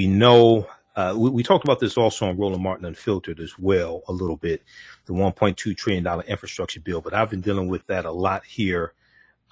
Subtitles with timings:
[0.00, 0.66] we know
[0.96, 4.38] uh, we, we, talked about this also on Roland Martin Unfiltered as well a little
[4.38, 4.62] bit,
[5.04, 7.02] the 1.2 trillion dollar infrastructure bill.
[7.02, 8.94] But I've been dealing with that a lot here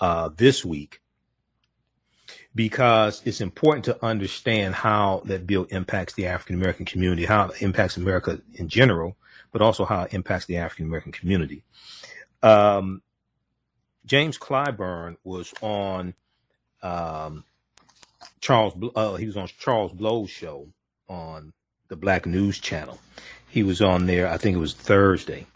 [0.01, 1.03] uh, this week
[2.55, 7.61] because it's important to understand how that bill impacts the African American community, how it
[7.61, 9.15] impacts America in general,
[9.53, 11.63] but also how it impacts the African American community.
[12.43, 13.03] Um,
[14.07, 16.15] James Clyburn was on
[16.83, 17.45] um,
[18.41, 18.75] Charles.
[18.95, 20.69] Uh, he was on Charles Blow's show
[21.09, 21.53] on
[21.89, 22.99] the Black News Channel.
[23.49, 24.29] He was on there.
[24.29, 25.47] I think it was Thursday,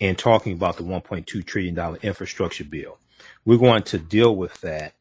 [0.00, 2.98] and talking about the 1.2 trillion dollar infrastructure bill.
[3.44, 4.94] We're going to deal with that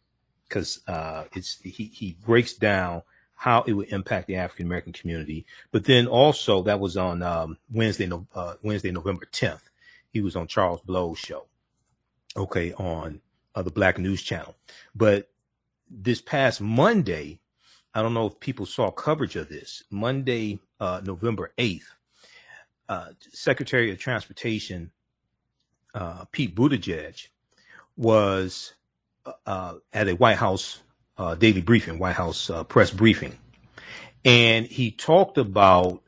[0.48, 3.03] because uh, it's he he breaks down
[3.36, 5.45] how it would impact the African American community.
[5.72, 9.62] But then also that was on um, Wednesday, uh, Wednesday, November 10th.
[10.09, 11.45] He was on Charles Blow's show
[12.38, 13.20] okay, on
[13.55, 14.55] uh, the Black News Channel.
[14.95, 15.30] But
[15.89, 17.39] this past Monday,
[17.93, 19.83] I don't know if people saw coverage of this.
[19.89, 21.83] Monday, uh, November 8th,
[22.89, 24.91] uh, Secretary of Transportation
[25.93, 27.27] uh, Pete Buttigieg
[27.95, 28.73] was
[29.25, 30.80] uh, uh, at a White House
[31.39, 33.35] daily briefing, White House press briefing,
[34.23, 36.03] and he talked about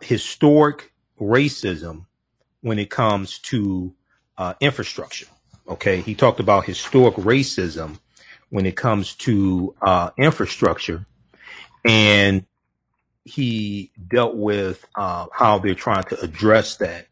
[0.00, 2.06] historic racism
[2.62, 3.94] when it comes to
[4.38, 5.26] uh, infrastructure.
[5.68, 7.98] Okay, he talked about historic racism
[8.50, 11.04] when it comes to uh, infrastructure,
[11.84, 12.44] and
[13.24, 17.06] he dealt with uh, how they're trying to address that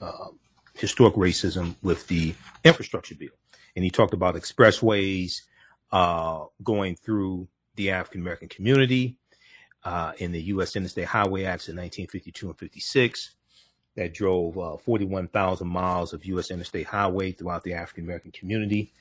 [0.00, 0.28] uh,
[0.74, 3.28] historic racism with the infrastructure bill.
[3.76, 5.42] And he talked about expressways
[5.90, 9.16] uh, going through the African American community
[9.84, 10.76] uh, in the U.S.
[10.76, 13.30] Interstate Highway Acts of 1952 and 56
[13.96, 16.50] that drove uh, 41,000 miles of U.S.
[16.50, 18.92] interstate highway throughout the African American community.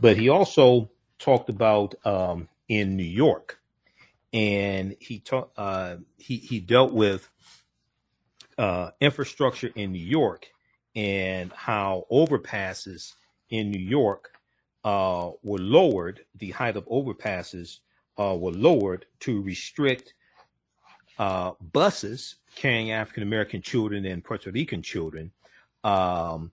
[0.00, 0.88] But he also
[1.18, 3.60] talked about um, in New York,
[4.32, 7.28] and he talked uh, he he dealt with
[8.58, 10.48] uh, infrastructure in New York
[10.94, 13.14] and how overpasses
[13.50, 14.32] in New York
[14.84, 16.24] uh, were lowered.
[16.36, 17.80] The height of overpasses
[18.18, 20.14] uh, were lowered to restrict
[21.18, 25.30] uh, buses carrying African American children and Puerto Rican children,
[25.84, 26.50] um,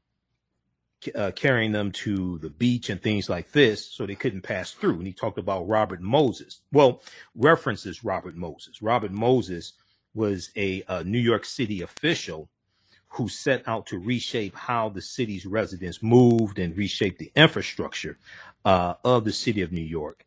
[1.16, 4.96] uh, carrying them to the beach and things like this, so they couldn't pass through.
[4.96, 6.62] And he talked about Robert Moses.
[6.72, 7.02] Well,
[7.36, 8.82] references Robert Moses.
[8.82, 9.74] Robert Moses
[10.16, 12.50] was a, a New York City official
[13.10, 18.18] who set out to reshape how the city's residents moved and reshape the infrastructure
[18.66, 20.18] uh, of the city of New York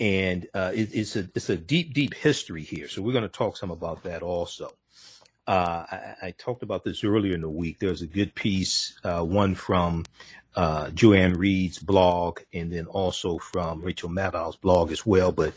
[0.00, 2.88] and uh, it, it's a it's a deep deep history here.
[2.88, 4.72] So we're going to talk some about that also.
[5.46, 7.80] Uh, I, I, talked about this earlier in the week.
[7.80, 10.04] There's a good piece, uh, one from
[10.54, 15.32] uh, Joy-Ann Reid's blog, and then also from Rachel Maddow's blog as well.
[15.32, 15.54] But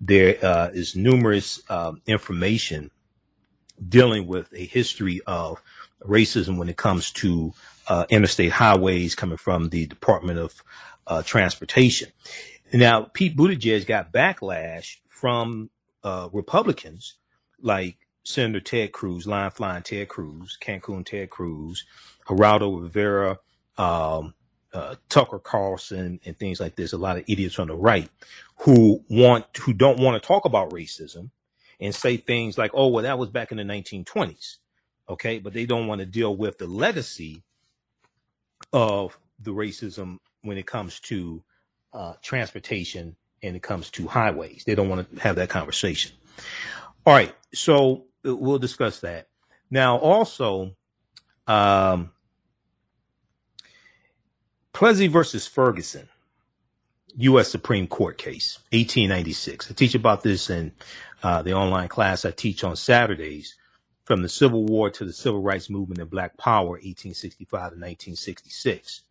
[0.00, 2.90] there uh, is numerous um, information
[3.88, 5.62] dealing with a history of
[6.02, 7.52] racism when it comes to
[7.86, 10.64] uh, interstate highways coming from the Department of
[11.06, 12.08] uh, Transportation.
[12.72, 15.70] Now, Pete Buttigieg got backlash from
[16.32, 17.14] Republicans
[17.60, 17.98] like
[18.28, 21.86] Senator Ted Cruz, line flying Ted Cruz, Cancun Ted Cruz,
[22.26, 23.38] Geraldo Rivera,
[23.78, 24.34] um,
[24.74, 26.92] uh, Tucker Carlson, and things like this.
[26.92, 28.10] A lot of idiots on the right
[28.58, 31.30] who want who don't want to talk about racism
[31.80, 34.58] and say things like, "Oh, well, that was back in the 1920s,"
[35.08, 37.42] okay, but they don't want to deal with the legacy
[38.74, 41.42] of the racism when it comes to
[41.94, 44.64] uh, transportation and it comes to highways.
[44.66, 46.12] They don't want to have that conversation.
[47.06, 49.28] All right, so we'll discuss that.
[49.70, 50.74] Now, also,
[51.46, 52.10] um,
[54.72, 56.08] Plessy versus Ferguson,
[57.16, 57.48] U.S.
[57.48, 59.70] Supreme Court case, 1896.
[59.70, 60.72] I teach about this in
[61.22, 63.56] uh, the online class I teach on Saturdays
[64.04, 69.02] from the Civil War to the Civil Rights Movement and Black Power, 1865 to 1966.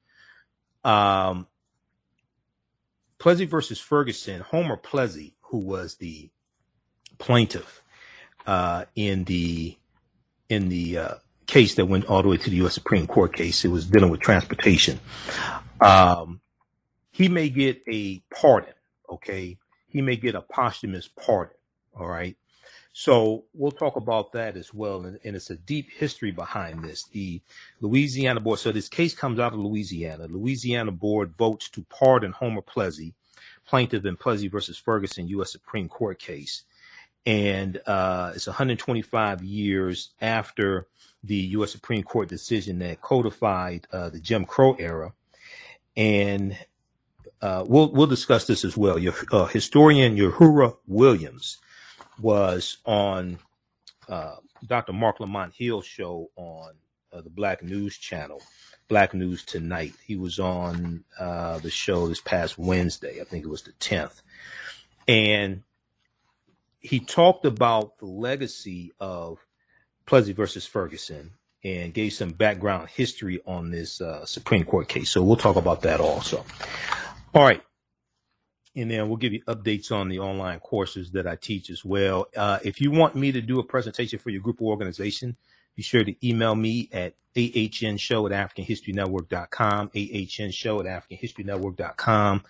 [0.83, 1.47] Um,
[3.19, 6.29] Plessy versus Ferguson, Homer Plessy, who was the
[7.17, 7.83] plaintiff
[8.47, 9.77] uh, in the
[10.49, 11.15] in the uh,
[11.45, 12.73] case that went all the way to the U.S.
[12.73, 14.99] Supreme Court case, it was dealing with transportation.
[15.81, 16.39] Um,
[17.11, 18.73] he may get a pardon.
[19.09, 19.57] Okay,
[19.87, 21.55] he may get a posthumous pardon.
[21.93, 22.37] All right.
[22.93, 25.05] So we'll talk about that as well.
[25.05, 27.03] And, and, it's a deep history behind this.
[27.03, 27.41] The
[27.79, 28.57] Louisiana board.
[28.57, 30.25] So this case comes out of Louisiana.
[30.25, 33.13] Louisiana board votes to pardon Homer Plessy,
[33.67, 35.51] plaintiff in Plessy versus Ferguson U.S.
[35.51, 36.63] Supreme Court case.
[37.27, 40.87] And uh, it's 125 years after
[41.21, 41.73] the U.S.
[41.73, 45.11] Supreme Court decision that codified uh, the Jim Crow era.
[45.97, 46.57] And
[47.41, 48.97] uh, we'll we'll discuss this as well.
[48.97, 51.57] Your uh, historian Yohuru Williams
[52.17, 53.39] was on
[54.07, 54.93] uh, Dr.
[54.93, 56.75] Mark Lamont Hill's show on
[57.11, 58.41] uh, the Black News Channel,
[58.87, 59.91] Black News Tonight.
[60.05, 63.19] He was on the show this past Wednesday.
[63.19, 64.21] I think it was the 10th.
[65.09, 65.63] And
[66.79, 69.39] he talked about the legacy of
[70.05, 71.31] Plessy versus Ferguson
[71.63, 75.09] and gave some background history on this uh, Supreme Court case.
[75.09, 76.45] So we'll talk about that also.
[77.33, 77.61] All right.
[78.75, 82.27] And then we'll give you updates on the online courses that I teach as well.
[82.35, 85.35] Uh, if you want me to do a presentation for your group or organization,
[85.75, 92.43] be sure to email me at ahnshow at africanhistorynetwork.com, ahnshow at africanhistorynetwork.com.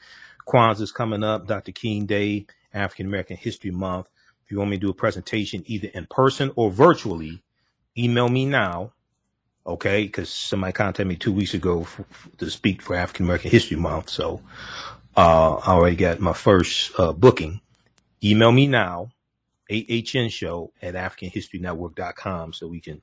[0.47, 1.71] Kwanzaa's coming up, Dr.
[1.71, 4.09] King Day, African American History Month.
[4.47, 7.43] If you want me to do a presentation either in person or virtually,
[7.97, 8.93] email me now
[9.67, 10.03] okay?
[10.03, 11.85] Because somebody contacted me two weeks ago
[12.37, 14.09] to speak for African American History Month.
[14.09, 14.41] So
[15.15, 17.61] uh, I already got my first uh, booking.
[18.23, 19.11] Email me now,
[19.69, 23.01] AHN show at AfricanHistoryNetwork.com so we can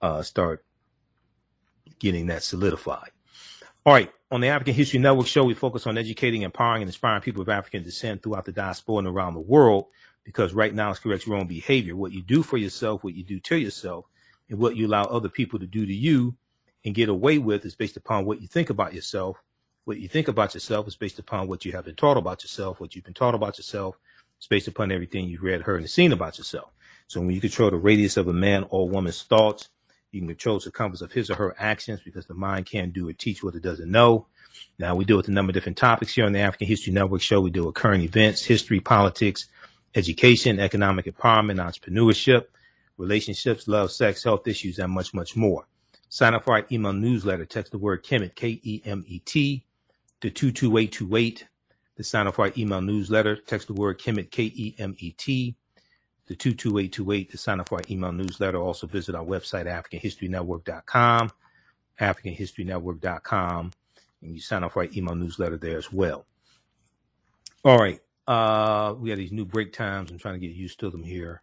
[0.00, 0.64] uh, start
[1.98, 3.10] getting that solidified.
[3.84, 4.12] All right.
[4.30, 7.48] On the African History Network show, we focus on educating, empowering, and inspiring people of
[7.48, 9.86] African descent throughout the diaspora and around the world
[10.28, 11.96] because right now it's correct your own behavior.
[11.96, 14.04] What you do for yourself, what you do to yourself,
[14.50, 16.36] and what you allow other people to do to you
[16.84, 19.38] and get away with is based upon what you think about yourself.
[19.86, 22.78] What you think about yourself is based upon what you have been taught about yourself.
[22.78, 23.96] What you've been taught about yourself
[24.38, 26.72] is based upon everything you've read, heard, and seen about yourself.
[27.06, 29.70] So when you control the radius of a man or woman's thoughts,
[30.12, 33.08] you can control the circumference of his or her actions because the mind can't do
[33.08, 34.26] or teach what it doesn't know.
[34.78, 37.22] Now we deal with a number of different topics here on the African History Network
[37.22, 37.40] show.
[37.40, 39.46] We deal with current events, history, politics,
[39.98, 42.44] education, economic empowerment, entrepreneurship,
[42.96, 45.66] relationships, love, sex, health issues, and much, much more.
[46.08, 47.44] Sign up for our email newsletter.
[47.44, 49.64] Text the word Kemet, K-E-M-E-T,
[50.20, 51.46] to 22828.
[51.96, 55.56] To sign up for our email newsletter, text the word Kemet, K-E-M-E-T,
[56.28, 58.58] to 22828 to sign up for our email newsletter.
[58.58, 61.30] Also visit our website, AfricanHistoryNetwork.com,
[62.00, 63.72] AfricanHistoryNetwork.com,
[64.22, 66.24] and you sign up for our email newsletter there as well.
[67.64, 68.00] All right.
[68.28, 70.10] Uh, we have these new break times.
[70.10, 71.42] I'm trying to get used to them here.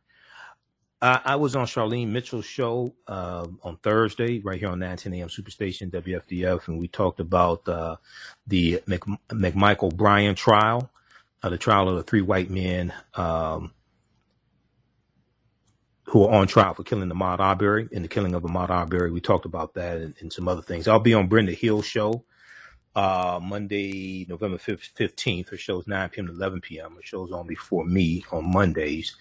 [1.02, 5.28] I, I was on Charlene Mitchell's show uh, on Thursday, right here on 910 AM
[5.28, 7.96] Superstation WFDF, and we talked about uh,
[8.46, 10.92] the Mc, McMichael Bryan trial,
[11.42, 13.74] uh, the trial of the three white men um,
[16.04, 18.70] who are on trial for killing the Ahmaud Arbery and the killing of the Ahmaud
[18.70, 19.12] Arbery.
[19.12, 20.88] We talked about that and, and some other things.
[20.88, 22.24] I'll be on Brenda Hill's show
[22.95, 25.50] uh, Monday, November 15th.
[25.50, 26.27] Her show's 9 p.m.
[26.27, 26.95] to 11 p.m.
[26.95, 29.15] Her show's on before me on Mondays.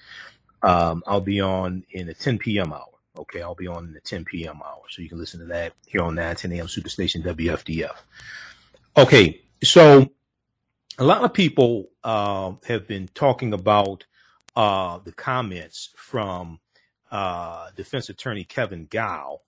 [0.63, 2.73] Um, I'll be on in the 10 p.m.
[2.73, 2.87] hour.
[3.17, 4.61] Okay, I'll be on in the 10 p.m.
[4.65, 4.83] hour.
[4.91, 6.67] So you can listen to that here on 910 a.m.
[6.67, 7.97] Superstation WFDF.
[8.97, 10.09] Okay, so
[10.99, 14.05] a lot of people uh, have been talking about
[14.57, 16.61] uh, the comments from
[17.11, 19.41] uh, defense attorney Kevin Gough,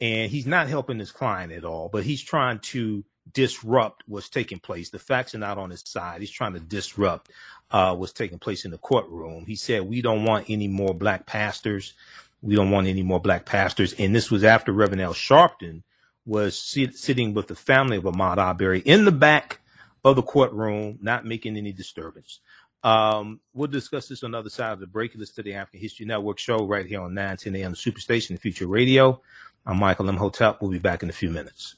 [0.00, 4.58] and he's not helping his client at all, but he's trying to disrupt what's taking
[4.58, 4.90] place.
[4.90, 6.20] The facts are not on his side.
[6.20, 7.30] He's trying to disrupt
[7.70, 9.46] uh, what's taking place in the courtroom.
[9.46, 11.94] He said, We don't want any more black pastors.
[12.42, 13.94] We don't want any more black pastors.
[13.94, 15.82] And this was after Reverend Al Sharpton
[16.26, 19.60] was sit- sitting with the family of Ahmaud Arbery in the back
[20.04, 22.40] of the courtroom, not making any disturbance.
[22.82, 25.14] Um, we'll discuss this on the other side of the break.
[25.14, 29.22] Listen to the African History Network show right here on 910 AM Superstation Future Radio.
[29.64, 30.60] I'm Michael Imhotep.
[30.60, 31.76] We'll be back in a few minutes.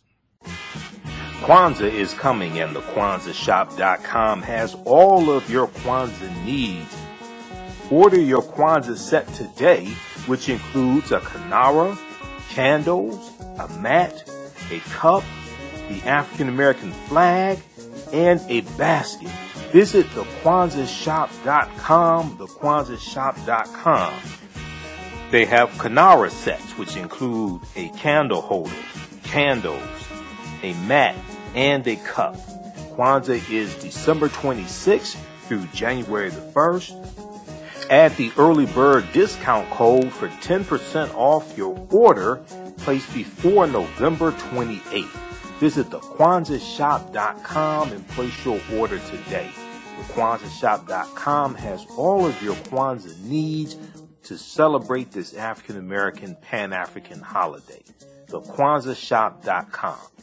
[1.42, 6.96] Kwanzaa is coming and the KwanzaaShop.com has all of your Kwanzaa needs.
[7.90, 9.86] Order your Kwanzaa set today,
[10.26, 11.96] which includes a kinara,
[12.48, 14.28] candles, a mat,
[14.70, 15.22] a cup,
[15.88, 17.58] the African American flag,
[18.12, 19.28] and a basket.
[19.70, 24.14] Visit theKwanzaaShop.com, theKwanzaaShop.com.
[25.30, 28.72] They have kinara sets, which include a candle holder,
[29.22, 29.82] candles,
[30.66, 31.16] a mat,
[31.54, 32.36] and a cup.
[32.96, 37.90] Kwanzaa is December 26th through January the 1st.
[37.90, 42.36] Add the early bird discount code for 10% off your order
[42.78, 45.04] placed before November 28th.
[45.60, 49.50] Visit thekwanzaashop.com and place your order today.
[49.96, 53.76] TheKwanzaaShop.com has all of your Kwanzaa needs
[54.24, 57.82] to celebrate this African American Pan African holiday.
[58.28, 60.15] TheKwanzaaShop.com.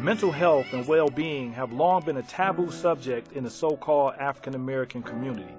[0.00, 4.14] Mental health and well being have long been a taboo subject in the so called
[4.18, 5.54] African American community.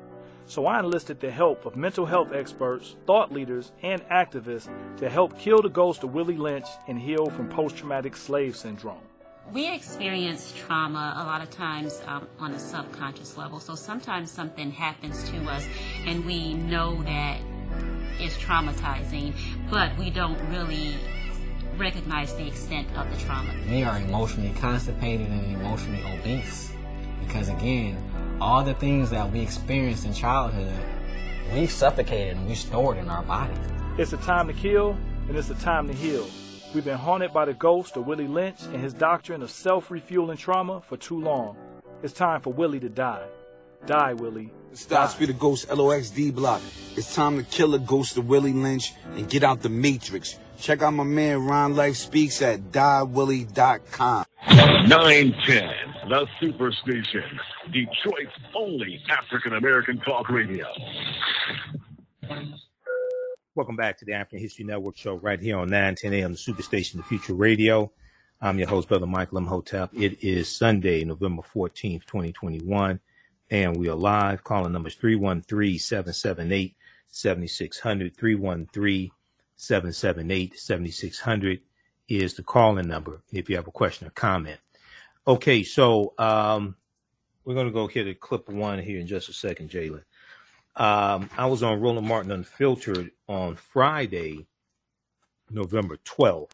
[0.46, 5.40] So I enlisted the help of mental health experts, thought leaders, and activists to help
[5.40, 9.02] kill the ghost of Willie Lynch and heal from post traumatic slave syndrome.
[9.52, 13.60] we experience trauma a lot of times um, on a subconscious level.
[13.60, 15.66] So sometimes something happens to us
[16.06, 17.40] and we know that
[18.20, 19.34] it's traumatizing,
[19.72, 20.96] but we don't really
[21.78, 23.54] recognize the extent of the trauma.
[23.70, 26.72] We are emotionally constipated and emotionally obese
[27.26, 27.98] because, again,
[28.42, 30.74] all the things that we experienced in childhood,
[31.54, 33.58] we suffocated and we stored in our bodies.
[33.98, 36.28] It's a time to kill and it's a time to heal.
[36.74, 40.38] We've been haunted by the ghost of Willie Lynch and his doctrine of self refueling
[40.38, 41.56] trauma for too long.
[42.04, 43.26] It's time for Willie to die.
[43.86, 44.52] Die, Willie.
[44.74, 46.62] Stop Speed the Ghost LOXD block.
[46.96, 50.38] It's time to kill the ghost of Willie Lynch and get out the matrix.
[50.60, 54.26] Check out my man Ron Life Speaks at diewillie.com.
[54.50, 57.24] 910, the Superstation,
[57.72, 60.66] Detroit's only African American talk radio.
[63.56, 66.98] Welcome back to the African History Network show right here on 910 AM, the Superstation,
[66.98, 67.92] the Future Radio.
[68.42, 69.92] I'm your host, Brother Michael Imhotep.
[69.94, 73.00] It is Sunday, November 14th, 2021,
[73.50, 74.44] and we are live.
[74.44, 76.76] Calling numbers 313 778
[77.10, 78.16] 7600.
[78.16, 79.12] 313
[79.58, 81.60] 778 7600
[82.08, 84.60] is the calling number if you have a question or comment.
[85.28, 86.76] Okay, so um,
[87.44, 90.04] we're going to go here to clip one here in just a second, Jalen.
[90.78, 94.46] Um, I was on Roland Martin Unfiltered on Friday,
[95.50, 96.52] November 12th,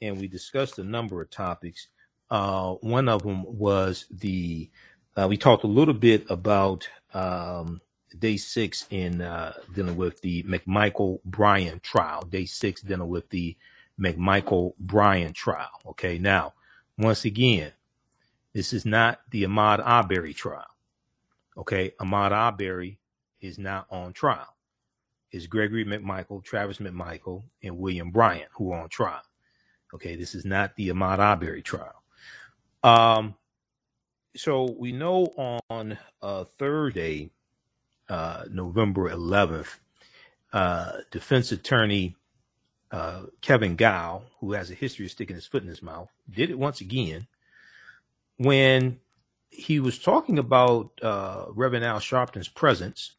[0.00, 1.88] and we discussed a number of topics.
[2.30, 4.70] Uh, one of them was the,
[5.16, 7.80] uh, we talked a little bit about um,
[8.18, 13.56] day six in uh, dealing with the McMichael Bryan trial, day six dealing with the
[14.00, 15.80] McMichael Bryan trial.
[15.86, 16.54] Okay, now,
[16.98, 17.72] once again,
[18.52, 20.66] this is not the Ahmaud Arbery trial.
[21.56, 22.98] Okay, Ahmaud Arbery
[23.40, 24.54] is not on trial.
[25.30, 29.22] It's Gregory McMichael, Travis McMichael, and William Bryant who are on trial.
[29.94, 32.02] Okay, this is not the Ahmaud Arbery trial.
[32.82, 33.34] Um,
[34.36, 37.30] so we know on uh, Thursday,
[38.08, 39.78] uh, November 11th,
[40.52, 42.16] uh, defense attorney
[42.90, 46.50] uh, Kevin Gough, who has a history of sticking his foot in his mouth, did
[46.50, 47.26] it once again
[48.36, 49.00] when
[49.50, 53.12] he was talking about uh, Reverend Al Sharpton's presence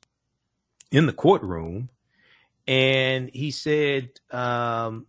[0.91, 1.89] in the courtroom,
[2.67, 5.07] and he said, um,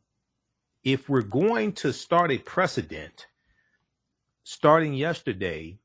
[0.84, 3.26] if we're going to start a precedent
[4.44, 5.78] starting yesterday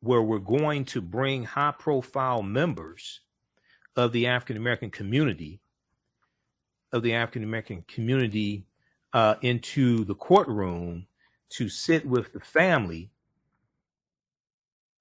[0.00, 3.20] where we're going to bring high profile members
[3.98, 5.60] of the African American community,
[6.92, 8.64] of the African American community
[9.12, 11.06] uh, into the courtroom
[11.50, 13.10] to sit with the family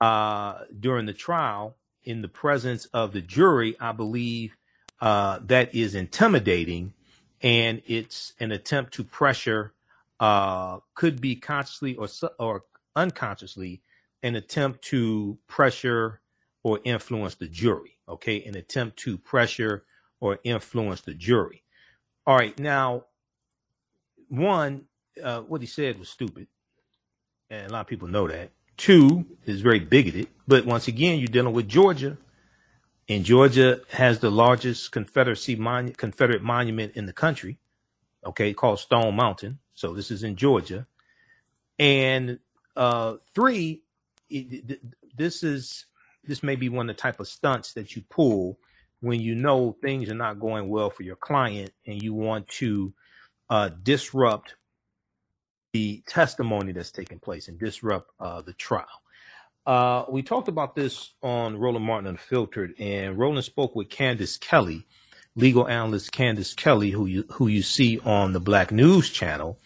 [0.01, 4.57] uh, during the trial in the presence of the jury, I believe
[4.99, 6.93] uh, that is intimidating
[7.41, 9.73] and it's an attempt to pressure,
[10.19, 12.07] uh, could be consciously or,
[12.39, 12.63] or
[12.95, 13.81] unconsciously,
[14.23, 16.19] an attempt to pressure
[16.63, 17.96] or influence the jury.
[18.09, 19.83] Okay, an attempt to pressure
[20.19, 21.63] or influence the jury.
[22.25, 23.05] All right, now,
[24.29, 24.85] one,
[25.21, 26.47] uh, what he said was stupid,
[27.49, 28.51] and a lot of people know that.
[28.77, 32.17] Two is very bigoted, but once again, you're dealing with Georgia,
[33.09, 37.59] and Georgia has the largest Confederacy mon- Confederate monument in the country.
[38.25, 39.59] Okay, called Stone Mountain.
[39.73, 40.87] So this is in Georgia,
[41.79, 42.39] and
[42.75, 43.83] uh, three,
[44.29, 44.81] it,
[45.15, 45.85] this is
[46.27, 48.59] this may be one of the type of stunts that you pull
[49.01, 52.93] when you know things are not going well for your client and you want to
[53.49, 54.55] uh, disrupt
[55.73, 58.85] the testimony that's taking place and disrupt uh, the trial.
[59.65, 64.87] Uh, we talked about this on Roland Martin Unfiltered, and Roland spoke with Candace Kelly,
[65.35, 69.59] legal analyst Candace Kelly, who you who you see on the Black News Channel,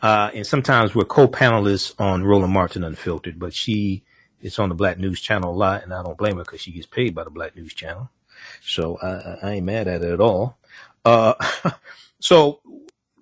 [0.00, 4.02] uh, and sometimes we're co-panelists on Roland Martin Unfiltered, but she
[4.40, 6.72] is on the Black News Channel a lot, and I don't blame her because she
[6.72, 8.10] gets paid by the Black News Channel,
[8.60, 10.58] so I, I ain't mad at it at all.
[11.04, 11.34] Uh,
[12.20, 12.60] so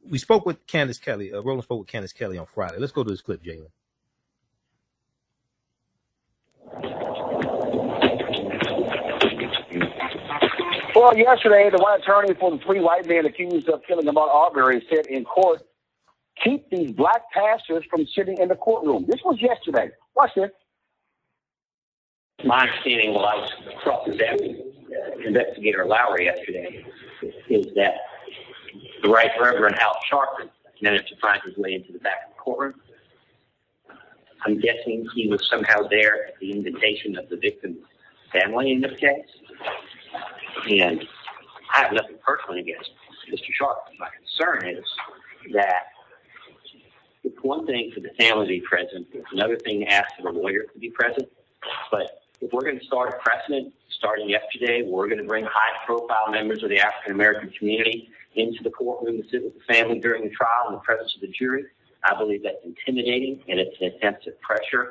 [0.09, 1.33] we spoke with Candace Kelly.
[1.33, 2.79] Uh, Roland spoke with Candace Kelly on Friday.
[2.79, 3.69] Let's go to this clip, Jalen.
[10.95, 14.83] Well, yesterday, the one attorney for the three white men accused of killing Ahmaud Arbery
[14.89, 15.63] said in court,
[16.43, 19.05] keep these black pastors from sitting in the courtroom.
[19.07, 19.91] This was yesterday.
[20.15, 20.51] Watch this.
[22.45, 23.51] My understanding while I was
[23.83, 24.73] cross-examining
[25.25, 26.85] investigator Lowry yesterday
[27.49, 27.95] is that
[29.03, 30.51] the Right Reverend Al Sharpton
[30.83, 32.75] managed to find his way into the back of the courtroom.
[34.45, 37.79] I'm guessing he was somehow there at the invitation of the victim's
[38.31, 39.27] family in this case.
[40.69, 41.09] And
[41.75, 42.91] I have nothing personally against
[43.33, 43.49] Mr.
[43.59, 43.99] Sharpton.
[43.99, 44.85] My concern is
[45.55, 45.85] that
[47.25, 49.07] it's one thing for the family to be present.
[49.13, 51.29] It's another thing to ask for the lawyer to be present.
[51.91, 56.31] But if we're going to start a precedent starting yesterday, we're going to bring high-profile
[56.31, 60.25] members of the African American community into the courtroom to sit with the family during
[60.25, 61.65] the trial in the presence of the jury.
[62.05, 64.91] I believe that's intimidating and it's an attempt to pressure,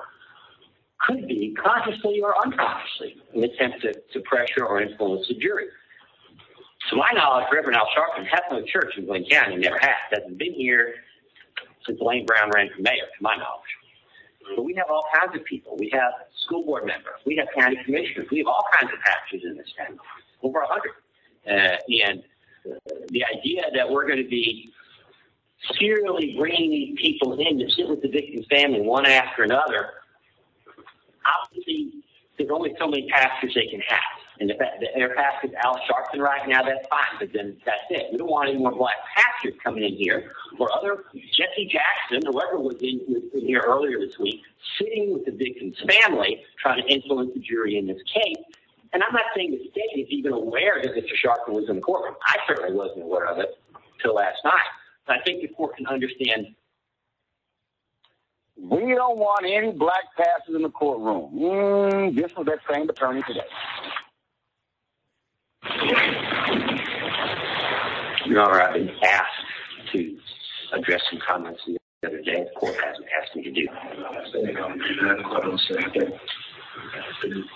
[1.02, 5.68] could be consciously or unconsciously, an attempt to, to pressure or influence the jury.
[6.90, 9.96] To my knowledge, Reverend Al Sharpton has no church in Glynn County, never has.
[10.12, 10.96] Hasn't been here
[11.86, 13.62] since Lane Brown ran for mayor, to my knowledge.
[14.56, 15.76] But we have all kinds of people.
[15.78, 16.14] We have
[16.46, 17.16] school board members.
[17.26, 18.28] We have county commissioners.
[18.32, 19.98] We have all kinds of pastors in this town,
[20.44, 20.92] over a hundred.
[21.48, 22.24] Uh, and
[23.10, 24.72] the idea that we're going to be
[25.80, 29.92] serially bringing these people in to sit with the victim's family one after another,
[31.44, 32.04] obviously
[32.38, 34.00] there's only so many pastors they can have.
[34.40, 38.08] And if that, their pastor's Al Sharpton right now, that's fine, but then that's it.
[38.12, 42.60] We don't want any more black pastors coming in here or other Jesse Jackson, whoever
[42.60, 44.42] was in, was in here earlier this week,
[44.80, 48.44] sitting with the victim's family, trying to influence the jury in this case.
[48.94, 51.14] And I'm not saying the state is even aware that Mr.
[51.24, 52.16] Sharpton was in the courtroom.
[52.26, 53.58] I certainly wasn't aware of it
[53.98, 54.60] until last night.
[55.08, 56.48] But I think the court can understand
[58.58, 61.32] We don't want any black pastors in the courtroom.
[61.36, 63.42] Mm, this was that same attorney today.
[68.28, 70.18] Your Honor, I've been asked to
[70.74, 72.44] address some comments the other day.
[72.44, 73.66] The court hasn't asked me to do.
[73.66, 73.96] That.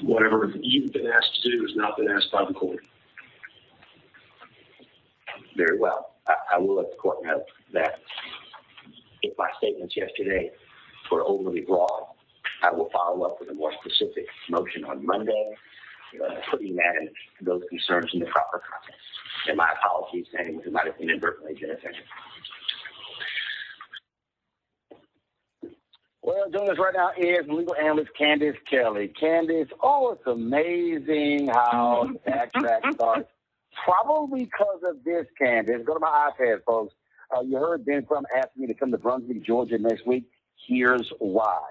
[0.01, 2.79] Whatever you've been asked to do has not been asked by the court.
[5.55, 6.15] Very well.
[6.27, 7.99] I, I will let the court know that
[9.21, 10.51] if my statements yesterday
[11.11, 12.07] were overly broad,
[12.63, 15.53] I will follow up with a more specific motion on Monday,
[16.23, 17.09] uh, putting that in
[17.41, 19.01] those concerns in the proper context.
[19.47, 22.03] And my apologies to anyone who might have inadvertently been offended.
[26.21, 29.07] Well, joining us right now is legal analyst Candace Kelly.
[29.19, 33.29] Candace, oh, it's amazing how backtrack starts.
[33.85, 35.81] Probably because of this, Candace.
[35.85, 36.93] Go to my iPad, folks.
[37.35, 40.25] Uh, you heard Ben Crump asking me to come to Brunswick, Georgia next week.
[40.67, 41.61] Here's why.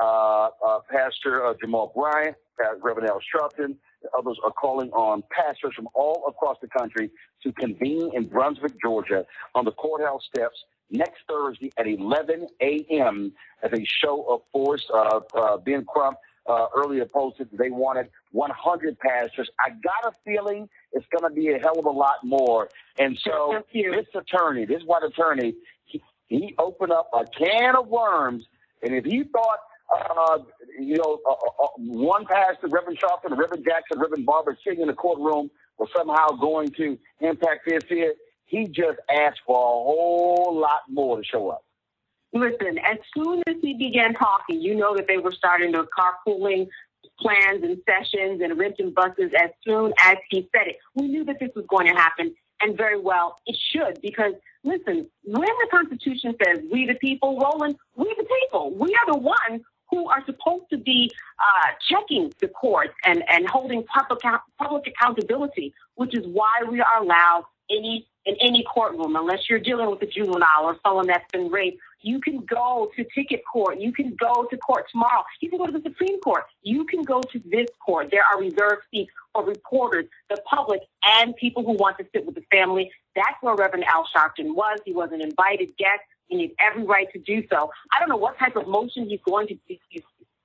[0.00, 3.76] Uh, uh, Pastor uh, Jamal Bryant, uh, Reverend Al Sharpton,
[4.16, 7.10] others are calling on pastors from all across the country
[7.42, 13.32] to convene in Brunswick, Georgia on the courthouse steps next Thursday at 11 a.m.
[13.62, 14.84] as a show of force.
[14.92, 19.48] Uh, uh, ben Crump uh, earlier posted that they wanted 100 pastors.
[19.64, 22.68] I got a feeling it's going to be a hell of a lot more.
[22.98, 28.44] And so this attorney, this white attorney, he, he opened up a can of worms.
[28.82, 29.58] And if he thought,
[29.94, 30.38] uh,
[30.78, 34.94] you know, uh, uh, one pastor, Reverend Sharpton, Reverend Jackson, Reverend Barber sitting in the
[34.94, 38.14] courtroom was somehow going to impact this here,
[38.46, 41.64] he just asked for a whole lot more to show up.
[42.32, 46.68] Listen, as soon as he began talking, you know that they were starting the carpooling
[47.20, 50.76] plans and sessions and renting buses as soon as he said it.
[50.94, 54.32] We knew that this was going to happen, and very well it should, because
[54.64, 59.18] listen, when the Constitution says we the people, Roland, we the people, we are the
[59.18, 64.20] ones who are supposed to be uh, checking the courts and, and holding public,
[64.58, 69.90] public accountability, which is why we are allowed any in any courtroom, unless you're dealing
[69.90, 73.80] with a juvenile or someone that's been raped, you can go to ticket court.
[73.80, 75.24] You can go to court tomorrow.
[75.40, 76.44] You can go to the Supreme Court.
[76.62, 78.08] You can go to this court.
[78.10, 82.34] There are reserved seats for reporters, the public, and people who want to sit with
[82.34, 82.90] the family.
[83.14, 84.80] That's where Reverend Al Sharpton was.
[84.84, 86.02] He was an invited guest.
[86.28, 87.70] He needs every right to do so.
[87.92, 89.80] I don't know what type of motion he's going to be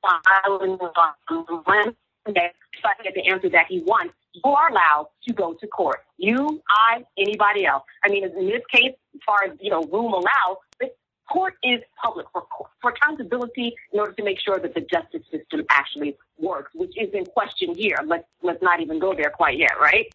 [0.01, 5.33] filing on Wednesday, so I get the answer that he wants you are allowed to
[5.33, 6.01] go to court.
[6.17, 7.83] You, I, anybody else.
[8.03, 10.91] I mean, in this case, as far as you know, room allows, the
[11.31, 12.45] court is public for
[12.81, 17.09] for accountability in order to make sure that the justice system actually works, which is
[17.13, 17.97] in question here.
[18.05, 20.11] Let's let's not even go there quite yet, right?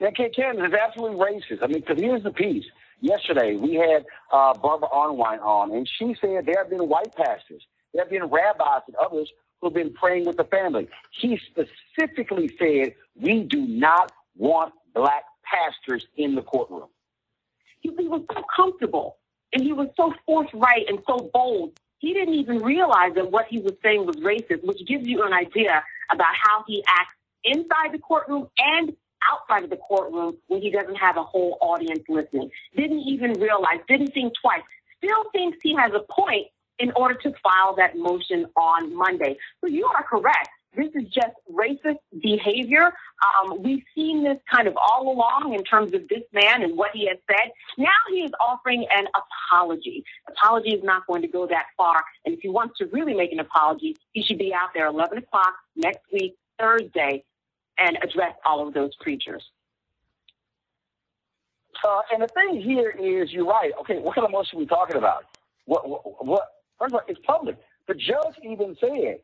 [0.00, 1.62] Yeah, Ken is absolutely racist.
[1.62, 2.66] I mean, because here's the piece.
[3.00, 7.66] Yesterday, we had uh, Barbara Arnwine on, and she said there have been white pastors,
[7.92, 9.30] there have been rabbis and others
[9.60, 10.88] who've been praying with the family.
[11.10, 16.88] He specifically said, we do not want black pastors in the courtroom.
[17.80, 19.18] He, he was so comfortable
[19.52, 21.78] and he was so forthright and so bold.
[21.98, 25.32] He didn't even realize that what he was saying was racist, which gives you an
[25.32, 25.82] idea
[26.12, 28.94] about how he acts inside the courtroom and
[29.32, 32.50] outside of the courtroom when he doesn't have a whole audience listening.
[32.76, 34.62] Didn't even realize, didn't think twice,
[34.98, 36.46] still thinks he has a point
[36.78, 39.36] in order to file that motion on Monday.
[39.60, 40.48] So you are correct.
[40.76, 42.92] This is just racist behavior.
[43.40, 46.90] Um, we've seen this kind of all along in terms of this man and what
[46.92, 47.50] he has said.
[47.78, 49.06] Now he is offering an
[49.50, 50.04] apology.
[50.28, 52.04] Apology is not going to go that far.
[52.26, 55.16] And if he wants to really make an apology, he should be out there 11
[55.18, 57.24] o'clock next week, Thursday,
[57.78, 59.42] and address all of those creatures.
[61.86, 63.72] Uh, and the thing here is, you're right.
[63.80, 65.24] Okay, what kind of motion are we talking about?
[65.66, 66.42] What, what, what?
[66.78, 67.58] First of all, it's public.
[67.88, 69.18] The judge even said,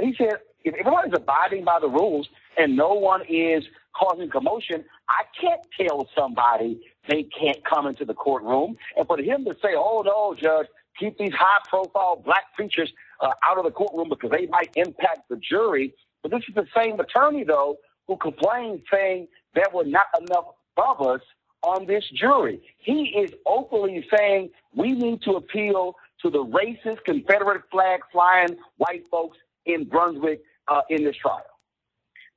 [0.00, 3.64] he said, if everyone is abiding by the rules and no one is
[3.98, 8.76] causing commotion, I can't tell somebody they can't come into the courtroom.
[8.96, 10.66] And for him to say, oh no, judge,
[10.98, 15.28] keep these high profile black preachers uh, out of the courtroom because they might impact
[15.30, 15.94] the jury.
[16.26, 17.76] But this is the same attorney, though,
[18.08, 21.20] who complained saying there were not enough brothers
[21.62, 22.60] on this jury.
[22.78, 29.04] He is openly saying we need to appeal to the racist Confederate flag flying white
[29.08, 31.44] folks in Brunswick uh, in this trial.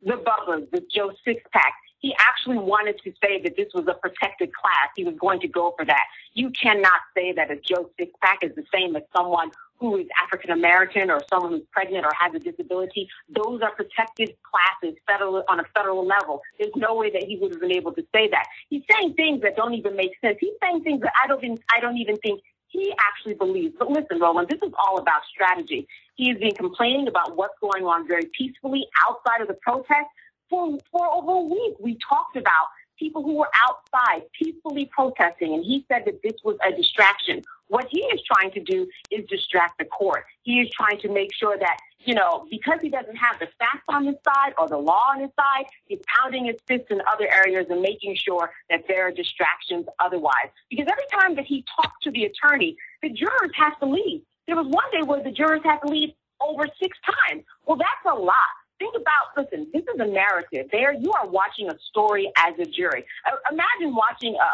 [0.03, 4.51] The Butlers, the Joe Sixpack, he actually wanted to say that this was a protected
[4.53, 4.89] class.
[4.95, 6.03] He was going to go for that.
[6.33, 10.51] You cannot say that a Joe Sixpack is the same as someone who is African
[10.51, 13.09] American or someone who's pregnant or has a disability.
[13.29, 16.41] Those are protected classes federal on a federal level.
[16.57, 18.45] There's no way that he would have been able to say that.
[18.69, 20.37] He's saying things that don't even make sense.
[20.39, 23.75] He's saying things that I don't even I don't even think he actually believes.
[23.77, 25.87] But listen, Roland, this is all about strategy.
[26.15, 30.07] He has been complaining about what's going on very peacefully outside of the protest
[30.49, 31.75] for, for over a week.
[31.79, 36.57] We talked about people who were outside peacefully protesting, and he said that this was
[36.65, 37.41] a distraction.
[37.67, 40.25] What he is trying to do is distract the court.
[40.43, 43.83] He is trying to make sure that, you know, because he doesn't have the facts
[43.87, 47.31] on his side or the law on his side, he's pounding his fists in other
[47.31, 50.49] areas and making sure that there are distractions otherwise.
[50.69, 54.21] Because every time that he talks to the attorney, the jurors have to leave.
[54.47, 56.09] There was one day where the jurors had to leave
[56.41, 57.43] over six times.
[57.67, 58.33] Well, that's a lot
[58.79, 60.67] think about listen this is a narrative.
[60.71, 63.05] There you are watching a story as a jury.
[63.27, 64.49] Uh, imagine watching a,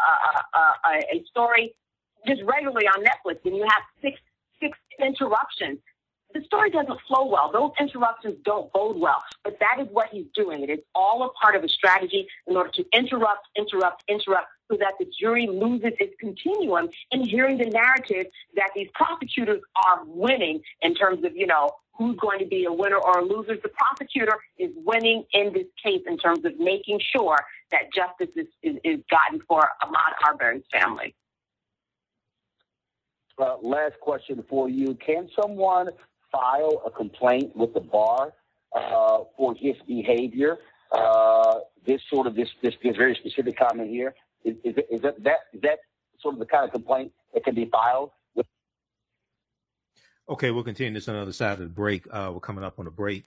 [0.58, 0.60] a,
[0.90, 1.74] a, a story
[2.26, 4.20] just regularly on netflix and you have six
[4.60, 5.78] six interruptions.
[6.34, 7.50] The story doesn't flow well.
[7.52, 10.62] Those interruptions don't bode well but that is what he's doing.
[10.62, 14.76] It is all a part of a strategy in order to interrupt interrupt interrupt so
[14.78, 18.26] that the jury loses its continuum in hearing the narrative
[18.56, 22.72] that these prosecutors are winning in terms of you know who's going to be a
[22.72, 23.56] winner or a loser.
[23.62, 27.38] The prosecutor is winning in this case in terms of making sure
[27.70, 31.14] that justice is, is, is gotten for Ahmaud Arbery's family.
[33.38, 34.94] Uh, last question for you.
[34.94, 35.88] Can someone
[36.32, 38.32] file a complaint with the bar
[38.74, 40.58] uh, for his behavior?
[40.92, 45.22] Uh, this sort of this, this, this very specific comment here is, is, is that,
[45.22, 45.78] that is that
[46.20, 48.10] sort of the kind of complaint that can be filed
[50.28, 52.04] Okay, we'll continue this on the other side of the break.
[52.10, 53.26] Uh, we're coming up on a break.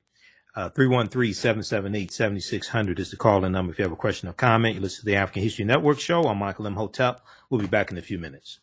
[0.54, 3.72] Uh, 313-778-7600 is the call-in number.
[3.72, 6.24] If you have a question or comment, you listen to the African History Network show.
[6.24, 7.22] I'm Michael Imhotep.
[7.50, 8.60] We'll be back in a few minutes.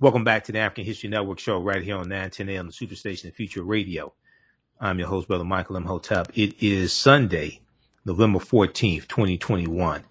[0.00, 3.24] Welcome back to the African History Network show right here on 910 on the Superstation
[3.24, 4.14] and Future Radio.
[4.80, 6.32] I'm your host, Brother Michael Imhotep.
[6.34, 7.60] It is Sunday,
[8.06, 10.04] November 14th, 2021,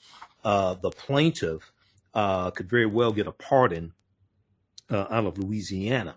[0.46, 1.72] uh, the plaintiff
[2.14, 3.92] uh, could very well get a pardon
[4.90, 6.14] uh, out of Louisiana.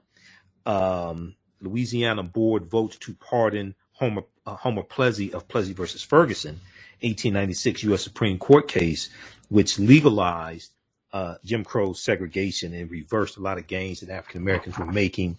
[0.68, 6.62] Um, Louisiana board votes to pardon Homer, uh, Homer Plessy of Plessy versus Ferguson,
[7.02, 8.04] 1896 U.S.
[8.04, 9.10] Supreme Court case,
[9.50, 10.72] which legalized
[11.12, 15.38] uh, Jim Crow segregation and reversed a lot of gains that African Americans were making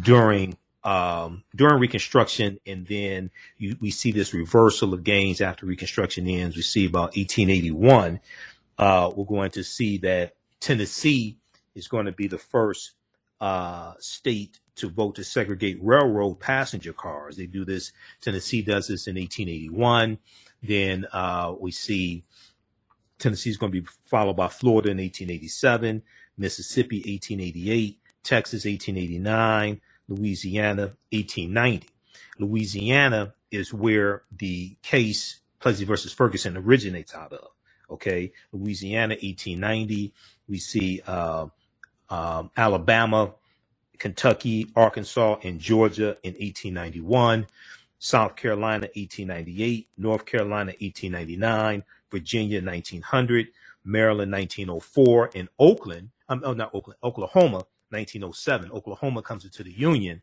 [0.00, 6.26] during um, during Reconstruction, and then you, we see this reversal of gains after Reconstruction
[6.28, 6.56] ends.
[6.56, 8.20] We see about 1881.
[8.78, 11.38] Uh, we're going to see that Tennessee
[11.74, 12.92] is going to be the first
[13.40, 17.36] uh, state to vote to segregate railroad passenger cars.
[17.36, 17.92] They do this.
[18.20, 20.18] Tennessee does this in 1881.
[20.62, 22.24] Then uh, we see
[23.18, 26.02] Tennessee is going to be followed by Florida in 1887,
[26.38, 31.88] Mississippi 1888, Texas 1889, Louisiana 1890.
[32.38, 37.48] Louisiana is where the case Plessy versus Ferguson originates out of.
[37.90, 40.12] Okay, Louisiana 1890.
[40.48, 41.46] We see uh,
[42.08, 43.34] um, Alabama,
[43.98, 47.46] Kentucky, Arkansas, and Georgia in 1891.
[48.02, 53.48] South Carolina 1898, North Carolina 1899, Virginia 1900,
[53.84, 58.70] Maryland 1904, and Oakland, um, oh, not Oakland, Oklahoma 1907.
[58.72, 60.20] Oklahoma comes into the Union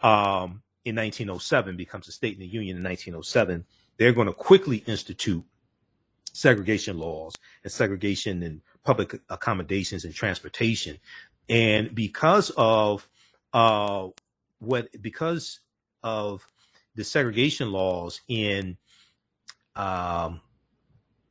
[0.00, 3.64] um, in 1907, becomes a state in the Union in 1907.
[3.96, 5.44] They're going to quickly institute
[6.32, 10.98] segregation laws and segregation and public accommodations and transportation.
[11.48, 13.08] And because of
[13.52, 14.08] uh,
[14.58, 15.60] what, because
[16.02, 16.46] of
[16.94, 18.76] the segregation laws in
[19.76, 20.40] um,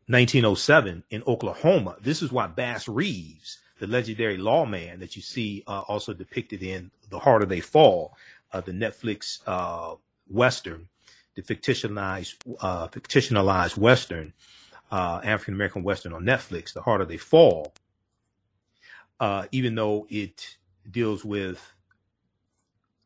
[0.08, 1.98] 1907 in Oklahoma.
[2.02, 6.92] This is why Bass Reeves, the legendary lawman that you see uh, also depicted in
[7.10, 8.18] The Harder They Fall,
[8.52, 9.96] uh, the Netflix uh,
[10.28, 10.88] Western,
[11.36, 14.34] the fictionalized, uh, fictionalized Western,
[14.92, 17.74] uh, African American Western on Netflix, The Harder They Fall,
[19.20, 20.58] uh, even though it
[20.90, 21.74] deals with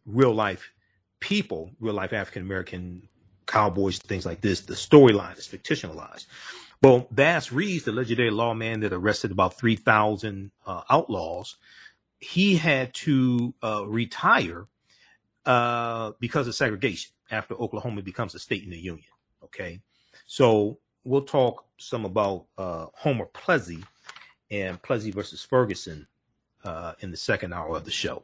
[0.05, 0.71] real life
[1.19, 3.07] people, real life African American
[3.47, 6.25] cowboys, things like this, the storyline is fictionalized.
[6.81, 11.57] Well, Bass Reeves, the legendary lawman that arrested about 3,000 uh, outlaws,
[12.19, 14.67] he had to uh, retire
[15.45, 19.05] uh, because of segregation after Oklahoma becomes a state in the Union.
[19.43, 19.81] Okay.
[20.25, 23.83] So we'll talk some about uh, Homer Plessy
[24.49, 26.07] and Plessy versus Ferguson
[26.63, 28.23] uh, in the second hour of the show.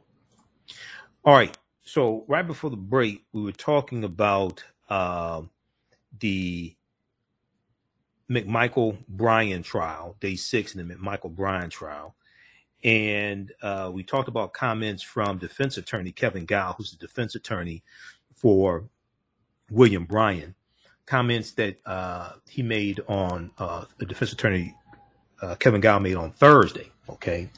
[1.24, 1.56] All right.
[1.84, 5.42] So right before the break, we were talking about uh,
[6.20, 6.74] the
[8.30, 12.14] McMichael Bryan trial, day six in the McMichael Bryan trial.
[12.84, 17.82] And uh, we talked about comments from defense attorney Kevin Gough, who's the defense attorney
[18.34, 18.84] for
[19.70, 20.54] William Bryan.
[21.06, 24.74] Comments that uh, he made on uh, the defense attorney
[25.40, 26.90] uh, Kevin Gough made on Thursday.
[27.08, 27.48] Okay.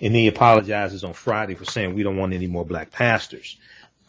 [0.00, 3.56] And he apologizes on Friday for saying we don't want any more black pastors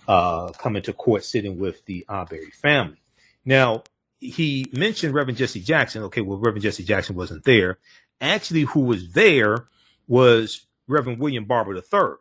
[0.07, 2.97] uh, coming to court sitting with the Arbery family.
[3.45, 3.83] Now,
[4.19, 6.03] he mentioned Reverend Jesse Jackson.
[6.03, 7.77] Okay, well, Reverend Jesse Jackson wasn't there.
[8.19, 9.67] Actually, who was there
[10.07, 12.15] was Reverend William Barber III.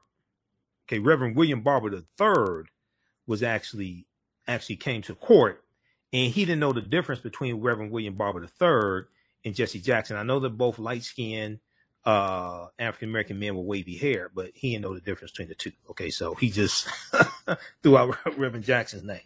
[0.89, 2.65] Okay, Reverend William Barber III
[3.27, 4.07] was actually
[4.47, 5.65] actually came to court,
[6.13, 9.07] and he didn't know the difference between Reverend William Barber III
[9.45, 10.17] and Jesse Jackson.
[10.17, 11.61] I know they're both light skinned
[12.07, 15.55] uh, African American men with wavy hair, but he didn't know the difference between the
[15.57, 15.73] two.
[15.91, 16.89] Okay, so he just
[17.83, 19.21] threw out Reverend Jackson's name.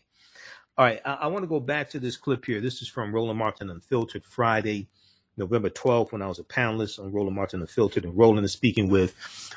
[0.80, 2.58] All right, I, I want to go back to this clip here.
[2.58, 4.88] This is from Roland Martin Unfiltered Friday,
[5.36, 8.06] November 12th, when I was a panelist on Roland Martin Unfiltered.
[8.06, 9.14] And Roland is speaking with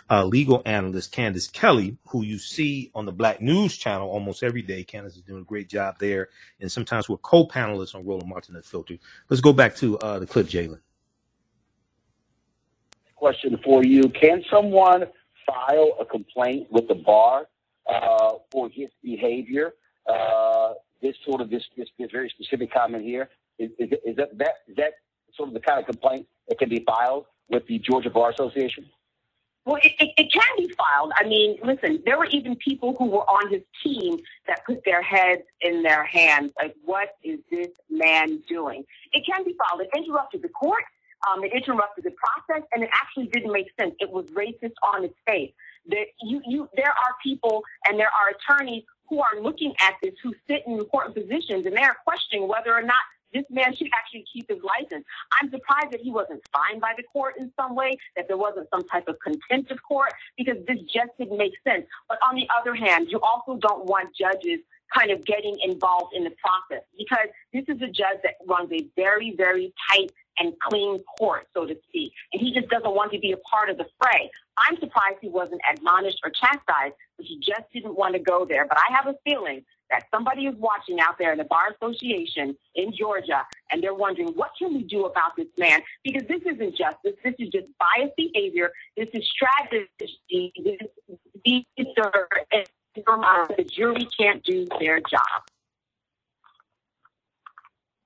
[0.09, 4.61] uh, legal analyst Candace Kelly, who you see on the Black News channel almost every
[4.61, 4.83] day.
[4.83, 6.27] Candace is doing a great job there.
[6.59, 8.99] And sometimes we're co panelists on Roland Martin Unfiltered.
[9.29, 10.79] Let's go back to uh, the clip, Jalen.
[13.15, 15.05] Question for you Can someone
[15.45, 17.47] file a complaint with the bar
[17.89, 19.71] uh, for his behavior?
[20.05, 20.73] Uh,
[21.03, 24.55] this sort of this, this, this very specific comment here is, is, is that, that
[24.67, 24.93] is that
[25.35, 28.85] sort of the kind of complaint that can be filed with the Georgia Bar Association?
[29.65, 31.13] Well, it, it, it, can be filed.
[31.17, 35.01] I mean, listen, there were even people who were on his team that put their
[35.01, 36.51] heads in their hands.
[36.61, 38.83] Like, what is this man doing?
[39.13, 39.81] It can be filed.
[39.81, 40.83] It interrupted the court.
[41.31, 43.95] Um, it interrupted the process, and it actually didn't make sense.
[44.01, 45.53] It was racist on its face.
[45.85, 50.13] There, you, you, there are people and there are attorneys who are looking at this,
[50.23, 52.97] who sit in important positions, and they're questioning whether or not
[53.31, 55.05] this man should actually keep his license.
[55.39, 58.67] I'm surprised that he wasn't fined by the court in some way, that there wasn't
[58.73, 61.85] some type of contempt of court, because this just didn't make sense.
[62.09, 64.59] But on the other hand, you also don't want judges
[64.95, 68.85] kind of getting involved in the process because this is a judge that runs a
[68.95, 72.13] very, very tight and clean court, so to speak.
[72.31, 74.29] And he just doesn't want to be a part of the fray.
[74.57, 78.65] I'm surprised he wasn't admonished or chastised, but he just didn't want to go there.
[78.67, 82.55] But I have a feeling that somebody is watching out there in the Bar Association
[82.75, 85.81] in Georgia, and they're wondering, what can we do about this man?
[86.03, 87.13] Because this isn't justice.
[87.23, 88.71] This is just biased behavior.
[88.97, 89.89] This is strategy.
[89.99, 90.79] This
[91.45, 91.87] is
[93.55, 95.41] the jury can't do their job.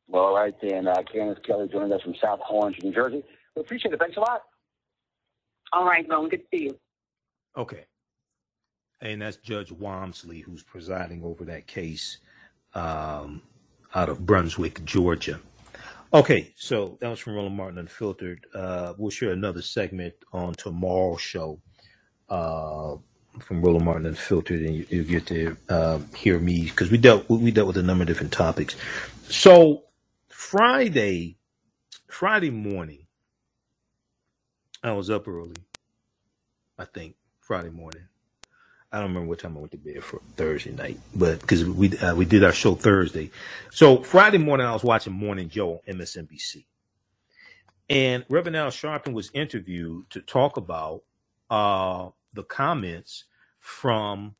[0.08, 0.88] Well, all right, then.
[0.88, 3.24] Uh, Candace Kelly joining us from South Orange, New Jersey.
[3.56, 4.00] We appreciate it.
[4.00, 4.44] Thanks a lot.
[5.74, 6.30] All right, Ron.
[6.30, 6.80] Good to see you.
[7.58, 7.86] Okay.
[9.02, 12.18] and that's Judge Walmsley who's presiding over that case
[12.74, 13.42] um,
[13.96, 15.40] out of Brunswick, Georgia.
[16.14, 18.46] Okay, so that was from Roland Martin Unfiltered.
[18.56, 21.62] Uh, we'll share another segment on tomorrow's show
[22.30, 22.96] uh,
[23.40, 27.30] from Roland Martin Unfiltered, and you, you get to uh, hear me because we dealt
[27.30, 28.76] we dealt with a number of different topics.
[29.30, 29.84] So
[30.50, 31.36] Friday,
[32.10, 33.06] Friday morning,
[34.82, 35.58] I was up early.
[36.80, 38.04] I think Friday morning.
[38.90, 41.98] I don't remember what time I went to bed for Thursday night, but because we
[41.98, 43.30] uh, we did our show Thursday,
[43.72, 46.64] so Friday morning I was watching Morning Joe on MSNBC,
[47.90, 51.04] and Reverend Al Sharpton was interviewed to talk about
[51.50, 53.26] uh, the comments
[53.60, 54.36] from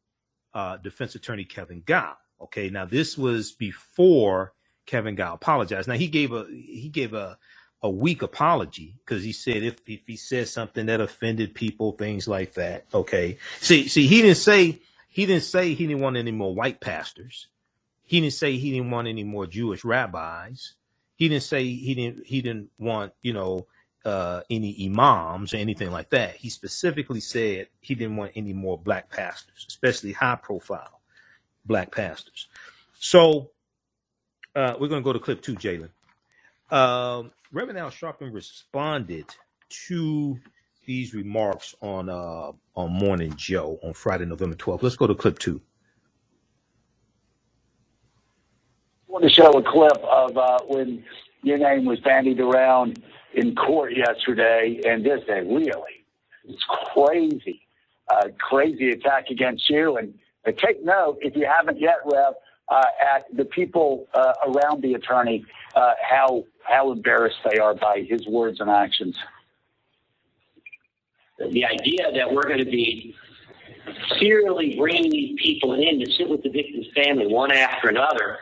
[0.54, 2.16] uh, defense attorney Kevin Gough.
[2.44, 4.54] Okay, now this was before
[4.88, 5.88] Kevin Gough apologized.
[5.88, 7.38] Now he gave a he gave a
[7.84, 12.28] a weak apology because he said if if he said something that offended people, things
[12.28, 12.86] like that.
[12.94, 16.82] Okay, see see he didn't say he didn't say he didn't want any more white
[16.82, 17.48] pastors.
[18.04, 20.74] He didn't say he didn't want any more Jewish rabbis.
[21.16, 23.68] He didn't say he didn't he didn't want you know
[24.06, 26.38] uh, any imams or anything like that.
[26.38, 31.02] He specifically said he didn't want any more black pastors, especially high profile
[31.66, 32.48] black pastors.
[33.00, 33.52] So
[34.58, 35.90] uh, we're going to go to clip two, Jalen.
[36.72, 39.26] Um, Reverend Al Sharpton responded
[39.88, 40.40] to
[40.86, 44.82] these remarks on uh, on Morning Joe on Friday, November 12th.
[44.82, 45.62] Let's go to clip two.
[49.08, 51.04] I want to show a clip of uh, when
[51.44, 53.02] your name was bandied around
[53.34, 56.06] in court yesterday, and this day really,
[56.46, 57.68] it's crazy,
[58.10, 59.98] uh, crazy attack against you.
[59.98, 60.14] And
[60.48, 62.34] uh, take note, if you haven't yet, Rev,
[62.70, 68.06] uh, at the people uh, around the attorney, uh, how how embarrassed they are by
[68.08, 69.18] his words and actions.
[71.38, 73.16] The idea that we're going to be
[74.20, 78.40] serially bringing these people in to sit with the victim's family one after another,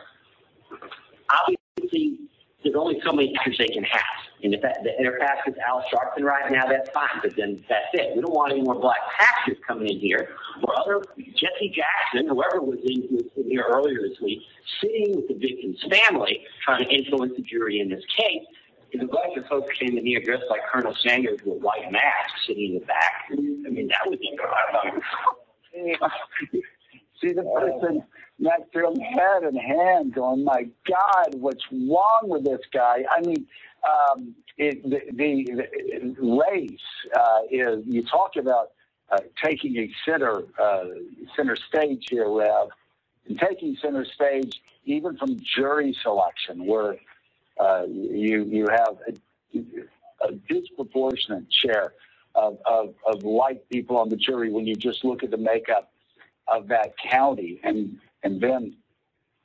[1.30, 2.18] obviously
[2.64, 4.25] there's only so many actors they can have.
[4.42, 7.64] And if that, the inner pastor is Al Sharpton right now, that's fine, but then
[7.68, 8.14] that's it.
[8.14, 10.28] We don't want any more black pastors coming in here
[10.62, 14.40] or other Jesse Jackson, whoever was in, was in here earlier this week,
[14.80, 18.44] sitting with the victim's family, trying to influence the jury in this case.
[18.92, 22.34] If a bunch of folks came in here dressed like Colonel Sanders with white mask
[22.46, 24.38] sitting in the back, I mean, that would be
[27.20, 28.02] See the person
[28.38, 33.20] next to him, head and hand, going, "My God, what's wrong with this guy?" I
[33.22, 33.46] mean,
[33.86, 35.44] um, it, the, the,
[36.16, 36.80] the race
[37.16, 37.84] uh, is.
[37.86, 38.70] You talk about
[39.10, 40.84] uh, taking a center uh,
[41.36, 42.68] center stage here, Rev,
[43.28, 46.96] and taking center stage even from jury selection, where
[47.60, 51.92] uh, you you have a, a disproportionate share
[52.34, 55.90] of, of, of white people on the jury when you just look at the makeup
[56.48, 58.76] of that county, and and then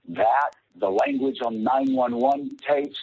[0.10, 2.98] that the language on 911 tapes.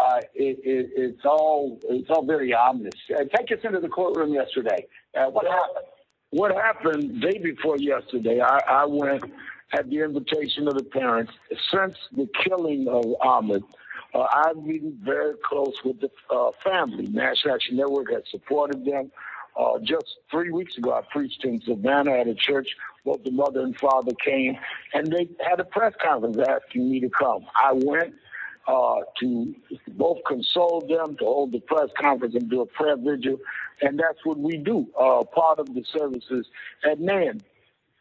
[0.00, 2.94] Uh, it, it, it's all it's all very ominous.
[3.14, 4.86] Uh, take us into the courtroom yesterday.
[5.16, 5.86] Uh, what happened?
[6.30, 8.40] What happened day before yesterday?
[8.40, 9.24] I, I went
[9.72, 11.32] at the invitation of the parents.
[11.70, 13.62] Since the killing of Ahmaud,
[14.14, 17.06] uh, I've been very close with the uh, family.
[17.08, 19.10] National Action Network has supported them.
[19.82, 22.68] Just three weeks ago, I preached in Savannah at a church.
[23.04, 24.56] Both the mother and father came,
[24.94, 27.44] and they had a press conference asking me to come.
[27.62, 28.14] I went
[28.70, 29.54] uh, to
[29.88, 33.38] both console them, to hold the press conference, and do a prayer vigil,
[33.82, 34.86] and that's what we do.
[34.98, 36.46] Uh, part of the services
[36.84, 37.40] at NAN.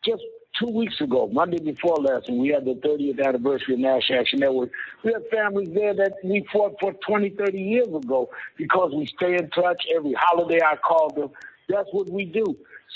[0.06, 0.24] Just
[0.58, 4.40] two weeks ago, Monday before last, when we had the 30th anniversary of National Action
[4.40, 4.70] Network,
[5.04, 9.36] we had families there that we fought for 20, 30 years ago because we stay
[9.36, 9.86] in touch.
[9.96, 11.32] Every holiday I call them.
[11.68, 12.46] That's what we do.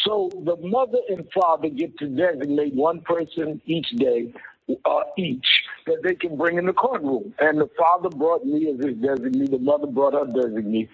[0.05, 4.33] So the mother and father get to designate one person each day,
[4.85, 7.33] uh, each, that they can bring in the courtroom.
[7.39, 10.89] And the father brought me as his designee, the mother brought her designee.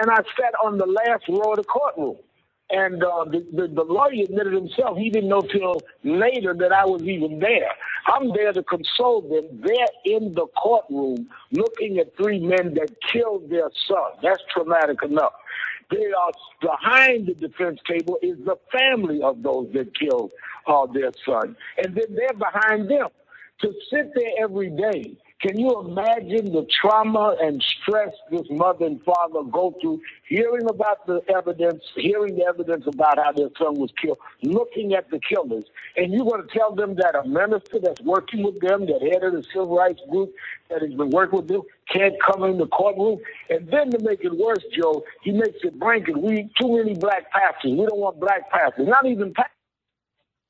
[0.00, 2.16] And I sat on the last row of the courtroom.
[2.70, 6.84] And uh, the, the, the lawyer admitted himself he didn't know till later that I
[6.86, 7.70] was even there.
[8.06, 9.60] I'm there to console them.
[9.64, 14.12] They're in the courtroom looking at three men that killed their son.
[14.22, 15.32] That's traumatic enough.
[15.90, 16.32] They are
[16.62, 20.32] behind the defense table is the family of those that killed
[20.66, 23.08] uh, their son, and then they're behind them.
[23.62, 29.02] To sit there every day can you imagine the trauma and stress this mother and
[29.02, 33.90] father go through, hearing about the evidence, hearing the evidence about how their son was
[34.00, 35.64] killed, looking at the killers,
[35.96, 39.24] and you're going to tell them that a minister that's working with them, that head
[39.24, 40.30] of the civil rights group
[40.68, 43.18] that has been working with them, can't come in the courtroom?
[43.48, 46.18] And then to make it worse, Joe, he makes it blanket.
[46.20, 47.72] We too many black pastors.
[47.72, 48.86] We don't want black pastors.
[48.86, 49.56] Not even pastors.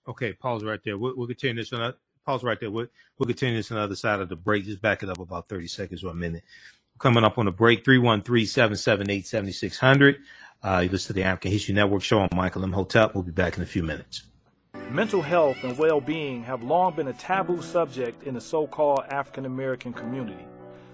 [0.09, 0.99] Okay, pause right there.
[0.99, 1.73] We'll, we'll continue this.
[1.73, 1.95] On,
[2.31, 2.71] pause right there.
[2.71, 2.87] We'll,
[3.19, 4.65] we'll continue this on the other side of the break.
[4.65, 6.45] Just back it up about 30 seconds or a minute.
[6.99, 10.17] Coming up on the break, 313-778-7600.
[10.63, 13.15] Uh, you listen to the African History Network show on Michael Imhotep.
[13.15, 14.25] We'll be back in a few minutes.
[14.91, 19.95] Mental health and well-being have long been a taboo subject in the so-called African American
[19.95, 20.45] community.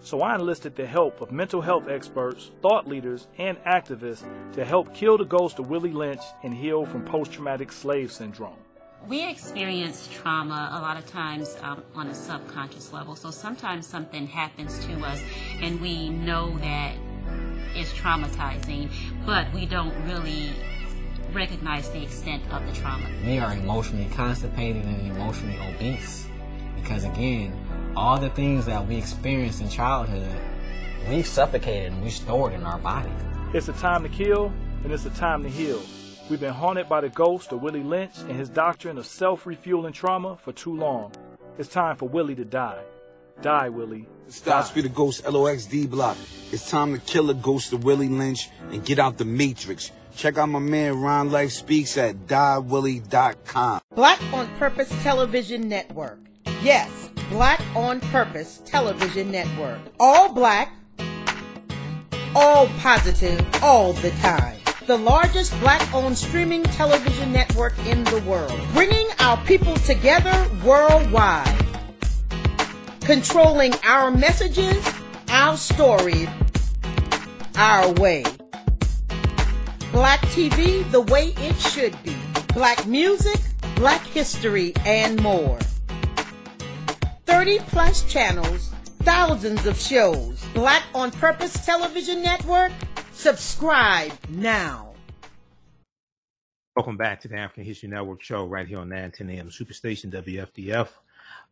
[0.00, 4.94] So I enlisted the help of mental health experts, thought leaders, and activists to help
[4.94, 8.54] kill the ghost of Willie Lynch and heal from post-traumatic slave syndrome.
[9.08, 13.14] We experience trauma a lot of times um, on a subconscious level.
[13.14, 15.22] So sometimes something happens to us
[15.62, 16.96] and we know that
[17.76, 18.90] it's traumatizing,
[19.24, 20.50] but we don't really
[21.32, 23.06] recognize the extent of the trauma.
[23.24, 26.26] We are emotionally constipated and emotionally obese
[26.74, 27.56] because, again,
[27.96, 30.36] all the things that we experienced in childhood,
[31.08, 33.12] we suffocated and we stored in our bodies.
[33.54, 34.52] It's a time to kill
[34.82, 35.80] and it's a time to heal.
[36.28, 40.36] We've been haunted by the ghost of Willie Lynch and his doctrine of self-refueling trauma
[40.36, 41.12] for too long.
[41.56, 42.82] It's time for Willie to die.
[43.42, 44.08] Die, Willie.
[44.28, 46.16] Stop for the Ghost LOXD block.
[46.50, 49.92] It's time to kill the ghost of Willie Lynch and get out the matrix.
[50.16, 53.80] Check out my man Ron Life Speaks at diewillie.com.
[53.94, 56.18] Black on Purpose Television Network.
[56.62, 59.78] Yes, Black on Purpose Television Network.
[60.00, 60.72] All black,
[62.34, 64.56] all positive, all the time.
[64.86, 68.56] The largest black owned streaming television network in the world.
[68.72, 71.66] Bringing our people together worldwide.
[73.00, 74.88] Controlling our messages,
[75.28, 76.28] our story,
[77.56, 78.22] our way.
[79.90, 82.14] Black TV the way it should be.
[82.54, 83.40] Black music,
[83.74, 85.58] black history, and more.
[87.26, 88.70] 30 plus channels,
[89.02, 90.44] thousands of shows.
[90.54, 92.70] Black on Purpose Television Network.
[93.26, 94.94] Subscribe now.
[96.76, 100.90] Welcome back to the African History Network show right here on 910 AM Superstation WFDF.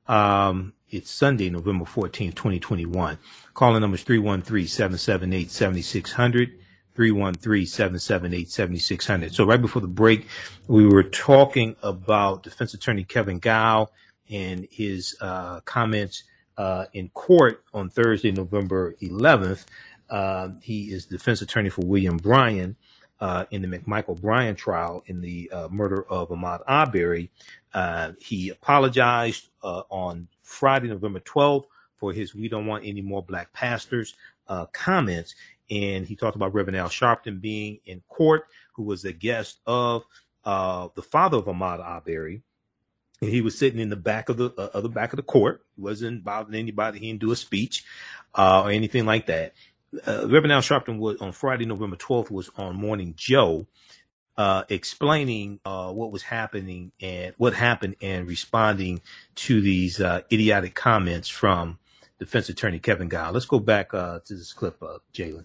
[0.06, 3.18] Um, it's Sunday, November 14th, 2021.
[3.54, 6.52] Calling number is 313-778-7600.
[6.96, 9.34] 313-778-7600.
[9.34, 10.28] So right before the break,
[10.68, 13.90] we were talking about defense attorney Kevin Gough
[14.30, 16.22] and his uh, comments
[16.56, 19.64] uh, in court on Thursday, November 11th.
[20.10, 22.76] Uh, he is defense attorney for William Bryan
[23.20, 27.30] uh, in the McMichael Bryan trial in the uh, murder of Ahmaud Arbery.
[27.72, 31.64] Uh, he apologized on Friday, November 12th
[31.96, 34.14] for his "We don't want any more black pastors"
[34.72, 35.34] comments,
[35.70, 40.04] and he talked about Reverend Al Sharpton being in court, who was a guest of
[40.44, 42.42] the father of Ahmaud Arbery
[43.20, 45.22] and he was sitting in the back of the uh, of the back of the
[45.22, 45.64] court.
[45.76, 46.98] He wasn't bothering anybody.
[46.98, 47.84] He didn't do a speech
[48.34, 49.54] uh, or anything like that.
[50.06, 53.66] Uh, Reverend Al Sharpton was on Friday, November 12th, was on Morning Joe,
[54.36, 59.00] uh, explaining uh, what was happening and what happened and responding
[59.36, 61.78] to these uh, idiotic comments from
[62.18, 63.32] defense attorney Kevin Gough.
[63.32, 65.44] Let's go back to this clip, uh, Jalen.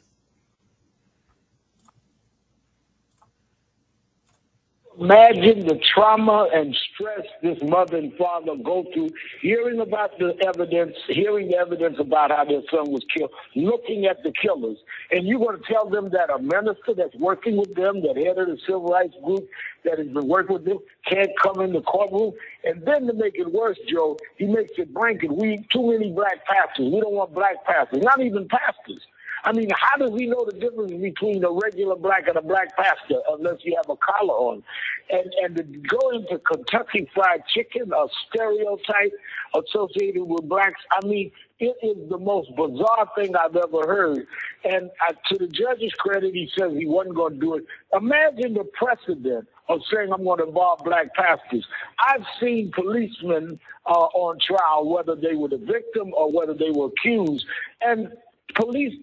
[5.00, 9.10] Imagine the trauma and stress this mother and father go through,
[9.42, 14.24] hearing about the evidence, hearing the evidence about how their son was killed, looking at
[14.24, 14.78] the killers.
[15.12, 18.38] And you're going to tell them that a minister that's working with them, that head
[18.38, 19.48] of the civil rights group
[19.86, 22.34] that has been working with them, can't come in the courtroom.
[22.66, 25.32] And then to make it worse, Joe, he makes it blanket.
[25.32, 26.92] We too many black pastors.
[26.92, 29.02] We don't want black pastors, not even pastors.
[29.44, 32.76] I mean, how does he know the difference between a regular black and a black
[32.76, 34.64] pastor unless you have a collar on?
[35.10, 39.14] And and to go into Kentucky Fried Chicken, a stereotype
[39.56, 44.26] associated with blacks, I mean, it is the most bizarre thing I've ever heard.
[44.64, 47.66] And uh, to the judge's credit, he says he wasn't going to do it.
[47.94, 51.66] Imagine the precedent of saying I'm going to involve black pastors.
[52.08, 56.88] I've seen policemen uh, on trial, whether they were the victim or whether they were
[56.88, 57.46] accused,
[57.82, 58.10] and
[58.56, 58.94] police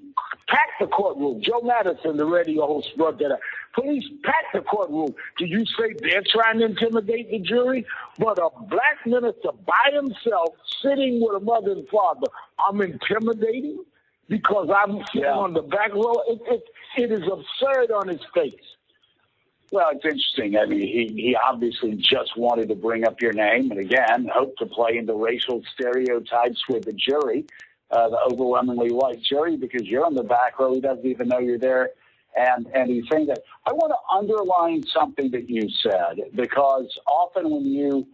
[0.48, 1.40] packed the courtroom.
[1.42, 3.40] Joe Madison, the radio host, brought that up.
[3.74, 5.14] Police packed the courtroom.
[5.38, 7.84] Do you say they're trying to intimidate the jury?
[8.18, 12.28] But a black minister by himself, sitting with a mother and father,
[12.66, 13.84] I'm intimidating
[14.28, 15.32] because I'm sitting yeah.
[15.32, 16.14] on the back row.
[16.28, 16.64] It, it,
[16.96, 18.54] it is absurd on his face.
[19.72, 20.56] Well, it's interesting.
[20.56, 24.56] I mean, he, he obviously just wanted to bring up your name and again, hope
[24.58, 27.46] to play into racial stereotypes with the jury
[27.90, 30.74] uh, the overwhelmingly white jury because you're on the back row.
[30.74, 31.90] He doesn't even know you're there.
[32.36, 33.38] And, and he's saying that.
[33.66, 38.06] I want to underline something that you said because often when you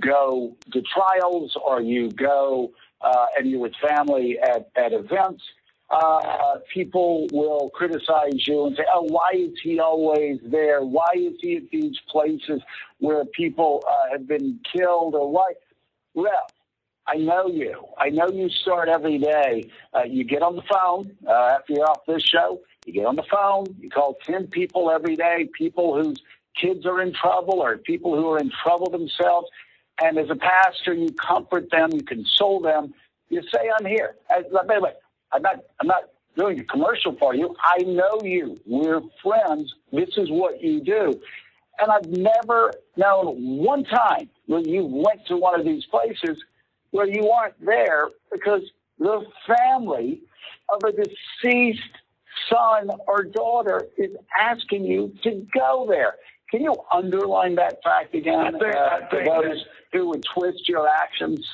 [0.00, 5.42] go to trials or you go uh, and you're with family at, at events,
[5.90, 10.82] uh, people will criticize you and say, "Oh, why is he always there?
[10.82, 12.62] Why is he at these places
[12.98, 15.16] where people uh, have been killed?
[15.16, 15.52] Or why?"
[16.14, 16.46] Well,
[17.06, 17.84] I know you.
[17.98, 19.70] I know you start every day.
[19.94, 22.60] Uh, you get on the phone uh, after you're off this show.
[22.86, 23.66] You get on the phone.
[23.80, 25.48] You call ten people every day.
[25.52, 26.22] People whose
[26.60, 29.48] kids are in trouble or people who are in trouble themselves.
[30.02, 31.90] And as a pastor, you comfort them.
[31.92, 32.94] You console them.
[33.28, 34.42] You say, "I'm here." By
[34.74, 34.92] the way,
[35.32, 35.64] I'm not.
[35.80, 36.04] I'm not
[36.36, 37.54] doing a commercial for you.
[37.62, 38.58] I know you.
[38.66, 39.74] We're friends.
[39.92, 41.20] This is what you do.
[41.80, 46.42] And I've never known one time when you went to one of these places
[46.90, 48.62] where you aren't there because
[48.98, 50.22] the family
[50.68, 51.80] of a deceased
[52.48, 56.14] son or daughter is asking you to go there.
[56.50, 60.88] Can you underline that fact again I think, uh, I think who would twist your
[60.88, 61.44] actions?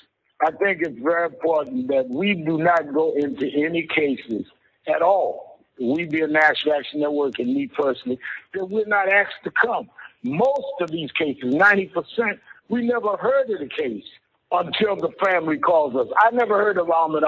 [0.41, 4.47] I think it's very important that we do not go into any cases
[4.87, 5.61] at all.
[5.81, 8.19] We be a National Action Network and me personally,
[8.55, 9.91] that we're not asked to come.
[10.23, 14.05] Most of these cases, 90%, we never heard of the case
[14.53, 16.07] until the family calls us.
[16.25, 17.23] I never heard of Arbery.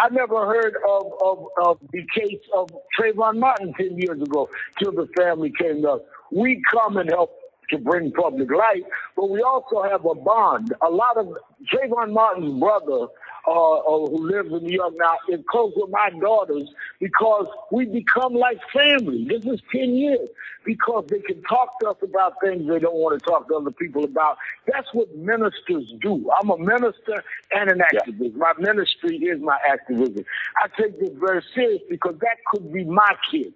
[0.00, 2.68] I never heard of, of, of the case of
[2.98, 6.00] Trayvon Martin 10 years ago till the family came to us.
[6.30, 7.32] We come and help
[7.70, 8.84] to bring public light,
[9.16, 10.72] but we also have a bond.
[10.86, 11.28] A lot of
[11.72, 13.08] Trayvon Martin's brother,
[13.46, 16.68] uh, uh, who lives in New York now, is close with my daughters
[17.00, 19.26] because we become like family.
[19.28, 20.28] This is 10 years
[20.64, 23.70] because they can talk to us about things they don't want to talk to other
[23.70, 24.36] people about.
[24.66, 26.30] That's what ministers do.
[26.40, 27.22] I'm a minister
[27.52, 28.34] and an activist.
[28.34, 30.24] My ministry is my activism.
[30.62, 33.54] I take this very serious because that could be my kid.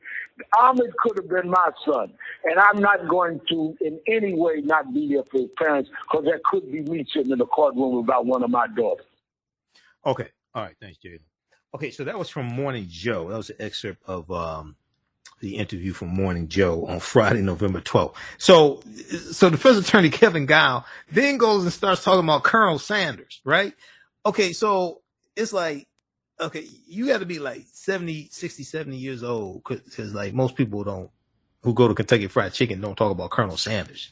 [0.59, 2.12] Ahmaud could have been my son,
[2.45, 6.24] and I'm not going to in any way not be there for his parents because
[6.24, 9.07] that could be me sitting in the courtroom about one of my daughters.
[10.05, 10.29] Okay.
[10.55, 10.77] All right.
[10.81, 11.21] Thanks, Jaden.
[11.75, 11.91] Okay.
[11.91, 13.29] So that was from Morning Joe.
[13.29, 14.77] That was an excerpt of um,
[15.41, 18.15] the interview from Morning Joe on Friday, November 12th.
[18.39, 18.81] So,
[19.31, 23.75] so the first attorney, Kevin Guile, then goes and starts talking about Colonel Sanders, right?
[24.27, 24.53] Okay.
[24.53, 25.03] So
[25.37, 25.89] it's like,
[26.41, 30.85] okay, you got to be like 70, 60, 70 years old because like most people
[30.85, 31.11] don't,
[31.63, 34.11] who go to Kentucky Fried Chicken don't talk about Colonel Sanders.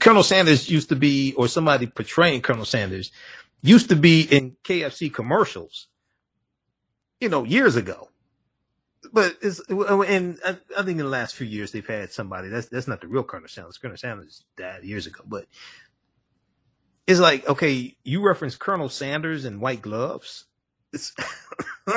[0.00, 3.12] Colonel Sanders used to be, or somebody portraying Colonel Sanders
[3.62, 5.88] used to be in KFC commercials,
[7.20, 8.08] you know, years ago.
[9.12, 12.68] But it's, and I, I think in the last few years they've had somebody that's
[12.68, 13.78] that's not the real Colonel Sanders.
[13.78, 15.46] Colonel Sanders died years ago, but
[17.06, 20.46] it's like okay, you reference Colonel Sanders and white gloves.
[20.92, 21.14] It's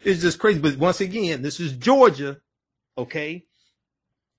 [0.00, 0.60] it's just crazy.
[0.60, 2.40] But once again, this is Georgia,
[2.98, 3.46] okay?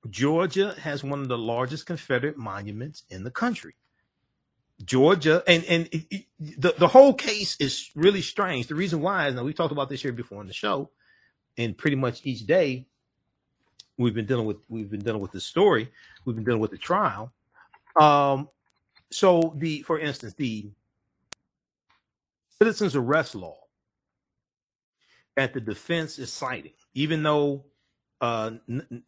[0.09, 3.75] Georgia has one of the largest Confederate monuments in the country.
[4.85, 8.67] Georgia, and and it, it, the the whole case is really strange.
[8.67, 10.91] The reason why is now we talked about this here before on the show,
[11.57, 12.87] and pretty much each day
[13.97, 15.91] we've been dealing with we've been dealing with the story,
[16.25, 17.31] we've been dealing with the trial.
[17.99, 18.49] Um,
[19.11, 20.71] so the for instance the
[22.59, 23.57] citizens arrest law
[25.35, 27.65] that the defense is citing, even though
[28.21, 29.03] uh, n-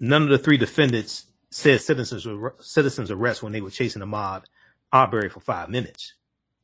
[0.00, 2.26] none of the three defendants said citizens
[2.60, 4.44] citizens arrest when they were chasing Ahmaud
[4.92, 6.14] Arbery for five minutes.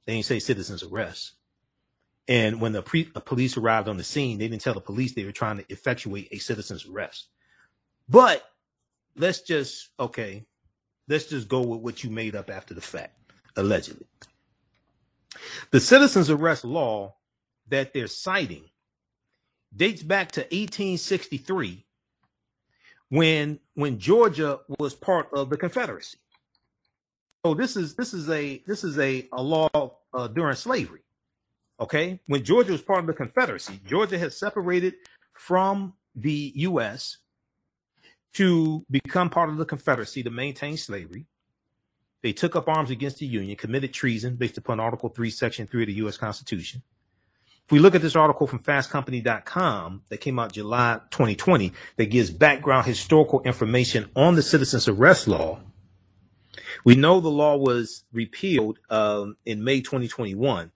[0.06, 1.32] They didn't say citizens arrest.
[2.26, 5.14] And when the, pre- the police arrived on the scene, they didn't tell the police
[5.14, 7.28] they were trying to effectuate a citizen's arrest.
[8.08, 8.42] But
[9.16, 10.44] let's just okay,
[11.08, 13.18] let's just go with what you made up after the fact,
[13.56, 14.06] allegedly.
[15.70, 17.16] The citizens arrest law
[17.68, 18.64] that they're citing
[19.74, 21.84] dates back to 1863
[23.14, 26.18] when when Georgia was part of the Confederacy.
[27.46, 29.68] So this is this is a this is a, a law
[30.12, 31.02] uh, during slavery.
[31.78, 34.94] Okay, when Georgia was part of the Confederacy, Georgia had separated
[35.32, 37.18] from the U.S.
[38.34, 41.26] to become part of the Confederacy to maintain slavery.
[42.22, 45.82] They took up arms against the Union, committed treason based upon Article 3, Section 3
[45.82, 46.16] of the U.S.
[46.16, 46.82] Constitution.
[47.66, 52.30] If we look at this article from fastcompany.com that came out July 2020 that gives
[52.30, 55.60] background historical information on the citizens arrest law,
[56.84, 60.72] we know the law was repealed um, in May 2021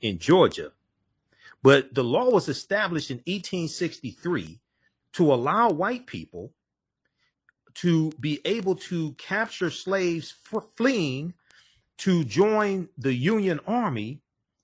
[0.00, 0.72] in Georgia,
[1.62, 4.60] but the law was established in 1863
[5.12, 6.54] to allow white people
[7.74, 10.34] to be able to capture slaves
[10.76, 11.34] fleeing
[11.98, 14.22] to join the Union Army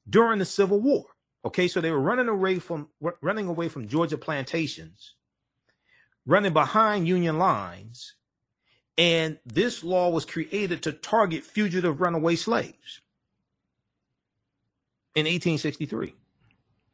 [0.09, 1.05] during the Civil War.
[1.47, 2.89] Okay, so they were running away from
[3.23, 5.15] running away from Georgia plantations,
[6.27, 8.15] running behind Union lines,
[8.99, 13.01] and this law was created to target fugitive runaway slaves.
[15.17, 16.15] in 1863.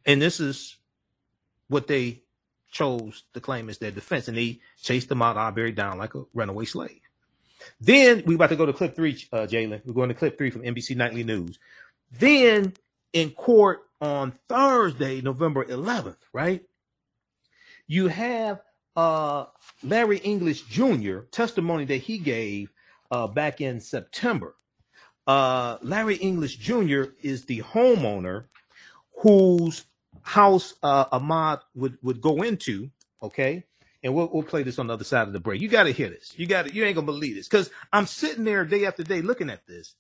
[0.07, 0.79] And this is
[1.69, 2.23] what they
[2.71, 4.29] chose to claim as their defense.
[4.29, 7.01] And they chased Ahmaud Arbery down like a runaway slave.
[7.81, 9.83] Then we about to go to clip three, uh, Jalen.
[9.85, 11.59] We're going to clip three from NBC Nightly News.
[12.13, 12.75] Then
[13.13, 16.63] in court on Thursday, November 11th, right?
[17.87, 18.61] You have
[18.97, 19.47] uh,
[19.83, 21.21] Larry English Jr.
[21.31, 22.73] testimony that he gave
[23.11, 24.57] uh, back in September.
[25.27, 27.05] Uh, Larry English Jr.
[27.23, 28.47] is the homeowner
[29.19, 29.85] whose
[30.23, 32.91] house uh, Ahmaud would, would go into,
[33.23, 33.65] okay?
[34.03, 35.63] And we'll, we'll play this on the other side of the break.
[35.63, 36.35] You got to hear this.
[36.37, 39.23] You got to, you ain't gonna believe this because I'm sitting there day after day
[39.23, 39.95] looking at this,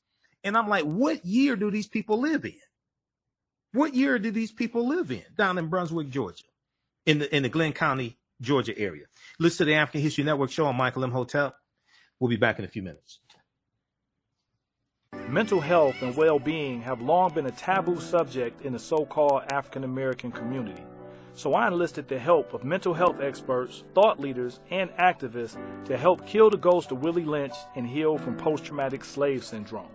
[0.44, 2.54] and I'm like, what year do these people live in?
[3.72, 6.44] What year do these people live in down in Brunswick, Georgia,
[7.06, 9.06] in the in the Glynn County, Georgia area?
[9.38, 11.54] Listen to the African History Network show on Michael Imhotep.
[12.20, 13.20] We'll be back in a few minutes.
[15.26, 19.44] Mental health and well being have long been a taboo subject in the so called
[19.50, 20.82] African American community.
[21.32, 25.56] So I enlisted the help of mental health experts, thought leaders, and activists
[25.86, 29.88] to help kill the ghost of Willie Lynch and heal from post traumatic slave syndrome.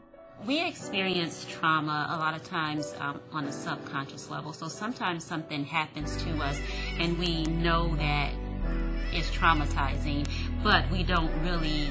[0.46, 4.54] We experience trauma a lot of times um, on a subconscious level.
[4.54, 6.60] So sometimes something happens to us
[7.00, 8.32] and we know that
[9.12, 10.28] it's traumatizing,
[10.64, 11.88] but we don't really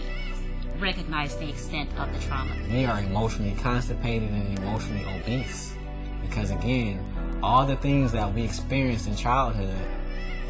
[0.79, 2.53] recognize the extent of the trauma.
[2.71, 5.75] We are emotionally constipated and emotionally obese
[6.23, 7.05] because, again,
[7.43, 9.77] all the things that we experienced in childhood,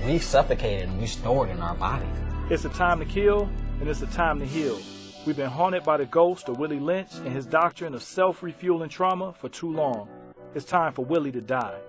[0.04, 2.08] we've suffocated and we stored in our bodies.
[2.50, 3.48] It's a time to kill
[3.80, 4.78] and it's a time to heal.
[5.26, 8.88] We've been haunted by the ghost of Willie Lynch and his doctrine of self refueling
[8.88, 10.08] trauma for too long.
[10.54, 11.80] It's time for Willie to die.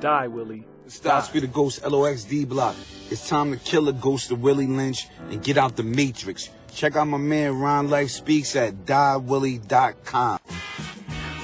[0.00, 0.64] Die, Willie.
[0.86, 2.74] Stop be the Ghost LOXD block.
[3.10, 6.48] It's time to kill the ghost of Willie Lynch and get out the matrix.
[6.72, 10.38] Check out my man Ron Life Speaks at diewillie.com.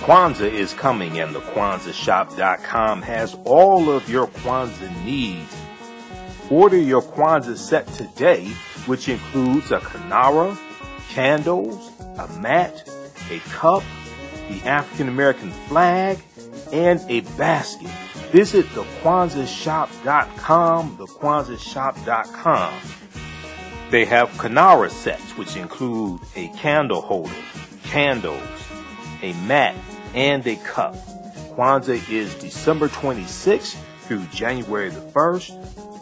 [0.01, 5.55] Kwanzaa is coming and the KwanzaaShop.com has all of your Kwanzaa needs.
[6.49, 8.47] Order your Kwanzaa set today,
[8.87, 10.57] which includes a Kinara,
[11.11, 12.89] candles, a mat,
[13.31, 13.83] a cup,
[14.49, 16.19] the African American flag,
[16.73, 17.91] and a basket.
[18.33, 22.75] Visit the KwanzaaShop.com, the KwanzaaShop.com.
[23.91, 27.33] They have Kinara sets, which include a candle holder,
[27.85, 28.43] candles,
[29.23, 29.77] a mat,
[30.15, 30.97] and a cup.
[31.55, 35.94] Kwanzaa is December 26th through January the 1st.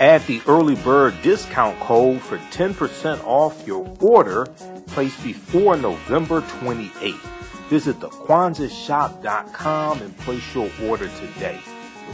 [0.00, 4.46] Add the early bird discount code for 10% off your order
[4.88, 7.14] placed before November 28th.
[7.68, 11.60] Visit thekwanzaashop.com and place your order today.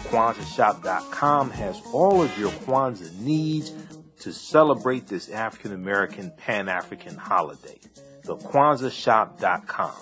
[0.04, 3.72] TheKwanzaaShop.com has all of your Kwanzaa needs
[4.20, 7.78] to celebrate this African American Pan African holiday.
[8.24, 9.92] TheKwanzaaShop.com.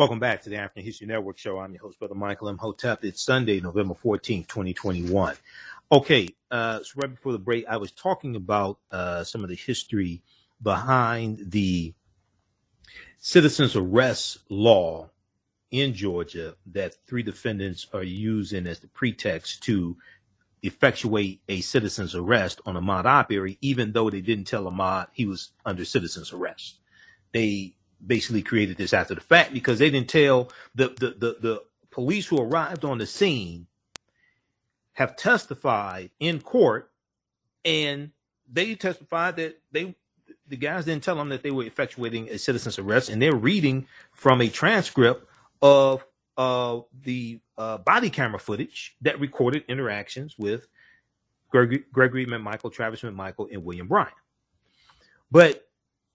[0.00, 1.58] Welcome back to the African History Network show.
[1.58, 3.04] I'm your host, Brother Michael Imhotep.
[3.04, 5.36] It's Sunday, November 14th, 2021.
[5.92, 9.56] Okay, uh, so right before the break, I was talking about uh, some of the
[9.56, 10.22] history
[10.62, 11.92] behind the
[13.18, 15.10] citizens arrest law
[15.70, 19.98] in Georgia that three defendants are using as the pretext to
[20.62, 25.50] effectuate a citizen's arrest on Ahmaud Arbery, even though they didn't tell Ahmaud he was
[25.66, 26.78] under citizen's arrest.
[27.32, 27.74] They
[28.06, 32.26] basically created this after the fact because they didn't tell the, the, the, the police
[32.26, 33.66] who arrived on the scene
[34.92, 36.90] have testified in court
[37.64, 38.10] and
[38.50, 39.94] they testified that they
[40.48, 43.86] the guys didn't tell them that they were effectuating a citizen's arrest and they're reading
[44.12, 45.24] from a transcript
[45.62, 46.04] of
[46.36, 50.66] uh, the uh, body camera footage that recorded interactions with
[51.50, 54.08] Gregory, Gregory McMichael, Travis McMichael, and William Bryan.
[55.30, 55.68] But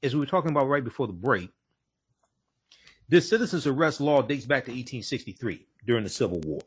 [0.04, 1.50] as we were talking about right before the break,
[3.08, 6.62] this citizen's arrest law dates back to 1863 during the Civil War.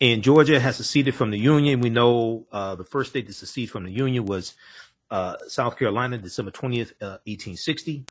[0.00, 1.80] And Georgia has seceded from the Union.
[1.80, 4.54] We know uh, the first state to secede from the Union was
[5.10, 8.04] uh, South Carolina, December 20th, uh, 1860.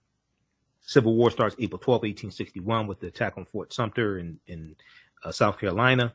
[0.81, 4.75] Civil War starts April 12, 1861, with the attack on Fort Sumter in, in
[5.23, 6.13] uh, South Carolina.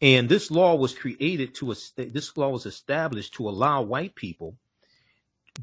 [0.00, 4.56] And this law was created to, this law was established to allow white people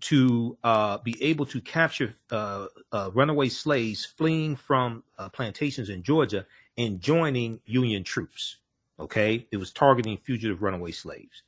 [0.01, 6.03] to uh, be able to capture uh, uh, runaway slaves fleeing from uh, plantations in
[6.03, 6.45] Georgia
[6.77, 8.57] and joining Union troops.
[8.99, 11.43] Okay, it was targeting fugitive runaway slaves.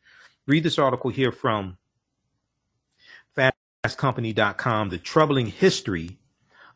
[0.45, 1.77] Read this article here from
[3.35, 6.17] FastCompany.com: The troubling history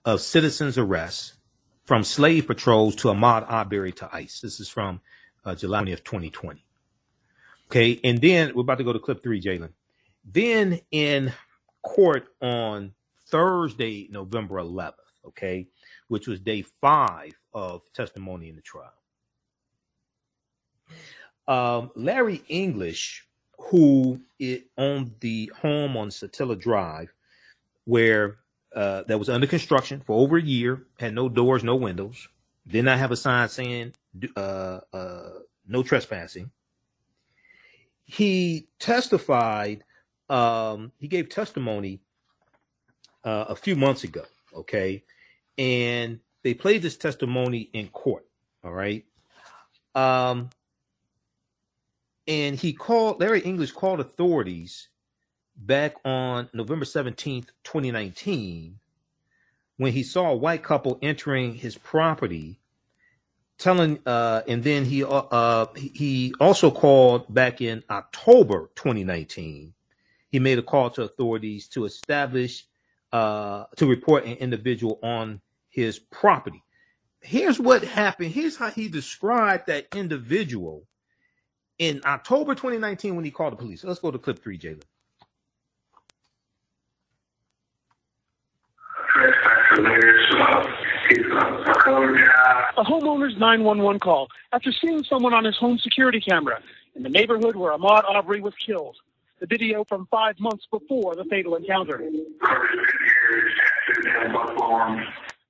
[0.06, 1.34] of citizens' arrests
[1.86, 4.40] from slave patrols to Ahmaud Arbery to ICE.
[4.42, 5.02] This is from
[5.46, 6.64] uh, July of 2020.
[7.68, 9.70] Okay, and then we're about to go to clip three, Jalen.
[10.26, 11.34] Then in
[11.84, 12.94] court on
[13.30, 14.94] Thursday, November 11th,
[15.28, 15.68] okay,
[16.08, 18.94] which was day five of testimony in the trial.
[21.48, 23.28] Um, Larry English,
[23.58, 24.20] who
[24.78, 27.14] owned the home on Satilla Drive,
[27.86, 28.38] where
[28.76, 32.28] uh, that was under construction for over a year, had no doors, no windows,
[32.68, 33.94] did not have a sign saying
[34.36, 35.30] uh, uh,
[35.68, 36.52] no trespassing.
[38.06, 39.84] He testified,
[40.34, 42.00] um, he gave testimony
[43.24, 44.24] uh, a few months ago,
[44.56, 45.04] okay?
[45.60, 48.26] And they played this testimony in court,
[48.64, 49.06] all right?
[49.94, 50.50] Um,
[52.28, 54.90] and he called, Larry English called authorities
[55.56, 58.80] back on November 17th, 2019,
[59.78, 62.60] when he saw a white couple entering his property,
[63.60, 69.76] telling, uh, and then he, uh, uh, he also called back in October 2019.
[70.34, 72.66] He made a call to authorities to establish,
[73.12, 76.64] uh, to report an individual on his property.
[77.22, 78.32] Here's what happened.
[78.32, 80.88] Here's how he described that individual
[81.78, 83.84] in October 2019 when he called the police.
[83.84, 84.82] Let's go to clip three, Jalen.
[92.76, 96.60] A homeowner's 911 call after seeing someone on his home security camera
[96.96, 98.98] in the neighborhood where Ahmaud Arbery was killed.
[99.44, 102.02] The video from five months before the fatal encounter.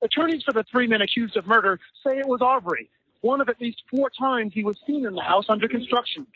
[0.02, 2.90] Attorneys for the three men accused of murder say it was Arbery,
[3.20, 6.26] one of at least four times he was seen in the house under construction.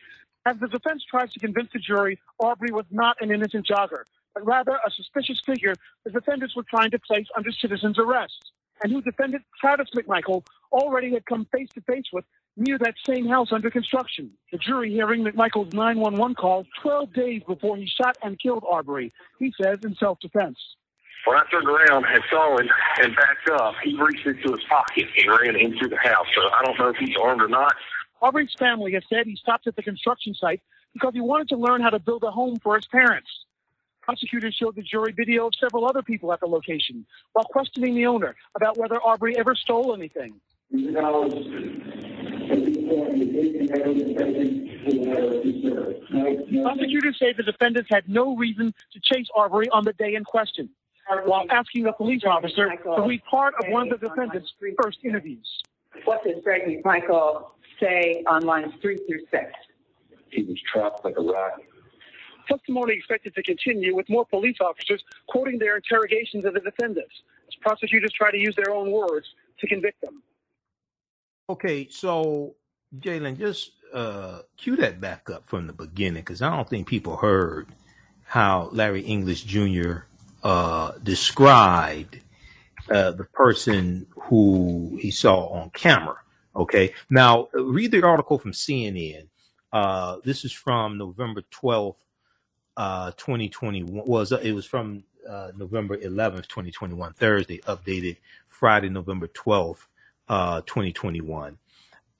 [0.46, 4.04] As the defense tries to convince the jury Arbery was not an innocent jogger,
[4.34, 8.52] but rather a suspicious figure the defendants were trying to place under citizen's arrest,
[8.84, 12.24] and who defendant Travis McMichael already had come face to face with
[12.58, 14.30] near that same house under construction.
[14.52, 19.52] The jury hearing McMichael's 911 call 12 days before he shot and killed Arbery, he
[19.62, 20.58] says in self-defense.
[21.24, 22.68] When I turned around and saw him
[23.02, 26.26] and backed up, he reached into his pocket and ran into the house.
[26.34, 27.74] So I don't know if he's armed or not.
[28.22, 30.60] Arbery's family has said he stopped at the construction site
[30.94, 33.28] because he wanted to learn how to build a home for his parents.
[34.02, 37.04] Prosecutors showed the jury video of several other people at the location
[37.34, 40.40] while questioning the owner about whether Arbery ever stole anything.
[46.62, 50.70] Prosecutors say the defendants had no reason to chase Arbery on the day in question,
[51.24, 55.46] while asking a police officer to read part of one of the defendants' first interviews.
[56.04, 59.52] What does Greg McMichael say on lines three through six?
[60.30, 61.54] He was trapped like a rat.
[62.48, 67.12] Testimony expected to continue with more police officers quoting their interrogations of the defendants
[67.46, 69.26] as prosecutors try to use their own words
[69.60, 70.22] to convict them.
[71.50, 72.54] Okay, so
[72.96, 77.16] Jalen, just uh, cue that back up from the beginning because I don't think people
[77.16, 77.68] heard
[78.24, 80.00] how Larry English Jr.
[80.42, 82.20] Uh, described
[82.90, 86.16] uh, the person who he saw on camera.
[86.56, 89.28] Okay, now read the article from CNN.
[89.72, 92.04] Uh, this is from November twelfth,
[92.76, 94.06] uh, twenty twenty one.
[94.06, 98.16] Was it was from uh, November eleventh, twenty twenty one, Thursday, updated
[98.48, 99.86] Friday, November twelfth,
[100.28, 101.58] uh, twenty twenty one.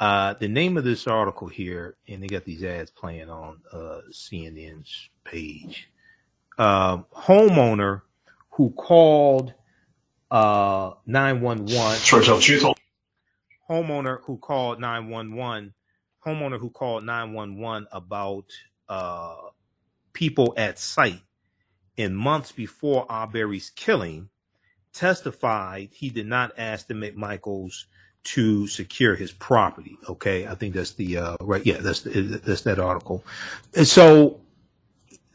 [0.00, 4.00] Uh, the name of this article here, and they got these ads playing on uh,
[4.12, 5.90] CNN's page.
[6.56, 8.02] Uh, homeowner
[8.50, 9.54] who called
[10.30, 12.00] uh, 911.
[13.68, 15.74] Homeowner who called 911.
[16.24, 18.44] Homeowner who called 911 about
[18.88, 19.36] uh,
[20.12, 21.22] people at site
[21.96, 24.28] in months before Arbery's killing
[24.92, 27.84] testified he did not ask the McMichaels
[28.24, 29.96] to secure his property.
[30.08, 31.64] Okay, I think that's the uh, right.
[31.64, 33.24] Yeah, that's the, that's that article.
[33.74, 34.40] And so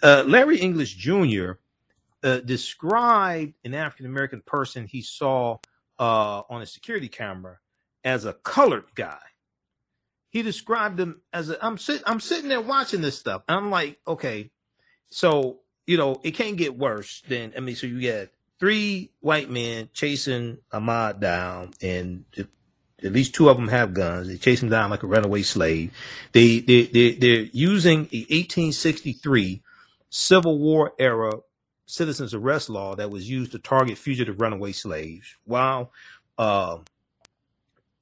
[0.02, 1.54] uh, Larry English Jr.
[2.22, 5.58] Uh, described an African American person he saw
[6.00, 7.60] uh, on a security camera
[8.04, 9.20] as a colored guy.
[10.30, 11.64] He described him as a.
[11.64, 12.04] I'm sitting.
[12.06, 13.44] I'm sitting there watching this stuff.
[13.48, 14.52] and I'm like, okay,
[15.10, 17.54] so you know it can't get worse than.
[17.56, 22.26] I mean, so you get three white men chasing Ahmaud down, and
[23.04, 24.28] at least two of them have guns.
[24.28, 25.92] They chase him down like a runaway slave.
[26.32, 29.62] They they, they they're using a 1863
[30.10, 31.40] Civil War era
[31.86, 35.36] citizens arrest law that was used to target fugitive runaway slaves.
[35.46, 35.92] While
[36.38, 36.80] uh,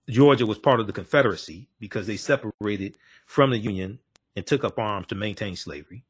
[0.10, 3.99] Georgia was part of the Confederacy because they separated from the Union
[4.36, 6.04] and took up arms to maintain slavery.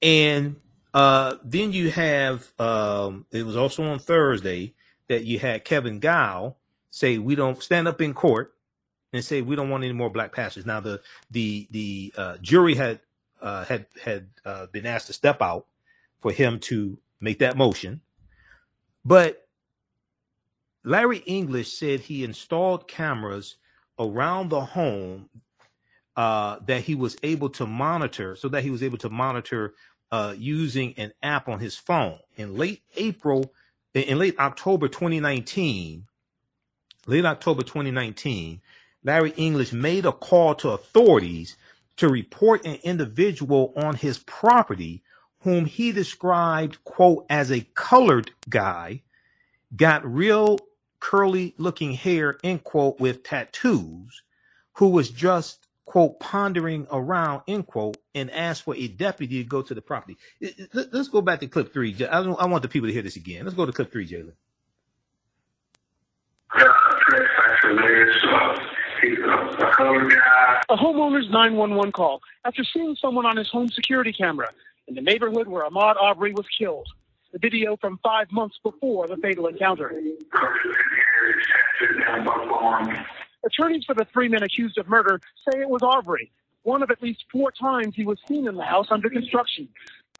[0.00, 0.56] And
[0.94, 4.74] uh, then you have um, it was also on Thursday
[5.08, 6.54] that you had Kevin Gough
[6.90, 8.54] say we don't stand up in court
[9.12, 10.66] and say we don't want any more black pastors.
[10.66, 13.00] Now the the the uh, jury had
[13.40, 15.66] uh, had had uh, been asked to step out
[16.20, 18.00] for him to make that motion.
[19.04, 19.46] But
[20.84, 23.56] Larry English said he installed cameras
[23.98, 25.28] around the home
[26.16, 29.74] uh, that he was able to monitor, so that he was able to monitor
[30.10, 32.18] uh, using an app on his phone.
[32.36, 33.52] In late April,
[33.94, 36.07] in late October 2019,
[37.08, 38.60] late October 2019,
[39.04, 41.56] Larry English made a call to authorities
[41.96, 45.02] to report an individual on his property
[45.40, 49.02] whom he described, quote, as a colored guy,
[49.76, 50.58] got real
[51.00, 54.22] curly looking hair, end quote, with tattoos,
[54.74, 59.62] who was just, quote, pondering around, end quote, and asked for a deputy to go
[59.62, 60.18] to the property.
[60.74, 61.96] Let's go back to clip three.
[62.04, 63.44] I, I want the people to hear this again.
[63.44, 64.34] Let's go to clip three, Jalen.
[70.70, 74.48] A homeowner's 911 call after seeing someone on his home security camera
[74.86, 76.88] in the neighborhood where Ahmaud Arbery was killed.
[77.32, 79.92] The video from five months before the fatal encounter.
[83.44, 87.02] Attorneys for the three men accused of murder say it was Arbery, one of at
[87.02, 89.68] least four times he was seen in the house under construction.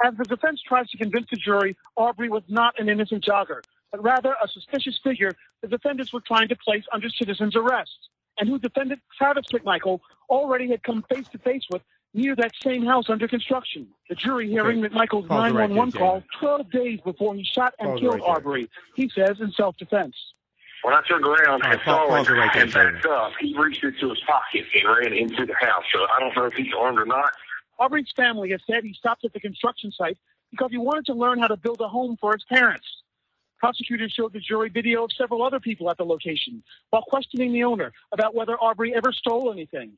[0.04, 4.02] As the defense tries to convince the jury Arbery was not an innocent jogger, but
[4.02, 5.32] rather a suspicious figure
[5.62, 8.08] the defendants were trying to place under citizen's arrest,
[8.38, 11.82] and who defendant Travis McMichael already had come face to face with
[12.14, 13.86] near that same house under construction.
[14.08, 14.94] The jury hearing Okay.
[14.94, 18.22] McMichael's Pause it right 911 call 12 days before he shot and Pause killed right.
[18.28, 20.14] Arbery, he says in self-defense.
[20.82, 23.32] When I turned around All and pa- saw pause it right him and backed up,
[23.40, 25.82] he reached into his pocket and ran into the house.
[25.92, 27.32] So I don't know if he's armed or not.
[27.80, 30.18] Arbery's family has said he stopped at the construction site
[30.50, 32.86] because he wanted to learn how to build a home for his parents.
[33.58, 37.64] Prosecutors showed the jury video of several other people at the location while questioning the
[37.64, 39.92] owner about whether Arbery ever stole anything.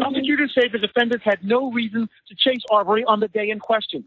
[0.00, 4.04] Prosecutors say the defendants had no reason to chase Arbery on the day in question,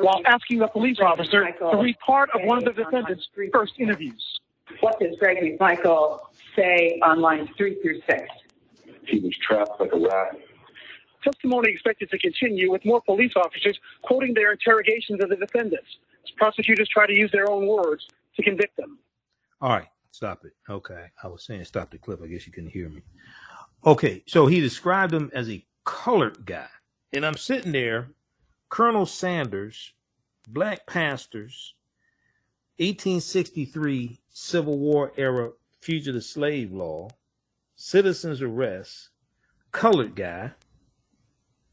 [0.00, 4.40] while asking the police officer to read part of one of the defendants' first interviews.
[4.80, 6.18] What does Greg McMichael
[6.54, 8.28] say on lines three through six?
[9.06, 10.36] He was trapped like a rat.
[11.26, 15.88] Testimony expected to continue with more police officers quoting their interrogations of the defendants
[16.24, 18.06] as prosecutors try to use their own words
[18.36, 18.98] to convict them.
[19.60, 20.52] All right, stop it.
[20.70, 22.22] Okay, I was saying stop the clip.
[22.22, 23.02] I guess you couldn't hear me.
[23.84, 26.68] Okay, so he described him as a colored guy,
[27.12, 28.10] and I'm sitting there,
[28.68, 29.92] Colonel Sanders,
[30.48, 31.74] black pastors,
[32.78, 35.50] 1863 Civil War era
[35.80, 37.08] fugitive slave law,
[37.74, 39.10] citizens arrest,
[39.72, 40.52] colored guy,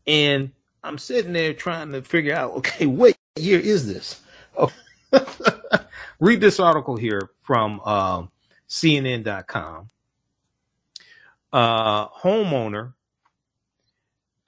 [0.07, 0.51] and
[0.83, 4.21] I'm sitting there trying to figure out, okay, what year is this?
[4.57, 4.71] Oh,
[6.19, 8.31] read this article here from um,
[8.67, 9.89] CNN.com.
[11.51, 12.93] Uh, homeowner,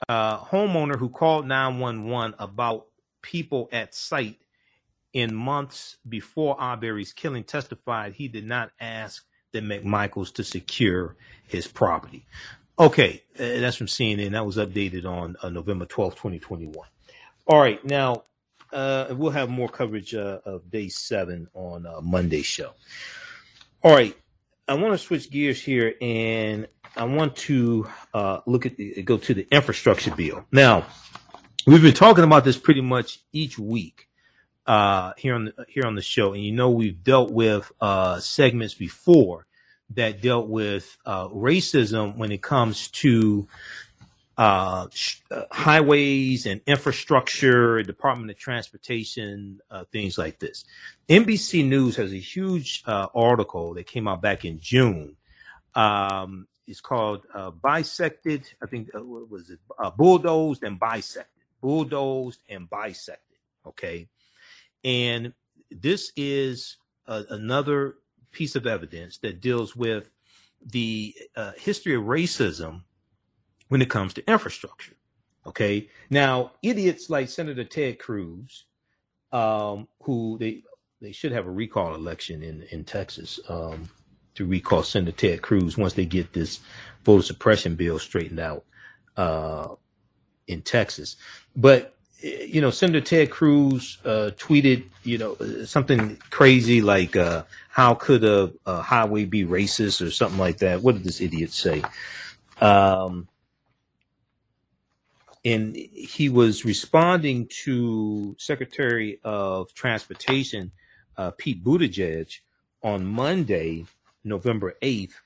[0.10, 2.88] uh, homeowner who called 911 about
[3.22, 4.40] people at site
[5.14, 11.16] in months before Arbery's killing testified he did not ask the McMichaels to secure
[11.48, 12.26] his property.
[12.78, 14.32] Okay, that's from CNN.
[14.32, 16.76] That was updated on uh, November 12th, 2021.
[17.48, 18.24] All right, now
[18.74, 22.72] uh, we'll have more coverage uh, of day seven on uh, Monday's show.
[23.82, 24.14] All right,
[24.68, 26.68] I want to switch gears here and
[26.98, 30.46] I want to uh, look at the, go to the infrastructure bill.
[30.52, 30.86] Now,
[31.66, 34.10] we've been talking about this pretty much each week
[34.66, 38.20] uh, here on the, here on the show, and you know we've dealt with uh,
[38.20, 39.46] segments before
[39.92, 43.48] that dealt with uh, racism when it comes to
[44.38, 50.66] uh, sh- uh, highways and infrastructure, Department of Transportation, uh, things like this.
[51.08, 55.16] NBC News has a huge uh, article that came out back in June.
[55.74, 59.60] Um, it's called uh, "Bisected." I think what was it?
[59.96, 61.28] Bulldozed and bisected.
[61.62, 63.38] Bulldozed and bisected.
[63.68, 64.08] Okay,
[64.84, 65.34] and
[65.70, 66.78] this is
[67.08, 67.96] another
[68.36, 70.12] piece of evidence that deals with
[70.66, 72.82] the uh, history of racism
[73.70, 74.94] when it comes to infrastructure.
[75.48, 75.90] Okay.
[76.10, 78.66] Now, idiots like Senator Ted Cruz,
[79.32, 80.64] um, who they
[81.02, 83.90] they should have a recall election in in Texas um,
[84.36, 86.60] to recall Senator Ted Cruz once they get this
[87.06, 88.66] voter suppression bill straightened out
[89.18, 89.68] uh,
[90.48, 91.16] in Texas.
[91.56, 95.36] But you know, Senator Ted Cruz uh, tweeted, you know,
[95.66, 100.82] something crazy like, uh, "How could a, a highway be racist?" or something like that.
[100.82, 101.84] What did this idiot say?
[102.62, 103.28] Um,
[105.44, 110.72] and he was responding to Secretary of Transportation
[111.18, 112.40] uh, Pete Buttigieg
[112.82, 113.86] on Monday,
[114.24, 115.20] November eighth,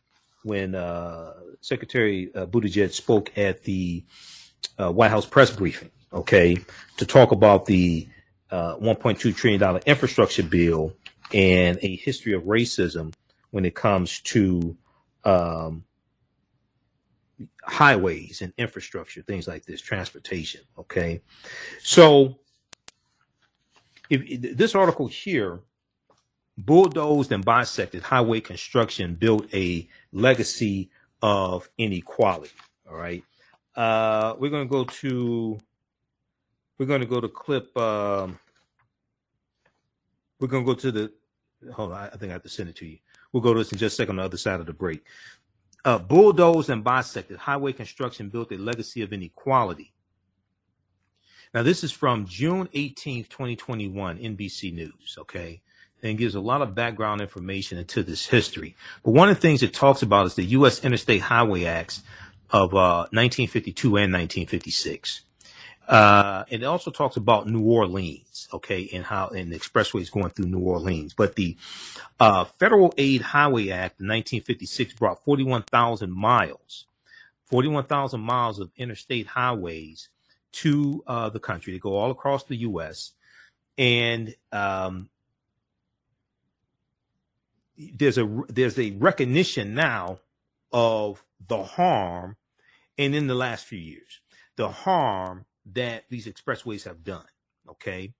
[0.43, 4.03] when uh, Secretary uh, Buttigieg spoke at the
[4.77, 5.91] uh, White House press briefing.
[6.12, 6.57] Okay,
[6.97, 8.07] to talk about the
[8.51, 10.93] uh, 1.2 trillion dollar infrastructure bill
[11.34, 13.14] and a history of racism
[13.51, 14.76] when it comes to
[15.24, 15.84] um,
[17.64, 20.62] highways and infrastructure, things like this, transportation.
[20.78, 21.22] Okay,
[21.82, 22.39] so
[24.10, 25.60] if this article here
[26.66, 30.89] bulldozed and bisected highway construction built a legacy
[31.22, 32.51] of inequality.
[32.89, 33.24] All right.
[33.76, 35.57] Uh, we're going to go to,
[36.80, 38.39] we're going to go to clip, um,
[40.39, 41.11] we're going to go to the,
[41.73, 42.97] hold on, I think I have to send it to you.
[43.32, 45.03] We'll go to this in just a second on the other side of the break.
[45.86, 49.93] Uh, bulldozed and bisected highway construction built a legacy of inequality.
[51.53, 55.17] Now, this is from June 18th, 2021, NBC News.
[55.19, 55.61] Okay
[56.01, 58.75] and gives a lot of background information into this history.
[59.03, 60.84] But one of the things it talks about is the U.S.
[60.84, 62.03] Interstate Highway Acts
[62.51, 65.21] of uh, 1952 and 1956.
[65.89, 70.45] Uh, it also talks about New Orleans, okay, and how and the expressways going through
[70.45, 71.15] New Orleans.
[71.15, 71.57] But the
[72.19, 76.85] uh, Federal Aid Highway Act of 1956 brought 41,000 miles,
[77.45, 80.09] 41,000 miles of interstate highways
[80.51, 81.73] to uh, the country.
[81.73, 83.13] They go all across the U.S.
[83.75, 85.09] And um,
[87.77, 90.19] there's a there's a recognition now
[90.71, 92.35] of the harm
[92.97, 94.19] and in the last few years
[94.57, 97.26] the harm that these expressways have done
[97.70, 98.13] okay?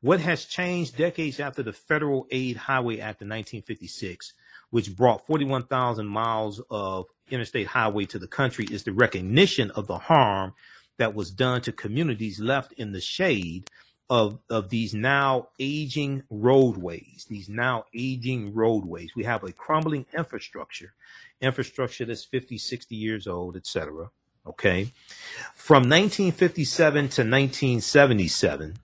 [0.00, 4.34] What has changed decades after the federal aid highway act of 1956
[4.70, 9.98] which brought 41,000 miles of interstate highway to the country is the recognition of the
[9.98, 10.52] harm
[10.98, 13.68] that was done to communities left in the shade
[14.08, 19.10] of of these now aging roadways these now aging roadways.
[19.16, 20.94] We have a crumbling infrastructure
[21.40, 24.10] infrastructure that's 50 60 years old etc
[24.46, 24.92] okay
[25.54, 28.74] from 1957 to 1977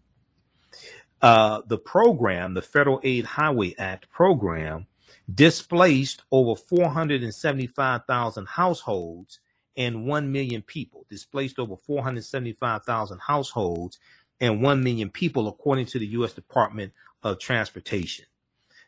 [1.21, 4.87] uh, the program the federal aid highway act program
[5.33, 9.41] displaced over 475,000 households
[9.77, 13.99] and 1 million people displaced over 475,000 households
[14.41, 16.33] and 1 million people, according to the U.S.
[16.33, 16.93] Department
[17.23, 18.27] of Transportation.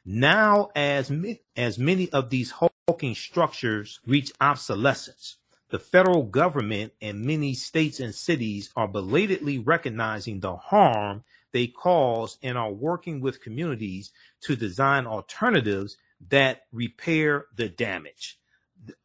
[0.05, 1.13] Now, as,
[1.57, 2.53] as many of these
[2.87, 5.37] hulking structures reach obsolescence,
[5.75, 12.39] the federal government and many states and cities are belatedly recognizing the harm they cause
[12.45, 15.97] and are working with communities to design alternatives
[16.29, 18.39] that repair the damage.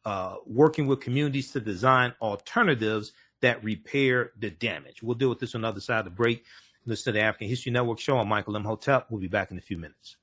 [0.04, 5.02] Uh, working with communities to design alternatives that repair the damage.
[5.02, 6.44] We'll deal with this on the other side of the break.
[6.86, 8.16] Listen to the African History Network show.
[8.16, 9.10] I'm Michael Imhotep.
[9.10, 10.14] We'll be back in a few minutes.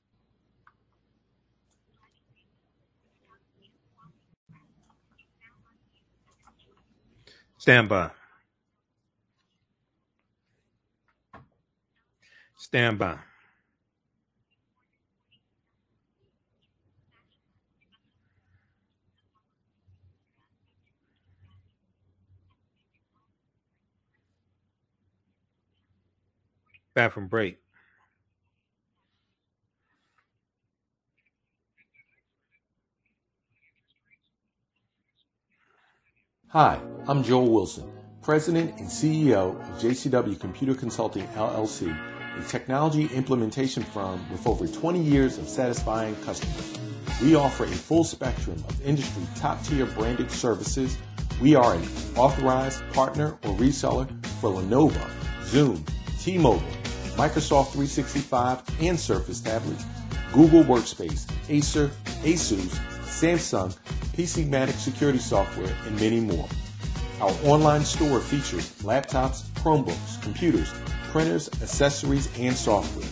[7.58, 8.10] Stand by.
[12.58, 13.18] Stand by.
[26.94, 27.58] Bathroom break.
[36.52, 37.92] Hi, I'm Joel Wilson,
[38.22, 41.94] President and CEO of JCW Computer Consulting LLC,
[42.38, 46.78] a technology implementation firm with over 20 years of satisfying customers.
[47.20, 50.96] We offer a full spectrum of industry top tier branded services.
[51.38, 51.82] We are an
[52.16, 54.08] authorized partner or reseller
[54.40, 55.06] for Lenovo,
[55.44, 55.84] Zoom,
[56.18, 56.62] T-Mobile,
[57.18, 59.84] Microsoft 365 and Surface tablets,
[60.32, 61.90] Google Workspace, Acer,
[62.22, 62.70] Asus,
[63.02, 63.76] Samsung,
[64.18, 66.48] PCmatic security software, and many more.
[67.20, 70.74] Our online store features laptops, Chromebooks, computers,
[71.12, 73.06] printers, accessories, and software.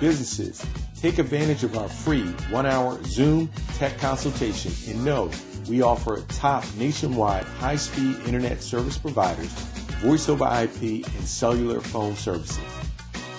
[0.00, 0.64] Businesses,
[0.98, 5.30] take advantage of our free one-hour Zoom tech consultation and know
[5.68, 9.52] we offer top nationwide high-speed internet service providers,
[10.00, 12.58] voice over IP, and cellular phone services.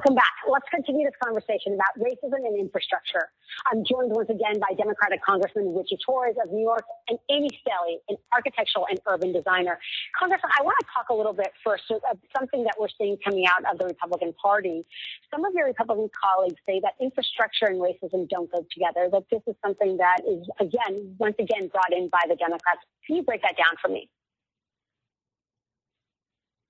[0.08, 0.40] Welcome back.
[0.48, 3.28] Let's continue this conversation about racism and infrastructure.
[3.68, 8.00] I'm joined once again by Democratic Congressman Richie Torres of New York and Amy Stelly,
[8.08, 9.78] an architectural and urban designer.
[10.18, 13.18] Congressman, I want to talk a little bit first of uh, something that we're seeing
[13.20, 14.86] coming out of the Republican Party.
[15.30, 19.44] Some of your Republican colleagues say that infrastructure and racism don't go together, that this
[19.46, 22.80] is something that is, again, once again brought in by the Democrats.
[23.06, 24.08] Can you break that down for me?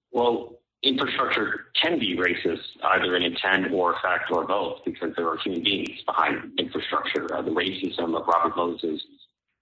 [0.10, 5.38] Well, infrastructure can be racist, either in intent or fact or both, because there are
[5.38, 7.34] human beings behind infrastructure.
[7.34, 9.02] Uh, the racism of Robert Moses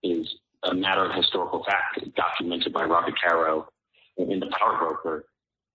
[0.04, 0.28] is
[0.64, 3.68] a matter of historical fact, documented by Robert Caro
[4.18, 5.26] in The Power Broker.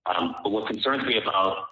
[0.05, 1.67] Um, but what concerns me about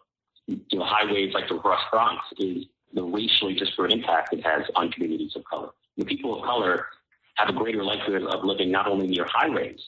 [0.48, 4.92] you know, highways like the West Bronx is the racially disparate impact it has on
[4.92, 5.70] communities of color.
[5.98, 6.88] The people of color
[7.36, 9.80] have a greater likelihood of living not only near highways,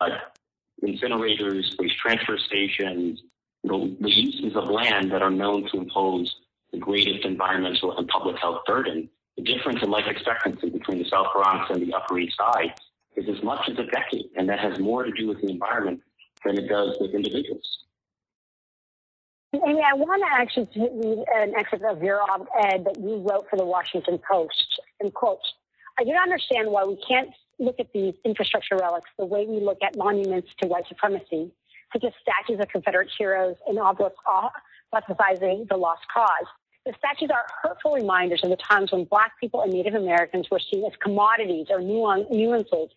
[0.00, 0.36] but
[0.84, 3.22] incinerators, waste transfer stations,
[3.62, 6.34] you know, the uses of land that are known to impose
[6.72, 9.08] the greatest environmental and public health burden.
[9.36, 12.74] The difference in life expectancy between the South Bronx and the Upper East Side
[13.16, 16.00] is as much as a decade, and that has more to do with the environment
[16.44, 17.78] than it does with individuals.
[19.54, 23.56] Amy, I want to actually read an excerpt of your op-ed that you wrote for
[23.56, 24.80] the Washington Post.
[25.00, 25.40] And quote,
[25.98, 29.60] I do not understand why we can't look at these infrastructure relics the way we
[29.60, 31.50] look at monuments to white supremacy,
[31.92, 34.16] such as statues of Confederate heroes and obelisks
[34.94, 36.46] emphasizing the lost cause.
[36.84, 40.60] The statues are hurtful reminders of the times when Black people and Native Americans were
[40.60, 42.90] seen as commodities or nuances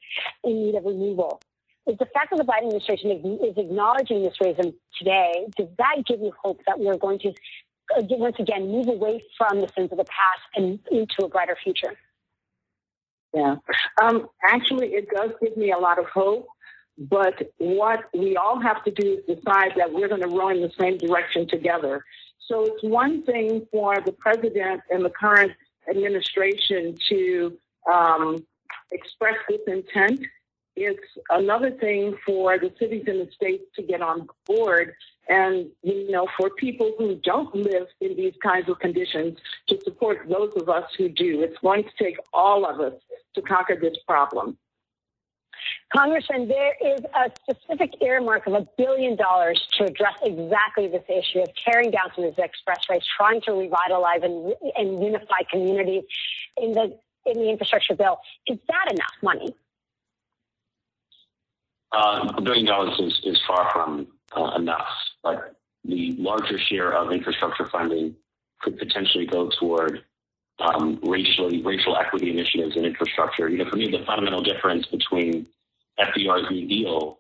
[0.44, 1.42] in need of removal.
[1.88, 3.10] Is the fact that the Biden administration
[3.44, 8.04] is acknowledging this racism today, does that give you hope that we're going to, uh,
[8.12, 11.98] once again, move away from the sins of the past and into a brighter future?
[13.34, 13.56] Yeah.
[14.02, 16.48] Um, actually, it does give me a lot of hope.
[17.00, 20.62] But what we all have to do is decide that we're going to row in
[20.62, 22.04] the same direction together.
[22.48, 25.54] So it's one thing for the president and the current
[25.90, 27.58] administration to
[27.92, 28.46] um,
[28.92, 30.22] express this intent.
[30.76, 34.94] It's another thing for the cities and the states to get on board
[35.30, 40.28] and, you know, for people who don't live in these kinds of conditions to support
[40.28, 41.44] those of us who do.
[41.44, 43.00] It's going to take all of us
[43.36, 44.58] to conquer this problem.
[45.96, 51.40] Congressman, there is a specific earmark of a billion dollars to address exactly this issue
[51.40, 56.04] of tearing down some of these expressways, trying to revitalize and, and unify communities
[56.58, 58.20] in the in the infrastructure bill.
[58.48, 59.54] Is that enough money?
[61.92, 64.08] Uh, a billion dollars is, is far from
[64.38, 64.88] uh, enough,
[65.24, 68.16] but the larger share of infrastructure funding
[68.62, 70.04] could potentially go toward
[70.60, 73.50] um, racially racial equity initiatives and infrastructure.
[73.50, 75.48] You know, for me, the fundamental difference between
[76.00, 77.20] FDR's New Deal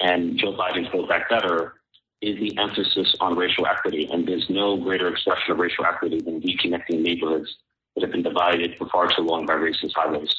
[0.00, 1.74] and Joe Biden's Build Back Better
[2.20, 4.08] is the emphasis on racial equity.
[4.10, 7.56] And there's no greater expression of racial equity than reconnecting neighborhoods
[7.94, 10.34] that have been divided for far too long by racist highways.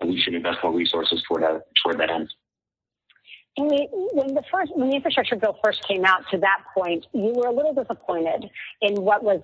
[0.00, 2.32] And we should invest more resources toward that toward that end.
[3.56, 7.46] When the first, when the infrastructure bill first came out to that point, you were
[7.46, 8.50] a little disappointed
[8.82, 9.40] in what was,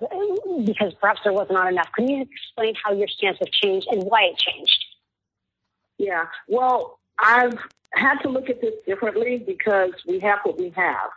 [0.65, 1.87] because perhaps there was not enough.
[1.95, 4.85] Can you explain how your stance has changed and why it changed?
[5.97, 7.57] Yeah, well, I've
[7.93, 11.09] had to look at this differently because we have what we have.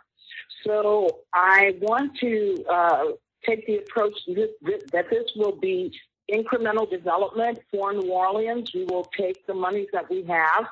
[0.65, 3.03] So I want to uh,
[3.45, 5.93] take the approach that this will be
[6.31, 8.71] incremental development for New Orleans.
[8.73, 10.65] We will take the monies that we have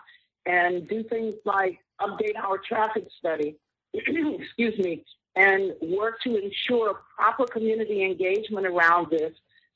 [0.46, 3.56] and do things like update our traffic study,
[3.94, 5.04] excuse me,
[5.36, 9.34] and work to ensure proper community engagement around this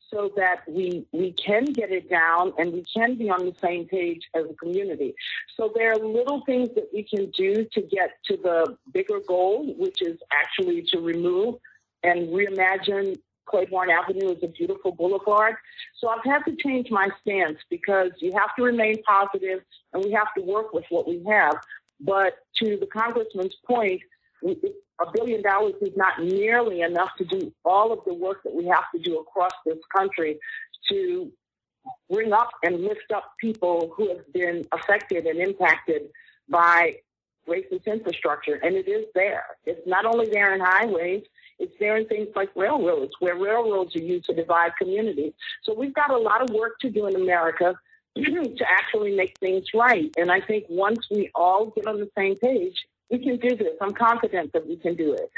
[0.09, 3.85] so that we we can get it down and we can be on the same
[3.85, 5.13] page as a community.
[5.55, 9.73] So there are little things that we can do to get to the bigger goal,
[9.77, 11.55] which is actually to remove
[12.03, 13.17] and reimagine
[13.47, 15.55] Claiborne Avenue as a beautiful boulevard.
[15.99, 19.61] So I've had to change my stance because you have to remain positive
[19.93, 21.55] and we have to work with what we have.
[21.99, 24.01] But to the congressman's point,
[24.43, 28.65] a billion dollars is not nearly enough to do all of the work that we
[28.65, 30.39] have to do across this country
[30.89, 31.31] to
[32.11, 36.03] bring up and lift up people who have been affected and impacted
[36.49, 36.95] by
[37.47, 38.55] racist infrastructure.
[38.55, 39.45] And it is there.
[39.65, 41.23] It's not only there in highways,
[41.59, 45.33] it's there in things like railroads, where railroads are used to divide communities.
[45.63, 47.75] So we've got a lot of work to do in America
[48.57, 50.11] to actually make things right.
[50.17, 52.75] And I think once we all get on the same page,
[53.09, 53.75] we can do this.
[53.81, 55.31] I'm confident that we can do it.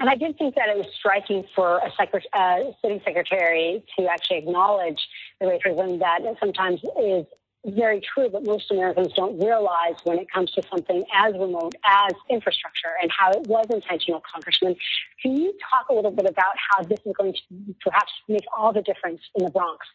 [0.00, 4.06] And I did think that it was striking for a secret, uh, sitting secretary to
[4.06, 4.98] actually acknowledge
[5.40, 7.26] the racism that sometimes is
[7.66, 12.12] very true, but most Americans don't realize when it comes to something as remote as
[12.28, 14.76] infrastructure and how it was intentional, Congressman.
[15.22, 18.72] Can you talk a little bit about how this is going to perhaps make all
[18.72, 19.86] the difference in the Bronx?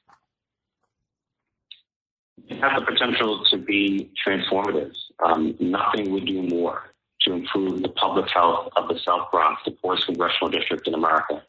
[2.49, 4.91] It has the potential to be transformative.
[5.23, 6.84] Um, nothing would do more
[7.21, 11.43] to improve the public health of the South Bronx, the poorest congressional district in America,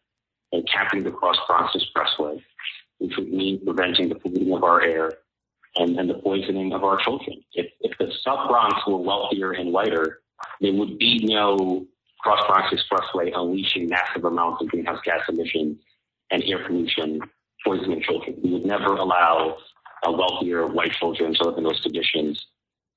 [0.52, 2.42] and capping the Cross Bronx Expressway,
[2.98, 5.10] which would mean preventing the polluting of our air
[5.76, 7.42] and, and the poisoning of our children.
[7.54, 10.20] If, if the South Bronx were wealthier and lighter,
[10.60, 11.86] there would be no
[12.20, 15.78] Cross Bronx Expressway unleashing massive amounts of greenhouse gas emissions
[16.30, 17.20] and air pollution
[17.64, 18.36] poisoning children.
[18.42, 19.56] We would never allow
[20.06, 22.46] uh, wealthier white children to live in those conditions.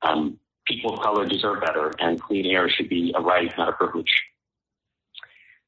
[0.01, 3.73] Um, people of color deserve better, and clean air should be a right, not a
[3.73, 4.11] privilege.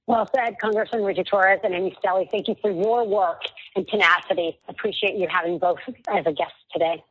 [0.08, 2.30] Well said, Congressman Richie Torres and Amy Stelly.
[2.30, 3.42] Thank you for your work
[3.76, 4.60] and tenacity.
[4.68, 7.04] Appreciate you having both as a guest today.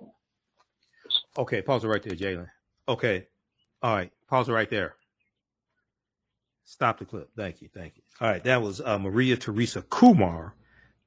[1.36, 2.48] Okay, pause it right there, Jalen.
[2.88, 3.26] Okay.
[3.82, 4.94] All right, pause it right there.
[6.64, 7.30] Stop the clip.
[7.36, 7.68] Thank you.
[7.74, 8.02] Thank you.
[8.20, 10.55] All right, that was uh, Maria Teresa Kumar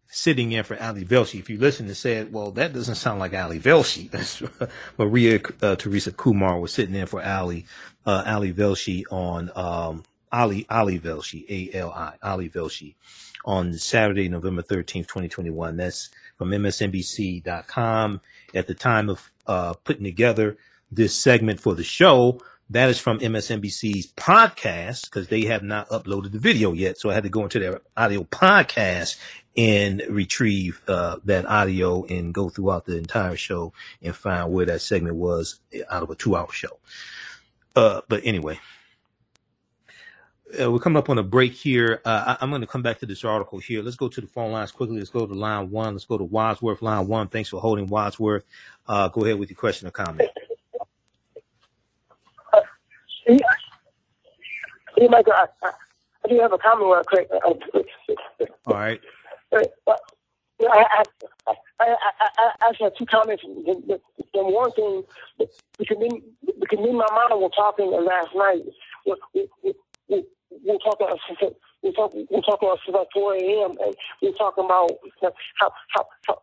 [0.10, 1.40] sitting in for Ali Velshi.
[1.40, 4.10] If you listen to say, well, that doesn't sound like Ali Velshi.
[4.12, 4.42] That's
[4.98, 7.66] Maria uh, Teresa Kumar was sitting in for Ali,
[8.06, 12.96] uh, Ali Velshi on, um, Ali, Ali Velshi, A-L-I, Ali Velshi
[13.46, 15.78] on Saturday, November 13th, 2021.
[15.78, 18.22] That's from MSNBC.com.
[18.54, 20.58] At the time of, uh, putting together
[20.92, 26.32] this segment for the show, that is from MSNBC's podcast because they have not uploaded
[26.32, 26.98] the video yet.
[26.98, 29.18] So I had to go into their audio podcast
[29.56, 34.82] and retrieve uh, that audio and go throughout the entire show and find where that
[34.82, 36.80] segment was out of a two hour show.
[37.76, 38.60] Uh, but anyway,
[40.62, 42.02] uh, we're coming up on a break here.
[42.04, 43.82] Uh, I, am going to come back to this article here.
[43.82, 44.98] Let's go to the phone lines quickly.
[44.98, 45.94] Let's go to line one.
[45.94, 47.28] Let's go to Wadsworth, line one.
[47.28, 48.44] Thanks for holding Wadsworth.
[48.88, 50.30] Uh, go ahead with your question or comment.
[53.28, 53.42] Hey,
[55.10, 55.72] Michael, I, I,
[56.26, 57.30] I do have a comment real quick.
[59.54, 60.88] All right.
[60.92, 61.04] I,
[61.48, 61.86] I, I,
[62.20, 62.30] I,
[62.62, 63.44] I actually have two comments.
[63.44, 64.00] The,
[64.34, 65.04] one thing,
[65.78, 66.22] because me,
[66.60, 68.64] because me and my mom were talking last night.
[69.06, 69.16] We,
[69.64, 69.74] we,
[70.10, 70.24] we,
[70.64, 71.08] we're talking
[71.84, 73.72] we talk we talk about like 4 a.m.
[73.82, 74.92] and we're talking about
[75.22, 75.72] how how
[76.28, 76.40] how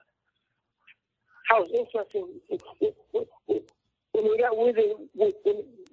[1.48, 2.28] how it's interesting
[4.14, 4.84] when they got rid of
[5.14, 5.32] when,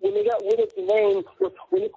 [0.01, 1.89] when they got rid of the name when when,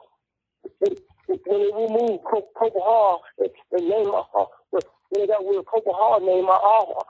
[1.28, 4.26] they removed Cobo Hall the name of
[4.72, 4.82] when
[5.20, 7.06] they got rid of Cobo Hall name out,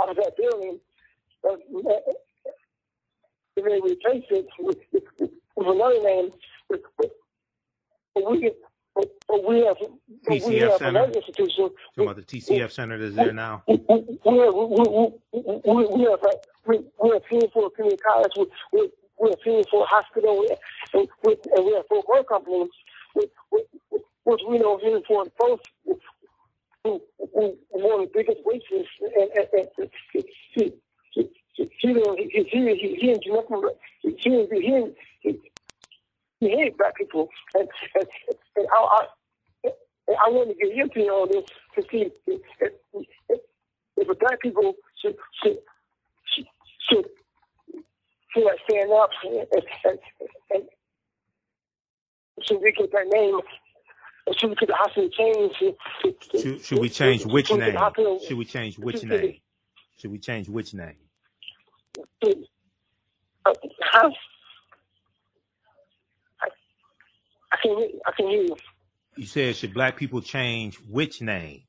[0.00, 0.80] out of that building
[3.56, 6.30] and they replaced it with, with, with another name
[6.70, 7.10] with, with,
[8.28, 8.52] we
[8.98, 9.76] get but we have,
[10.26, 10.88] TCF we have Center.
[10.88, 11.70] another institution.
[11.94, 13.62] Talking about the TCF Center that's there now.
[13.66, 16.20] We we we we we have
[16.66, 17.22] we we have
[17.76, 18.32] community college.
[18.36, 20.46] We we we for a hospital,
[20.94, 22.68] and we and we have for a company,
[23.14, 23.30] which
[24.24, 25.68] which we know here for post.
[26.84, 27.02] Who,
[27.34, 30.72] who, one of the biggest wasters, and, and, and he, he,
[31.12, 33.14] he, he, he, he, he, he, he,
[34.04, 34.78] he, he, he,
[35.20, 35.40] he
[36.46, 38.06] hate black people, and, and,
[38.56, 39.06] and I,
[39.66, 39.70] I,
[40.08, 41.44] I want to get your opinion on this
[41.74, 43.40] to see if, if,
[43.96, 45.58] if the black people should should
[46.34, 46.46] should,
[46.88, 47.04] should,
[48.32, 49.46] should like stand up and,
[49.84, 49.98] and,
[50.50, 50.62] and
[52.42, 53.40] should we get that name?
[54.36, 55.56] Should we get the hospital changed?
[56.36, 57.76] Should, should we change which name?
[58.26, 59.38] Should we change which name?
[59.96, 60.96] Should we change which name?
[63.44, 63.52] Uh,
[63.92, 64.12] how?
[66.42, 66.48] I
[67.62, 68.56] can I can hear you.
[69.16, 71.62] You said should black people change which name?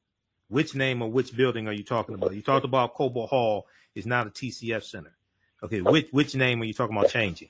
[0.49, 2.33] Which name or which building are you talking about?
[2.33, 5.15] You talked about Cobo Hall is not a TCF center.
[5.63, 7.47] Okay, which which name are you talking about changing?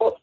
[0.00, 0.16] Oh,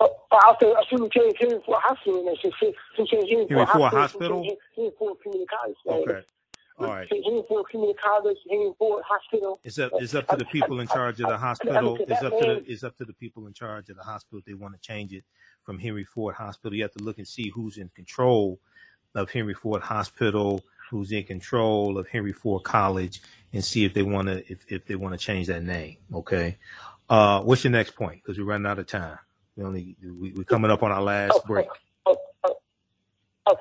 [0.00, 1.36] oh, oh, I said I should change
[1.66, 2.28] Hospital.
[2.28, 2.52] And should,
[2.96, 3.98] should change Henry Henry Ford Hospital.
[3.98, 4.56] Hospital?
[4.76, 6.02] Henry Ford Community College.
[6.08, 6.26] Okay.
[6.78, 7.08] All right.
[7.10, 9.60] Henry Ford Community College, Henry Ford Hospital.
[9.64, 11.98] It's up it's up to the people in charge of the hospital.
[12.00, 14.44] It's up to the it's up to the people in charge of the hospital if
[14.44, 15.24] they want to change it
[15.68, 16.74] from Henry Ford Hospital.
[16.74, 18.58] You have to look and see who's in control
[19.14, 23.20] of Henry Ford Hospital, who's in control of Henry Ford College,
[23.52, 25.98] and see if they want to if, if they want to change that name.
[26.14, 26.56] Okay.
[27.10, 28.22] Uh, what's your next point?
[28.22, 29.18] Because we're running out of time.
[29.56, 31.68] We only we, we're coming up on our last break.
[33.46, 33.58] Okay,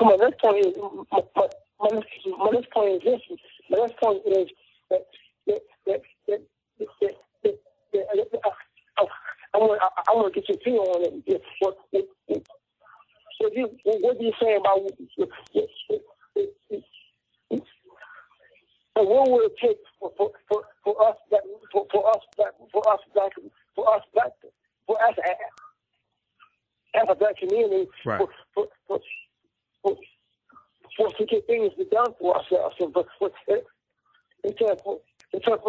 [0.00, 0.74] my next point is
[1.12, 2.08] my, my, my, next,
[2.38, 3.20] my next point is this.
[3.68, 4.48] My next point is
[4.88, 5.04] that
[5.46, 6.40] that that that,
[6.78, 7.54] that, that, that,
[7.92, 9.04] that, that I,
[9.54, 11.42] I want I, I want to get your opinion on it.
[11.60, 12.06] What, what,
[13.38, 14.78] what you what do you say about
[18.96, 21.40] and what would it take for, for, for, for us that
[21.72, 23.32] for, for us that for us black
[23.74, 24.32] for us black
[24.86, 25.14] for us
[26.94, 28.18] as a black community Right.
[28.18, 29.00] for, for, for,
[29.82, 29.96] for,
[30.96, 33.30] for to get things done for ourselves and for, for,
[34.44, 34.98] instead of
[35.32, 35.60] instead of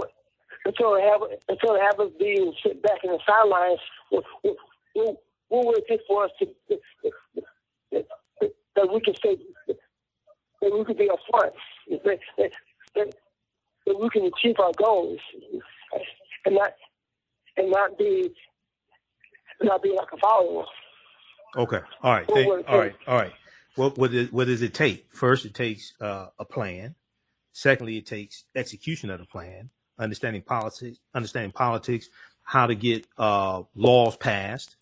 [0.65, 3.79] until they have until they have us being sit back in the sidelines.
[4.09, 4.23] What,
[5.49, 6.47] would it take for us to
[7.91, 9.37] that, we can say
[9.67, 11.53] that we can be up front,
[11.89, 12.51] that, that,
[12.95, 13.15] that,
[13.85, 15.19] that we can achieve our goals,
[16.45, 16.73] and not
[17.57, 18.31] and not be
[19.61, 20.65] not be like a follower.
[21.55, 21.79] Okay.
[22.01, 22.27] All right.
[22.27, 22.95] Thank, all right.
[23.07, 23.31] All right.
[23.75, 25.07] What what, is, what does it take?
[25.13, 26.95] First, it takes uh, a plan.
[27.53, 32.09] Secondly, it takes execution of the plan, understanding politics, understanding politics,
[32.43, 34.75] how to get uh, laws passed.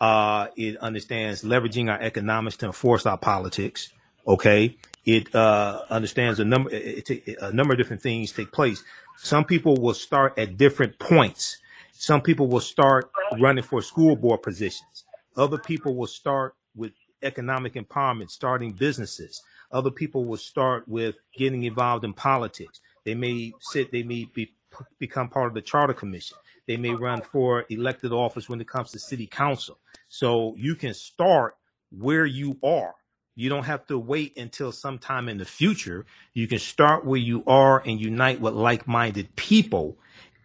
[0.00, 3.92] Uh, it understands leveraging our economics to enforce our politics.
[4.26, 4.76] Okay.
[5.04, 8.82] It uh, understands a number it, it, a number of different things take place.
[9.18, 11.58] Some people will start at different points.
[11.92, 15.04] Some people will start running for school board positions.
[15.36, 16.92] Other people will start with
[17.22, 19.42] economic empowerment, starting businesses.
[19.70, 22.80] Other people will start with getting involved in politics.
[23.04, 24.54] They may sit, they may be,
[24.98, 26.36] become part of the charter commission.
[26.66, 29.78] They may run for elected office when it comes to city council.
[30.08, 31.56] So you can start
[31.90, 32.94] where you are.
[33.36, 36.06] You don't have to wait until sometime in the future.
[36.32, 39.98] You can start where you are and unite with like-minded people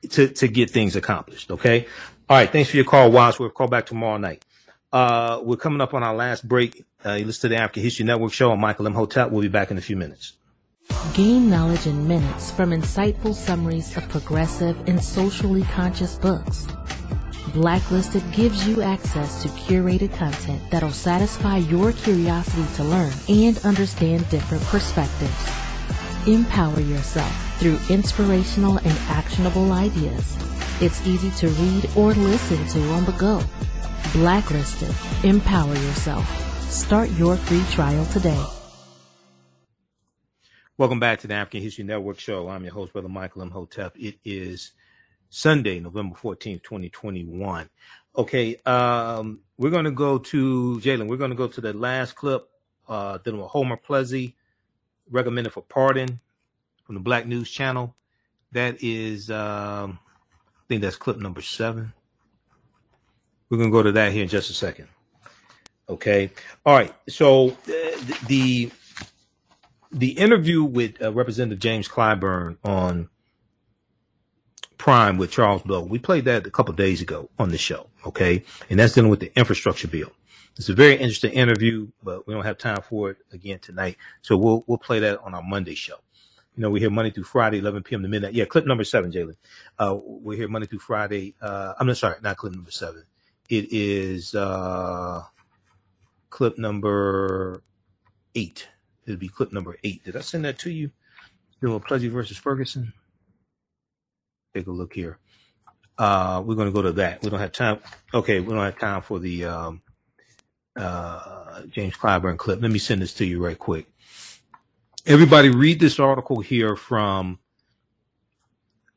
[0.10, 1.52] to, to get things accomplished.
[1.52, 1.86] Okay.
[2.28, 2.52] All right.
[2.52, 3.54] Thanks for your call, Wadsworth.
[3.54, 4.44] Call back tomorrow night.
[4.92, 6.84] Uh, we're coming up on our last break.
[7.06, 8.52] Uh, you listen to the African History Network show.
[8.52, 9.30] I'm Michael Imhotep.
[9.30, 10.34] We'll be back in a few minutes.
[11.14, 16.66] Gain knowledge in minutes from insightful summaries of progressive and socially conscious books.
[17.54, 24.30] Blacklisted gives you access to curated content that'll satisfy your curiosity to learn and understand
[24.30, 25.50] different perspectives.
[26.28, 30.38] Empower yourself through inspirational and actionable ideas.
[30.80, 33.42] It's easy to read or listen to on the go.
[34.14, 34.94] Blacklisted.
[35.24, 36.26] Empower yourself.
[36.72, 38.59] Start your free trial today.
[40.80, 42.48] Welcome back to the African History Network show.
[42.48, 43.98] I'm your host, Brother Michael Imhotep.
[44.00, 44.72] It is
[45.28, 47.70] Sunday, November 14th, 2021.
[48.16, 51.10] Okay, um, we're going to go to Jalen.
[51.10, 52.48] We're going to go to the last clip
[52.88, 54.38] uh, dealing with Homer Plessy,
[55.12, 56.22] recommended for pardon
[56.86, 57.94] from the Black News Channel.
[58.54, 60.00] That is, um,
[60.56, 61.92] I think that's clip number seven.
[63.50, 64.88] We're going to go to that here in just a second.
[65.90, 66.32] Okay.
[66.66, 66.94] All right.
[67.10, 68.72] So uh, the
[69.92, 73.10] the interview with uh, Representative James Clyburn on
[74.78, 77.88] Prime with Charles Blow, we played that a couple days ago on the show.
[78.06, 78.44] Okay.
[78.70, 80.12] And that's dealing with the infrastructure bill.
[80.58, 83.98] It's a very interesting interview, but we don't have time for it again tonight.
[84.22, 85.96] So we'll, we'll play that on our Monday show.
[86.56, 88.02] You know, we're here Monday through Friday, 11 p.m.
[88.02, 88.34] to midnight.
[88.34, 89.36] Yeah, clip number seven, Jalen.
[89.78, 91.36] Uh, we're here Monday through Friday.
[91.42, 93.04] Uh, I'm not sorry, not clip number seven.
[93.50, 95.24] It is, uh,
[96.30, 97.64] clip number
[98.36, 98.68] eight.
[99.06, 100.04] It'll be clip number eight.
[100.04, 100.92] Did I send that to you?
[101.62, 102.94] Doing Plessy versus Ferguson.
[104.54, 105.18] Take a look here.
[105.98, 107.22] Uh, we're going to go to that.
[107.22, 107.80] We don't have time.
[108.14, 109.82] Okay, we don't have time for the um,
[110.76, 112.62] uh, James Clyburn clip.
[112.62, 113.88] Let me send this to you right quick.
[115.06, 117.40] Everybody, read this article here from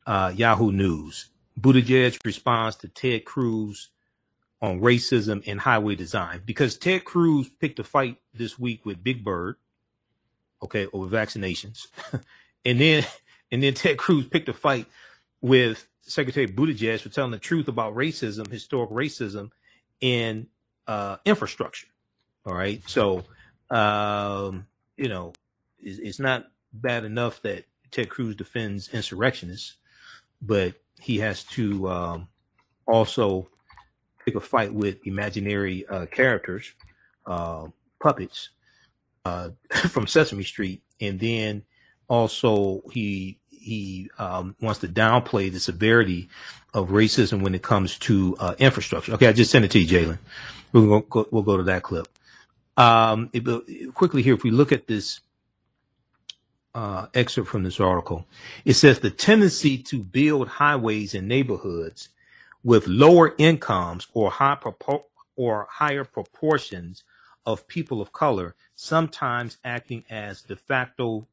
[0.05, 1.29] uh, Yahoo News.
[1.59, 3.89] Buttigieg responds to Ted Cruz
[4.61, 9.23] on racism in highway design because Ted Cruz picked a fight this week with Big
[9.23, 9.57] Bird,
[10.63, 11.87] okay, over vaccinations,
[12.65, 13.05] and then
[13.51, 14.87] and then Ted Cruz picked a fight
[15.41, 19.51] with Secretary Buttigieg for telling the truth about racism, historic racism
[20.01, 20.47] in
[20.87, 21.87] uh, infrastructure.
[22.45, 23.23] All right, so
[23.69, 24.67] um,
[24.97, 25.33] you know
[25.79, 29.75] it's, it's not bad enough that Ted Cruz defends insurrectionists,
[30.41, 32.27] but he has to um,
[32.87, 33.49] also
[34.25, 36.73] pick a fight with imaginary uh, characters,
[37.25, 37.67] uh,
[37.99, 38.49] puppets
[39.25, 39.49] uh,
[39.89, 41.63] from Sesame Street, and then
[42.07, 46.29] also he he um, wants to downplay the severity
[46.73, 49.13] of racism when it comes to uh, infrastructure.
[49.13, 50.17] Okay, I just sent it to you, Jalen.
[50.73, 52.07] We'll go, we'll go to that clip.
[52.75, 55.21] Um, it, quickly here, if we look at this
[56.73, 58.25] uh, excerpt from this article,
[58.65, 62.09] it says the tendency to build highways in neighborhoods
[62.63, 65.03] with lower incomes or high propor-
[65.35, 67.03] or higher proportions
[67.45, 71.27] of people of color, sometimes acting as de facto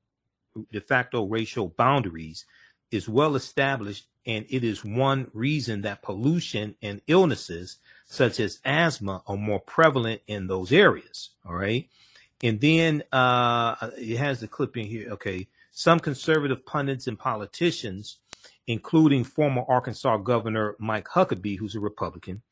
[0.72, 2.44] de facto racial boundaries,
[2.90, 9.22] is well established And it is one reason that pollution and illnesses such as asthma
[9.26, 11.30] are more prevalent in those areas.
[11.46, 11.88] All right.
[12.42, 15.10] And then uh, it has the clipping here.
[15.12, 15.48] Okay.
[15.72, 18.18] Some conservative pundits and politicians,
[18.66, 22.42] including former Arkansas Governor Mike Huckabee, who's a Republican,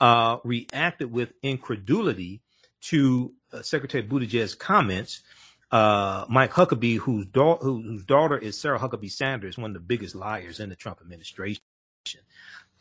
[0.00, 2.40] uh, reacted with incredulity
[2.82, 3.32] to
[3.62, 5.22] Secretary Buttigieg's comments.
[5.70, 10.14] Uh, Mike Huckabee, whose, da- whose daughter is Sarah Huckabee Sanders, one of the biggest
[10.14, 11.62] liars in the Trump administration.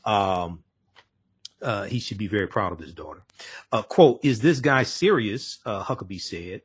[0.06, 0.64] Um,
[1.62, 3.22] uh, he should be very proud of his daughter.
[3.72, 5.60] Uh, quote, is this guy serious?
[5.66, 6.62] Uh, Huckabee said.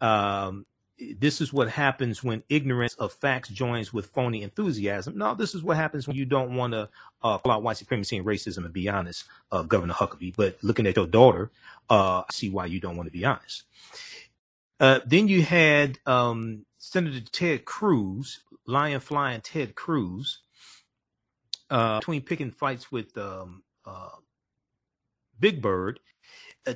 [0.00, 0.66] Um,
[0.98, 5.16] this is what happens when ignorance of facts joins with phony enthusiasm.
[5.16, 6.88] No, this is what happens when you don't want to
[7.22, 10.34] uh, call out white supremacy and racism and be honest, uh, Governor Huckabee.
[10.36, 11.50] But looking at your daughter,
[11.90, 13.64] uh, I see why you don't want to be honest.
[14.78, 20.40] Uh, then you had um, Senator Ted Cruz, lion flying Ted Cruz,
[21.70, 24.16] uh, between picking fights with um, uh,
[25.38, 26.00] Big Bird.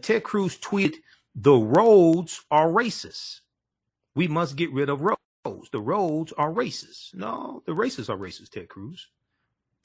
[0.02, 0.96] Ted Cruz tweeted,
[1.34, 3.40] "The roads are racist."
[4.16, 5.70] We must get rid of roads.
[5.70, 7.14] The roads are racist.
[7.14, 9.08] No, the racists are racist, Ted Cruz.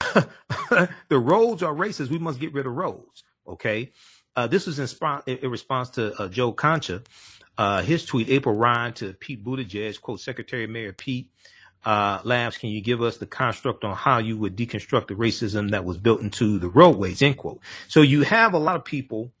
[0.00, 0.88] the
[1.18, 2.10] roads are racist.
[2.10, 3.22] We must get rid of roads.
[3.46, 3.92] Okay.
[4.34, 7.02] Uh, this was in, sp- in response to uh, Joe Concha,
[7.58, 11.30] uh, his tweet, April Ryan to Pete Buttigieg, quote, Secretary Mayor Pete,
[11.84, 15.70] uh, Labs, can you give us the construct on how you would deconstruct the racism
[15.72, 17.60] that was built into the roadways, end quote.
[17.88, 19.32] So you have a lot of people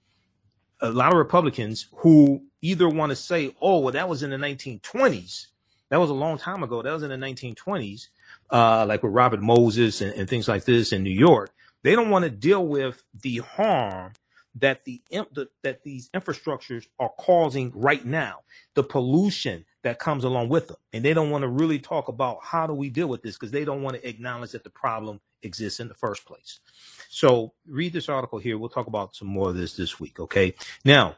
[0.82, 4.36] a lot of Republicans who either want to say, oh, well, that was in the
[4.36, 5.48] 1920s.
[5.90, 6.80] That was a long time ago.
[6.80, 8.08] That was in the 1920s,
[8.50, 11.50] uh, like with Robert Moses and, and things like this in New York.
[11.82, 14.12] They don't want to deal with the harm
[14.56, 18.40] that the, the that these infrastructures are causing right now,
[18.74, 22.38] the pollution that comes along with them, and they don't want to really talk about
[22.42, 25.20] how do we deal with this because they don't want to acknowledge that the problem
[25.42, 26.60] exists in the first place.
[27.08, 28.58] So read this article here.
[28.58, 30.20] We'll talk about some more of this this week.
[30.20, 30.54] Okay.
[30.84, 31.16] Now,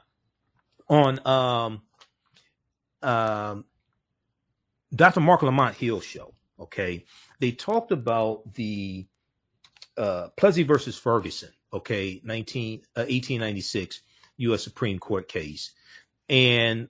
[0.95, 1.83] on um,
[3.03, 3.65] um,
[4.95, 5.21] Dr.
[5.21, 7.05] Marc Lamont Hill show, okay,
[7.41, 9.07] they talked about the
[9.97, 14.03] uh, Plessy versus Ferguson, okay, 19, uh, 1896
[14.39, 14.63] U.S.
[14.63, 15.73] Supreme Court case.
[16.29, 16.89] And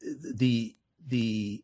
[0.00, 0.74] the,
[1.06, 1.62] the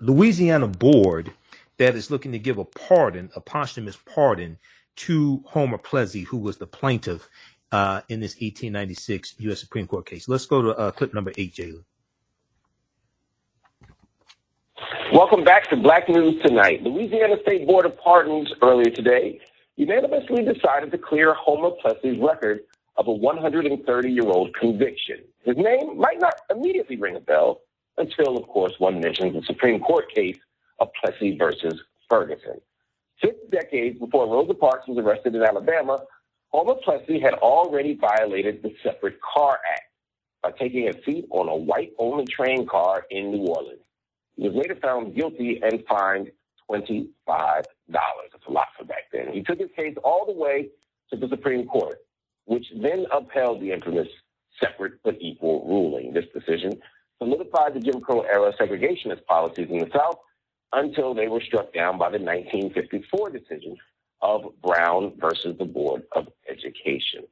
[0.00, 1.32] Louisiana board
[1.78, 4.58] that is looking to give a pardon, a posthumous pardon
[4.96, 7.28] to Homer Plessy, who was the plaintiff
[7.72, 9.60] uh, in this 1896 U.S.
[9.60, 10.28] Supreme Court case.
[10.28, 11.84] Let's go to uh, clip number eight, Jalen.
[15.12, 16.82] Welcome back to Black News Tonight.
[16.82, 19.40] Louisiana State Board of Pardons earlier today
[19.76, 22.60] unanimously decided to clear Homer Plessy's record
[22.96, 25.18] of a 130 year old conviction.
[25.44, 27.60] His name might not immediately ring a bell
[27.96, 30.38] until, of course, one mentions the Supreme Court case
[30.78, 32.60] of Plessy versus Ferguson.
[33.22, 35.98] Six decades before Rosa Parks was arrested in Alabama,
[36.50, 39.82] Homer Plessy had already violated the Separate Car Act
[40.42, 43.82] by taking a seat on a white only train car in New Orleans.
[44.36, 46.30] He was later found guilty and fined
[46.70, 47.08] $25.
[47.88, 49.32] That's a lot for back then.
[49.32, 50.68] He took his case all the way
[51.10, 51.98] to the Supreme Court,
[52.46, 54.08] which then upheld the infamous
[54.62, 56.12] separate but equal ruling.
[56.12, 56.80] This decision
[57.18, 60.18] solidified the Jim Crow era segregationist policies in the South
[60.72, 63.76] until they were struck down by the 1954 decision
[64.20, 67.24] of Brown versus the Board of Education.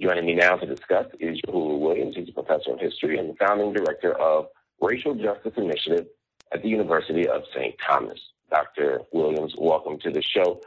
[0.00, 2.16] Joining me now to discuss is Yohuru Williams.
[2.16, 4.46] He's a professor of history and the founding director of
[4.80, 6.06] Racial Justice Initiative
[6.52, 7.74] at the University of St.
[7.86, 8.18] Thomas.
[8.50, 9.02] Dr.
[9.12, 10.60] Williams, welcome to the show.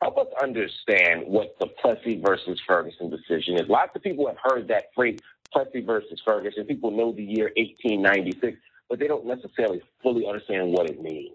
[0.00, 3.68] Help us understand what the Plessy versus Ferguson decision is.
[3.68, 5.18] Lots of people have heard that phrase,
[5.52, 6.64] Plessy versus Ferguson.
[6.64, 8.56] People know the year 1896,
[8.88, 11.34] but they don't necessarily fully understand what it means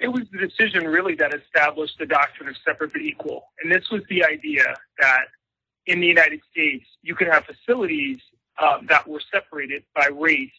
[0.00, 3.44] it was the decision really that established the doctrine of separate but equal.
[3.62, 5.26] And this was the idea that
[5.86, 8.18] in the United States, you could have facilities
[8.60, 10.50] um, that were separated by race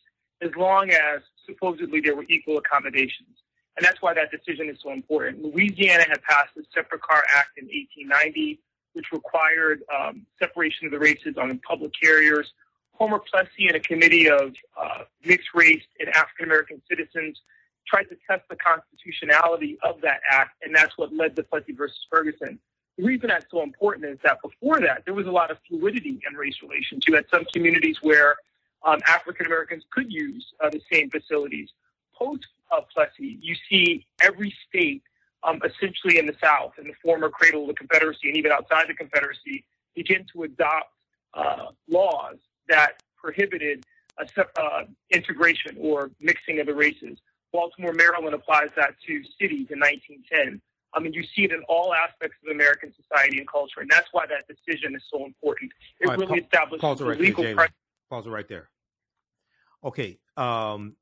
[0.42, 3.38] as long as supposedly there were equal accommodations.
[3.78, 5.44] And that's why that decision is so important.
[5.44, 8.60] Louisiana had passed the Separate Car Act in 1890,
[8.94, 12.52] which required um, separation of the races on public carriers.
[12.94, 17.40] Homer Plessy and a committee of uh, mixed race and African American citizens
[17.88, 21.98] tried to test the constitutionality of that act, and that's what led to Plessy versus
[22.10, 22.60] Ferguson.
[22.98, 26.20] The reason that's so important is that before that, there was a lot of fluidity
[26.28, 27.04] in race relations.
[27.08, 28.36] You had some communities where
[28.84, 31.70] um, African Americans could use uh, the same facilities.
[32.16, 35.04] Post uh, Plessy, you see every state,
[35.44, 38.88] um, essentially in the South, in the former cradle of the Confederacy, and even outside
[38.88, 39.64] the Confederacy,
[39.96, 40.94] begin to adopt
[41.34, 42.38] uh, laws
[42.68, 43.84] that prohibited
[44.38, 47.18] uh, integration or mixing of the races.
[47.52, 50.62] Baltimore, Maryland applies that to cities in 1910.
[50.94, 54.10] I mean, you see it in all aspects of American society and culture, and that's
[54.12, 55.72] why that decision is so important.
[56.00, 57.56] It right, really pa- establishes pause it the right there, legal Jalen.
[57.56, 57.76] precedent.
[58.10, 58.70] Pause it right there.
[59.84, 60.20] Okay.
[60.36, 60.96] Um,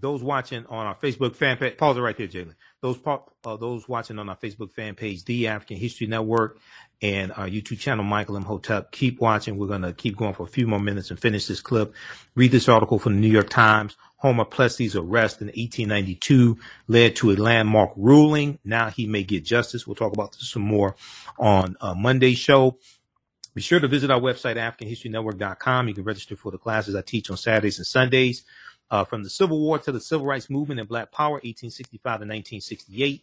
[0.00, 2.54] those watching on our Facebook fan page, pause it right there, Jalen.
[2.82, 6.58] Those uh, those watching on our Facebook fan page, the African History Network,
[7.00, 8.90] and our YouTube channel, Michael Imhotep.
[8.90, 9.56] Keep watching.
[9.56, 11.94] We're gonna keep going for a few more minutes and finish this clip.
[12.34, 13.96] Read this article from the New York Times.
[14.18, 16.58] Homer Plessy's arrest in 1892
[16.88, 18.58] led to a landmark ruling.
[18.64, 19.86] Now he may get justice.
[19.86, 20.96] We'll talk about this some more
[21.38, 22.78] on uh, Monday's show.
[23.54, 25.88] Be sure to visit our website, AfricanHistoryNetwork.com.
[25.88, 28.44] You can register for the classes I teach on Saturdays and Sundays.
[28.90, 32.08] Uh, from the Civil War to the Civil Rights Movement and Black Power, 1865 to
[32.24, 33.22] 1968.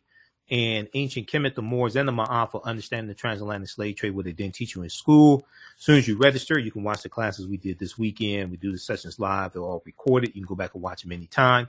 [0.52, 4.26] And Ancient Kemet, the Moors, and the Maafa for understanding the transatlantic slave trade, what
[4.26, 5.48] they didn't teach you in school.
[5.78, 8.52] As soon as you register, you can watch the classes we did this weekend.
[8.52, 9.54] We do the sessions live.
[9.54, 10.36] They're all recorded.
[10.36, 11.68] You can go back and watch them anytime.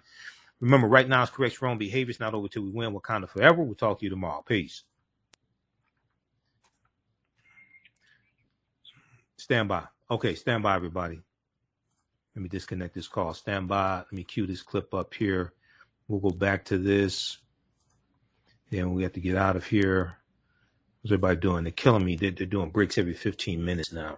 [0.61, 2.11] Remember, right now is correct wrong behavior.
[2.11, 2.93] It's not over till we win.
[2.95, 3.63] Wakanda forever.
[3.63, 4.43] We'll talk to you tomorrow.
[4.47, 4.83] Peace.
[9.39, 9.85] Stand by.
[10.11, 11.21] Okay, stand by, everybody.
[12.35, 13.33] Let me disconnect this call.
[13.33, 13.99] Stand by.
[13.99, 15.53] Let me cue this clip up here.
[16.09, 17.39] We'll go back to this.
[18.71, 20.19] Then we have to get out of here.
[21.01, 21.65] What's everybody doing?
[21.65, 22.17] They're killing me.
[22.17, 24.17] They're, they're doing breaks every 15 minutes now.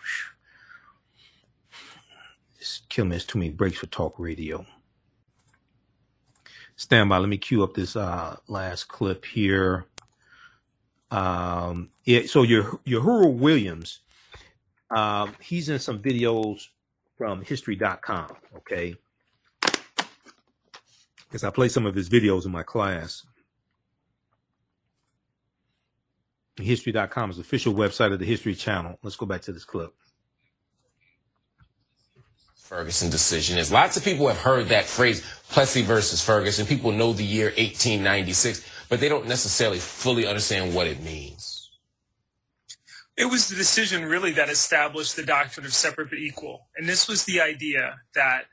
[2.58, 3.16] It's killing me.
[3.16, 4.64] It's too many breaks for talk radio.
[6.76, 7.18] Stand by.
[7.18, 9.86] Let me cue up this uh, last clip here.
[11.10, 14.00] Um, yeah, so Yohuru Williams,
[14.90, 16.68] um, he's in some videos
[17.16, 18.36] from history.com.
[18.56, 18.94] Okay.
[19.60, 23.26] Because I play some of his videos in my class.
[26.64, 28.98] History.com is the official website of the History Channel.
[29.02, 29.94] Let's go back to this clip.
[32.56, 33.72] Ferguson decision is.
[33.72, 36.66] Lots of people have heard that phrase, Plessy versus Ferguson.
[36.66, 41.70] People know the year 1896, but they don't necessarily fully understand what it means.
[43.16, 46.68] It was the decision really that established the doctrine of separate but equal.
[46.76, 48.44] And this was the idea that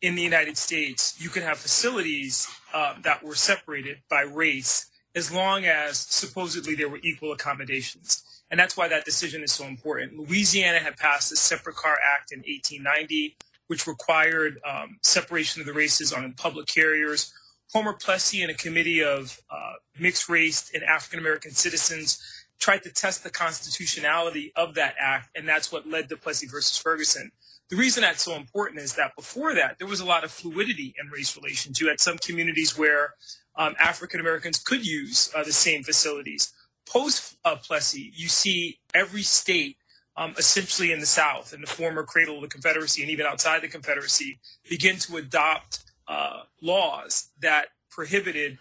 [0.00, 5.32] in the United States, you could have facilities um, that were separated by race as
[5.32, 8.22] long as supposedly there were equal accommodations.
[8.50, 10.16] And that's why that decision is so important.
[10.16, 13.36] Louisiana had passed the Separate Car Act in 1890,
[13.66, 17.32] which required um, separation of the races on public carriers.
[17.72, 22.22] Homer Plessy and a committee of uh, mixed race and African American citizens
[22.60, 26.76] tried to test the constitutionality of that act, and that's what led to Plessy versus
[26.76, 27.32] Ferguson.
[27.68, 30.94] The reason that's so important is that before that, there was a lot of fluidity
[31.00, 31.80] in race relations.
[31.80, 33.14] You had some communities where
[33.56, 36.52] um, African Americans could use uh, the same facilities.
[36.88, 39.76] Post uh, Plessy, you see every state,
[40.16, 43.62] um, essentially in the South, in the former cradle of the Confederacy, and even outside
[43.62, 44.38] the Confederacy,
[44.68, 48.58] begin to adopt uh, laws that prohibited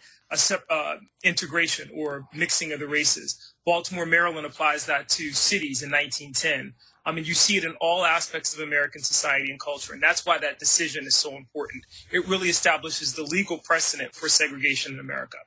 [0.70, 3.54] uh, integration or mixing of the races.
[3.66, 6.74] Baltimore, Maryland applies that to cities in 1910.
[7.06, 10.26] I mean, you see it in all aspects of American society and culture, and that's
[10.26, 11.86] why that decision is so important.
[12.12, 15.38] It really establishes the legal precedent for segregation in America.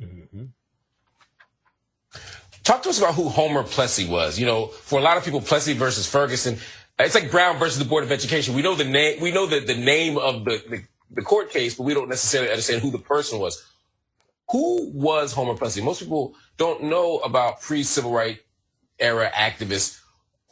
[0.00, 0.44] Mm-hmm.
[2.64, 4.38] Talk to us about who Homer Plessy was.
[4.38, 6.56] You know, for a lot of people, Plessy versus Ferguson,
[6.98, 8.54] it's like Brown versus the Board of Education.
[8.54, 11.74] We know the name, we know the, the name of the, the, the court case,
[11.74, 13.62] but we don't necessarily understand who the person was.
[14.50, 15.82] Who was Homer Plessy?
[15.82, 18.40] Most people don't know about pre-civil rights
[18.98, 20.01] era activists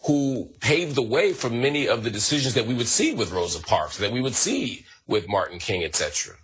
[0.06, 3.62] who paved the way for many of the decisions that we would see with Rosa
[3.62, 6.36] Parks, that we would see with Martin King, etc.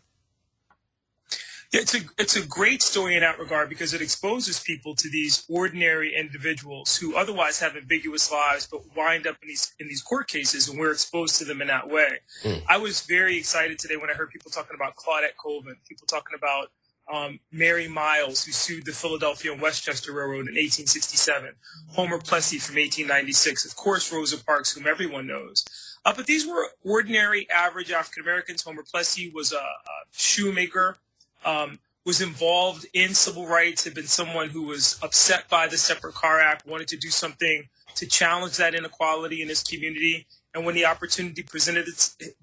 [1.72, 5.44] It's a it's a great story in that regard because it exposes people to these
[5.48, 10.28] ordinary individuals who otherwise have ambiguous lives but wind up in these in these court
[10.28, 12.20] cases and we're exposed to them in that way.
[12.44, 12.62] Mm.
[12.68, 16.36] I was very excited today when I heard people talking about Claudette Colvin, people talking
[16.36, 16.70] about
[17.12, 21.52] um, Mary Miles, who sued the Philadelphia and Westchester Railroad in 1867,
[21.90, 25.64] Homer Plessy from 1896, of course, Rosa Parks, whom everyone knows.
[26.04, 28.62] Uh, but these were ordinary, average African Americans.
[28.62, 30.98] Homer Plessy was a, a shoemaker,
[31.44, 36.14] um, was involved in civil rights, had been someone who was upset by the Separate
[36.14, 40.26] Car Act, wanted to do something to challenge that inequality in his community.
[40.54, 41.86] And when the opportunity presented,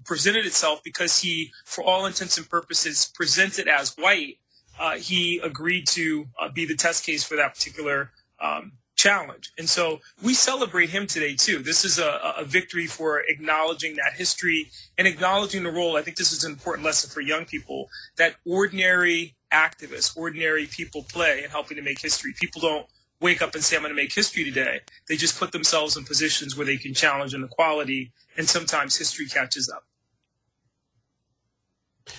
[0.04, 4.38] presented itself, because he, for all intents and purposes, presented as white,
[4.78, 8.10] uh, he agreed to uh, be the test case for that particular
[8.40, 9.52] um, challenge.
[9.58, 11.58] And so we celebrate him today too.
[11.58, 15.96] This is a, a victory for acknowledging that history and acknowledging the role.
[15.96, 21.04] I think this is an important lesson for young people that ordinary activists, ordinary people
[21.04, 22.34] play in helping to make history.
[22.38, 22.86] People don't
[23.20, 24.80] wake up and say, I'm going to make history today.
[25.08, 29.68] They just put themselves in positions where they can challenge inequality, and sometimes history catches
[29.68, 29.84] up.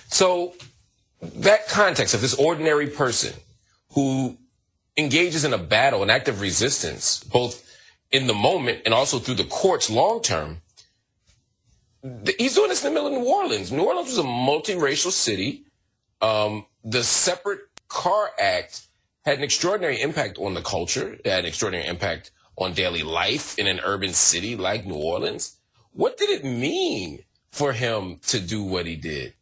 [0.07, 0.53] So
[1.21, 3.33] that context of this ordinary person
[3.91, 4.37] who
[4.97, 7.65] engages in a battle, an act of resistance, both
[8.11, 10.61] in the moment and also through the courts long term.
[12.37, 13.71] He's doing this in the middle of New Orleans.
[13.71, 15.65] New Orleans was a multiracial city.
[16.21, 18.83] Um, the Separate Car Act
[19.25, 21.13] had an extraordinary impact on the culture.
[21.13, 25.57] It had an extraordinary impact on daily life in an urban city like New Orleans.
[25.91, 29.33] What did it mean for him to do what he did?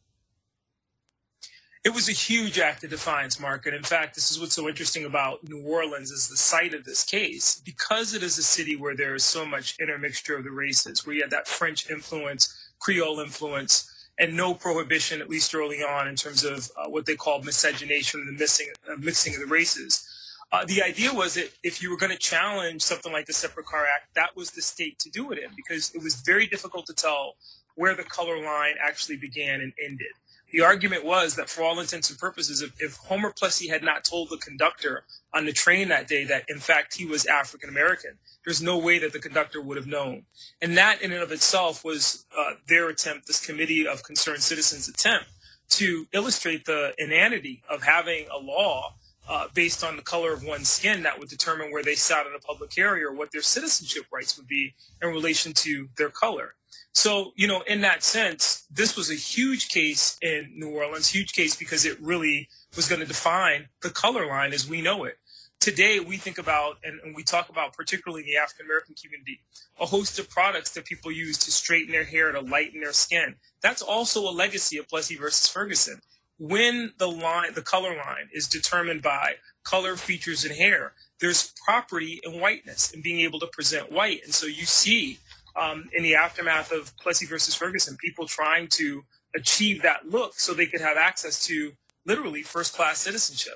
[1.83, 3.65] It was a huge act of defiance, Mark.
[3.65, 6.85] And in fact, this is what's so interesting about New Orleans as the site of
[6.85, 10.51] this case, because it is a city where there is so much intermixture of the
[10.51, 15.83] races, where you had that French influence, Creole influence, and no prohibition, at least early
[15.83, 19.45] on, in terms of uh, what they called miscegenation, the missing, uh, mixing of the
[19.45, 20.07] races.
[20.53, 23.65] Uh, the idea was that if you were going to challenge something like the Separate
[23.65, 26.85] Car Act, that was the state to do it in, because it was very difficult
[26.85, 27.33] to tell
[27.75, 30.13] where the color line actually began and ended
[30.53, 34.03] the argument was that for all intents and purposes, if, if Homer Plessy had not
[34.03, 35.03] told the conductor
[35.33, 38.99] on the train that day that in fact he was African American, there's no way
[38.99, 40.25] that the conductor would have known.
[40.61, 44.87] And that in and of itself was uh, their attempt, this committee of concerned citizens
[44.87, 45.25] attempt
[45.69, 48.93] to illustrate the inanity of having a law
[49.27, 52.33] uh, based on the color of one's skin that would determine where they sat in
[52.35, 56.53] a public area or what their citizenship rights would be in relation to their color.
[56.93, 61.33] So, you know, in that sense, this was a huge case in New Orleans, huge
[61.33, 65.17] case because it really was going to define the color line as we know it.
[65.59, 69.39] Today, we think about and, and we talk about, particularly in the African American community,
[69.79, 73.35] a host of products that people use to straighten their hair, to lighten their skin.
[73.61, 76.01] That's also a legacy of Plessy versus Ferguson.
[76.37, 82.19] When the line, the color line is determined by color, features, and hair, there's property
[82.23, 84.21] in whiteness and being able to present white.
[84.25, 85.19] And so you see
[85.55, 89.03] um, in the aftermath of Plessy versus Ferguson, people trying to
[89.35, 91.73] achieve that look so they could have access to
[92.05, 93.55] literally first class citizenship.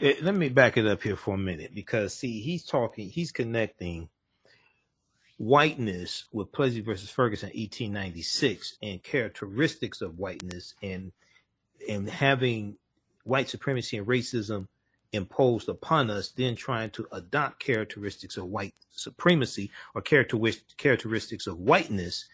[0.00, 3.08] It, eh, let me back it up here for a minute because see, he's talking,
[3.08, 4.08] he's connecting
[5.38, 11.12] whiteness with Plessy versus Ferguson 1896 and characteristics of whiteness and
[11.88, 12.76] and having
[13.24, 14.68] white supremacy and racism
[15.12, 22.26] imposed upon us, then trying to adopt characteristics of white supremacy or characteristics of whiteness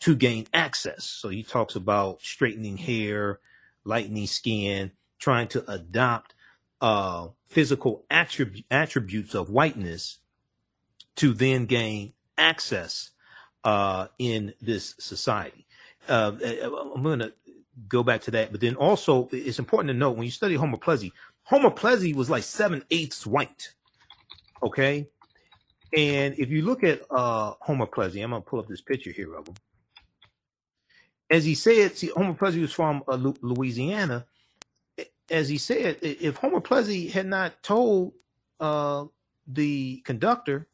[0.00, 1.04] to gain access.
[1.04, 3.38] So he talks about straightening hair,
[3.84, 6.34] lightening skin, trying to adopt
[6.80, 10.18] uh, physical attrib- attributes of whiteness
[11.16, 13.10] to then gain access
[13.64, 15.66] uh, in this society.
[16.08, 16.32] Uh,
[16.94, 17.32] I'm going to
[17.88, 20.78] go back to that, but then also it's important to note when you study Homer
[20.78, 21.12] Plessy,
[21.52, 23.74] Homer Plessy was like seven eighths white.
[24.62, 25.06] Okay.
[25.94, 29.10] And if you look at uh, Homer Plessy, I'm going to pull up this picture
[29.10, 29.54] here of him.
[31.28, 34.24] As he said, see, Homer Plessy was from uh, Louisiana.
[35.30, 38.14] As he said, if Homer Plessy had not told
[38.58, 39.04] uh,
[39.46, 40.68] the conductor,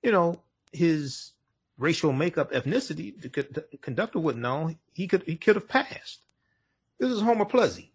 [0.00, 0.40] you know,
[0.72, 1.32] his
[1.76, 4.76] racial makeup, ethnicity, the, the conductor wouldn't know.
[4.92, 6.20] He could he could have passed.
[7.00, 7.92] This is Homer Plessy.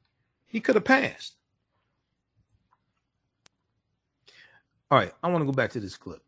[0.48, 1.39] He could have passed.
[4.92, 6.22] All right, I want to go back to this clip.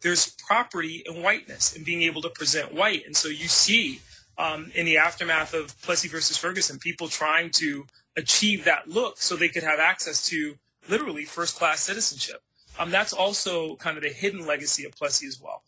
[0.00, 3.04] There's property in whiteness and being able to present white.
[3.04, 4.00] And so you see
[4.38, 7.86] um, in the aftermath of Plessy versus Ferguson, people trying to
[8.16, 10.56] achieve that look so they could have access to
[10.88, 12.42] literally first class citizenship.
[12.78, 15.62] Um, that's also kind of the hidden legacy of Plessy as well.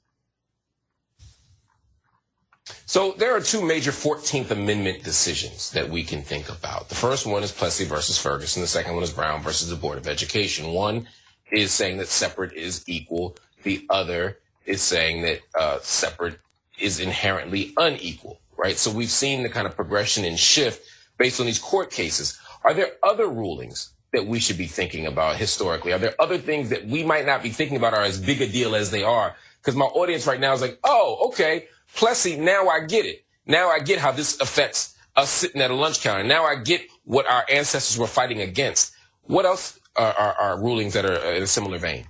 [2.87, 6.89] So there are two major 14th Amendment decisions that we can think about.
[6.89, 8.63] The first one is Plessy versus Ferguson.
[8.63, 10.73] The second one is Brown versus the Board of Education.
[10.73, 11.07] One
[11.53, 13.37] is saying that separate is equal.
[13.63, 16.39] The other is saying that uh, separate
[16.79, 18.77] is inherently unequal, right?
[18.77, 20.87] So we've seen the kind of progression and shift
[21.19, 22.39] based on these court cases.
[22.65, 25.93] Are there other rulings that we should be thinking about historically?
[25.93, 28.47] Are there other things that we might not be thinking about are as big a
[28.47, 29.37] deal as they are?
[29.61, 33.25] Because my audience right now is like, oh, okay, Plessy, now I get it.
[33.47, 36.25] Now I get how this affects us sitting at a lunch counter.
[36.25, 38.93] Now I get what our ancestors were fighting against.
[39.23, 42.07] What else are, are, are rulings that are in a similar vein?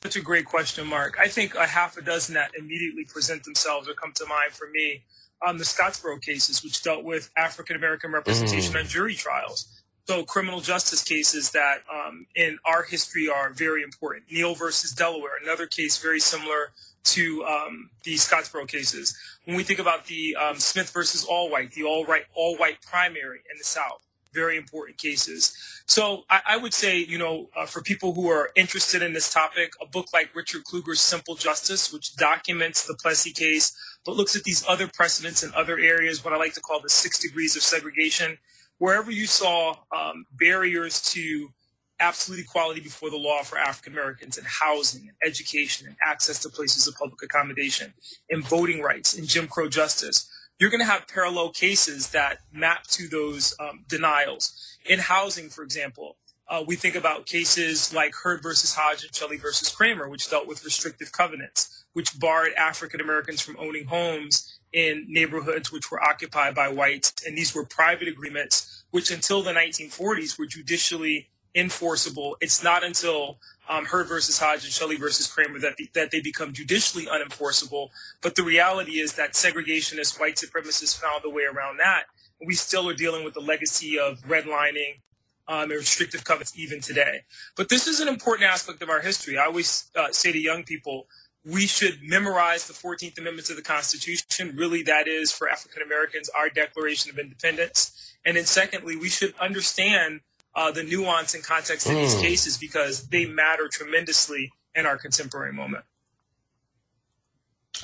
[0.00, 1.16] That's a great question, Marc.
[1.18, 4.68] I think a half a dozen that immediately present themselves or come to mind for
[4.70, 5.02] me
[5.46, 8.80] on the Scottsboro cases, which dealt with African American representation mm.
[8.80, 9.66] on jury trials.
[10.06, 14.26] So criminal justice cases that um, in our history are very important.
[14.30, 16.70] Neal versus Delaware, another case very similar
[17.06, 19.16] to um, the Scottsboro cases.
[19.44, 23.40] When we think about the um, Smith versus Allwright, the all right, all white primary
[23.50, 24.02] in the South,
[24.32, 25.56] very important cases.
[25.86, 29.32] So I, I would say, you know, uh, for people who are interested in this
[29.32, 33.72] topic, a book like Richard Kluger's Simple Justice, which documents the Plessy case,
[34.04, 36.90] but looks at these other precedents in other areas, what I like to call the
[36.90, 38.38] six degrees of segregation.
[38.78, 41.48] wherever you saw um, barriers to
[41.98, 46.48] absolute equality before the law for African Americans in housing and education and access to
[46.48, 47.94] places of public accommodation
[48.30, 52.84] and voting rights and Jim Crow justice, you're going to have parallel cases that map
[52.88, 54.78] to those um, denials.
[54.86, 56.16] In housing, for example,
[56.48, 60.46] uh, we think about cases like Hurd versus Hodge and Shelley versus Kraemer, which dealt
[60.46, 66.54] with restrictive covenants, which barred African Americans from owning homes in neighborhoods which were occupied
[66.54, 67.12] by whites.
[67.26, 72.36] And these were private agreements, which until the 1940s were judicially enforceable.
[72.40, 73.38] It's not until
[73.68, 77.88] um, Hurd versus Hodge and Shelley versus Kraemer that, that they become judicially unenforceable.
[78.22, 82.04] But the reality is that segregationists, white supremacists found a way around that.
[82.44, 85.00] We still are dealing with the legacy of redlining
[85.48, 87.22] um, and restrictive covenants even today.
[87.56, 89.38] But this is an important aspect of our history.
[89.38, 91.06] I always uh, say to young people,
[91.44, 94.56] we should memorize the 14th Amendment to the Constitution.
[94.56, 98.14] Really, that is for African Americans our Declaration of Independence.
[98.24, 100.20] And then, secondly, we should understand
[100.56, 102.00] uh, the nuance and context in mm.
[102.00, 102.22] these hmm.
[102.22, 105.84] cases because they matter tremendously in our contemporary moment.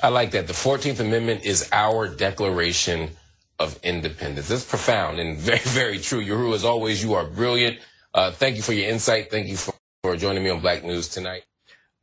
[0.01, 0.47] I like that.
[0.47, 3.11] The 14th Amendment is our Declaration
[3.59, 4.47] of Independence.
[4.47, 6.23] That's profound and very, very true.
[6.23, 7.77] Yohuru, as always, you are brilliant.
[8.11, 9.29] Uh, thank you for your insight.
[9.29, 11.43] Thank you for, for joining me on Black News tonight.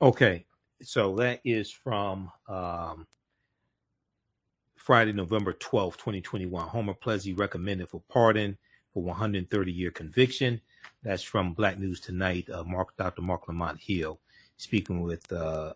[0.00, 0.46] Okay.
[0.82, 3.06] So that is from um,
[4.76, 6.68] Friday, November 12th, 2021.
[6.68, 8.56] Homer Plessy recommended for pardon
[8.92, 10.60] for 130 year conviction.
[11.02, 12.48] That's from Black News Tonight.
[12.50, 13.22] Uh, Marc, Dr.
[13.22, 14.20] Marc Lamont Hill
[14.56, 15.72] speaking with uh,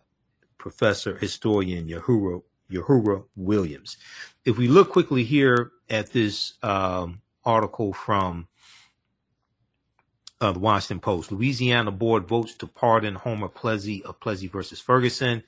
[0.57, 3.97] Professor Historian Yohuru, Yohuru Williams.
[4.45, 8.47] If we look quickly here at this um, article from
[10.41, 15.43] uh, the Washington Post, Louisiana board votes to pardon Homer Plessy of Plessy versus Ferguson.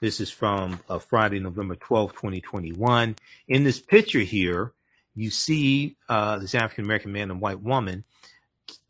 [0.00, 3.16] This is from uh, Friday, November 12, 2021.
[3.48, 4.72] In this picture here,
[5.14, 8.04] you see uh, this African American man and white woman,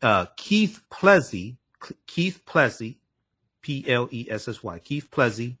[0.01, 1.57] uh, Keith Plessy,
[2.07, 2.99] Keith Plessy,
[3.61, 5.57] P L E S S Y, Keith Plessy,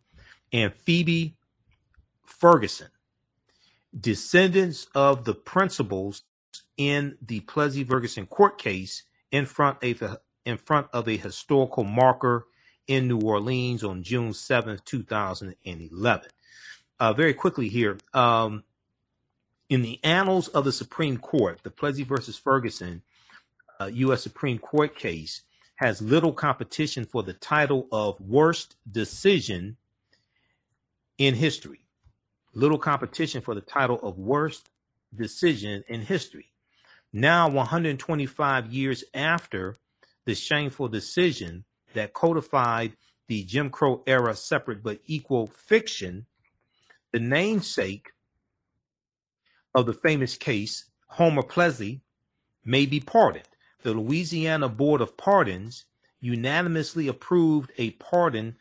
[0.51, 1.35] and Phoebe
[2.25, 2.89] Ferguson,
[3.97, 6.23] descendants of the principals
[6.77, 11.83] in the Plessy Ferguson court case in front of a, in front of a historical
[11.83, 12.45] marker
[12.87, 16.29] in New Orleans on June 7th, 2011.
[16.99, 18.63] Uh, very quickly here, um,
[19.69, 23.01] in the annals of the Supreme Court, the Plessy versus Ferguson
[23.79, 24.21] uh, U.S.
[24.23, 25.41] Supreme Court case
[25.75, 29.77] has little competition for the title of worst decision
[31.17, 31.81] in history.
[32.53, 34.69] Little competition for the title of worst
[35.13, 36.51] decision in history.
[37.11, 39.75] Now, 125 years after
[40.25, 42.95] the shameful decision that codified
[43.27, 46.25] the Jim Crow era separate but equal fiction,
[47.11, 48.11] the namesake
[49.75, 52.01] of the famous case, Homer Plessy,
[52.63, 53.47] may be pardoned.
[53.83, 55.85] The Louisiana Board of Pardons
[56.19, 58.55] unanimously approved a pardon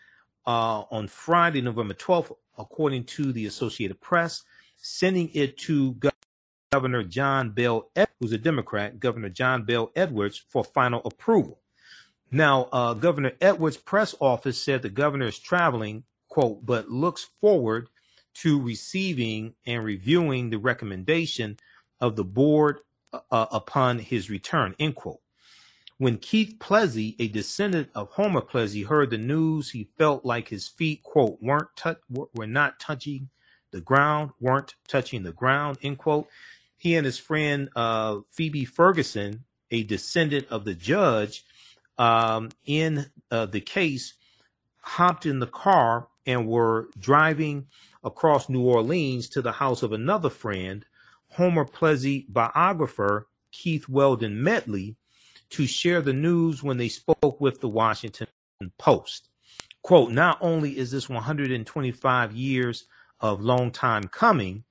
[0.46, 4.42] uh, on Friday, November 12th, according to the Associated Press,
[4.76, 5.96] sending it to
[6.72, 7.88] Governor John Bel,
[8.20, 11.60] who's a Democrat, Governor John Bel Edwards, for final approval.
[12.30, 17.88] Now, uh, Governor Edwards' press office said the governor is traveling, quote, but looks forward
[18.34, 21.58] to receiving and reviewing the recommendation
[22.00, 22.80] of the board
[23.12, 25.20] uh, uh, upon his return, end quote.
[25.98, 30.66] When Keith Plessy, a descendant of Homer Plessy, heard the news, he felt like his
[30.66, 33.28] feet, quote, weren't tu- were not touching
[33.70, 36.28] the ground, weren't touching the ground, end quote.
[36.76, 41.44] He and his friend uh, Phoebe Ferguson, a descendant of the judge
[41.96, 44.14] um, in uh, the case,
[44.80, 47.66] hopped in the car and were driving
[48.04, 50.84] across New Orleans to the house of another friend,
[51.30, 54.96] Homer Plessy biographer Keith Weldon Medley,
[55.50, 58.28] to share the news when they spoke with the Washington
[58.78, 59.28] Post.
[59.82, 62.86] Quote, not only is this 125 years
[63.20, 64.64] of long time coming,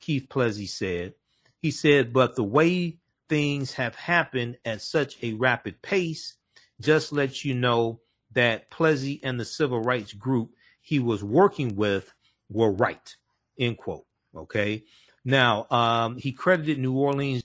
[0.00, 1.14] Keith Plessy said,
[1.60, 2.98] he said, but the way
[3.28, 6.36] things have happened at such a rapid pace
[6.80, 8.00] just lets you know
[8.32, 10.50] that Plessy and the civil rights group
[10.80, 12.14] he was working with
[12.50, 13.16] were right.
[13.58, 14.04] End quote.
[14.34, 14.84] Okay.
[15.24, 17.44] Now, um, he credited New Orleans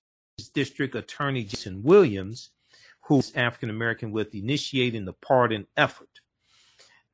[0.53, 2.51] District Attorney Jason Williams,
[3.01, 6.21] who's African American, with initiating the pardon effort.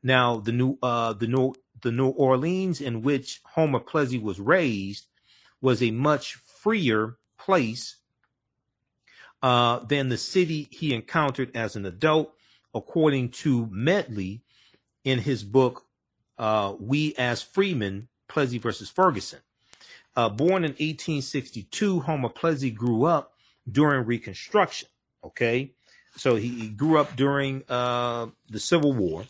[0.04, 5.08] Now, the new uh, the New the New Orleans in which Homer Plessy was raised
[5.62, 7.98] was a much freer place
[9.44, 12.34] uh, than the city he encountered as an adult,
[12.74, 14.42] according to Medley
[15.04, 15.86] in his book
[16.42, 19.40] uh, We as Freemen, Plessy versus Ferguson.
[20.16, 23.34] Uh, born in 1862, Homer Plessy grew up
[23.72, 24.90] during Reconstruction.
[25.24, 25.72] Okay,
[26.18, 29.26] so he, he grew up during uh, the Civil War.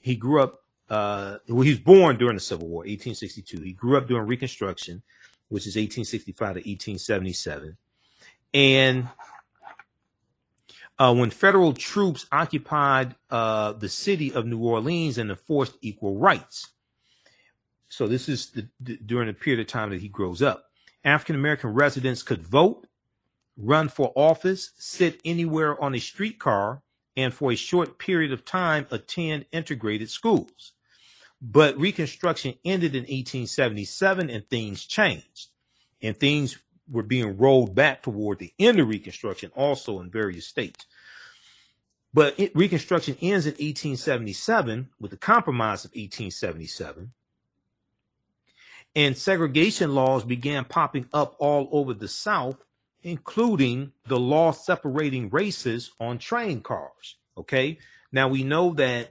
[0.00, 0.60] He grew up.
[0.88, 3.60] Uh, well, he was born during the Civil War, 1862.
[3.60, 5.02] He grew up during Reconstruction,
[5.48, 7.76] which is 1865 to 1877,
[8.54, 9.08] and
[10.98, 16.70] uh, when federal troops occupied uh, the city of New Orleans and enforced equal rights.
[17.88, 20.70] So this is the, the, during the period of time that he grows up.
[21.04, 22.86] African American residents could vote,
[23.56, 26.82] run for office, sit anywhere on a streetcar,
[27.16, 30.72] and for a short period of time attend integrated schools.
[31.40, 35.48] But Reconstruction ended in 1877 and things changed.
[36.00, 36.58] And things
[36.90, 40.86] were being rolled back toward the end of Reconstruction, also in various states.
[42.12, 47.12] But it, Reconstruction ends in 1877 with the Compromise of 1877.
[48.96, 52.64] And segregation laws began popping up all over the South,
[53.02, 57.16] including the law separating races on train cars.
[57.36, 57.78] Okay.
[58.12, 59.10] Now we know that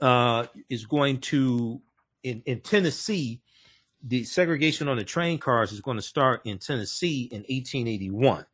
[0.00, 1.80] uh, is going to,
[2.22, 3.41] in, in Tennessee,
[4.02, 8.44] the segregation on the train cars is going to start in Tennessee in 1881.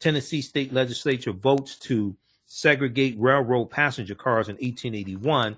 [0.00, 2.16] Tennessee state legislature votes to
[2.46, 5.56] segregate railroad passenger cars in 1881,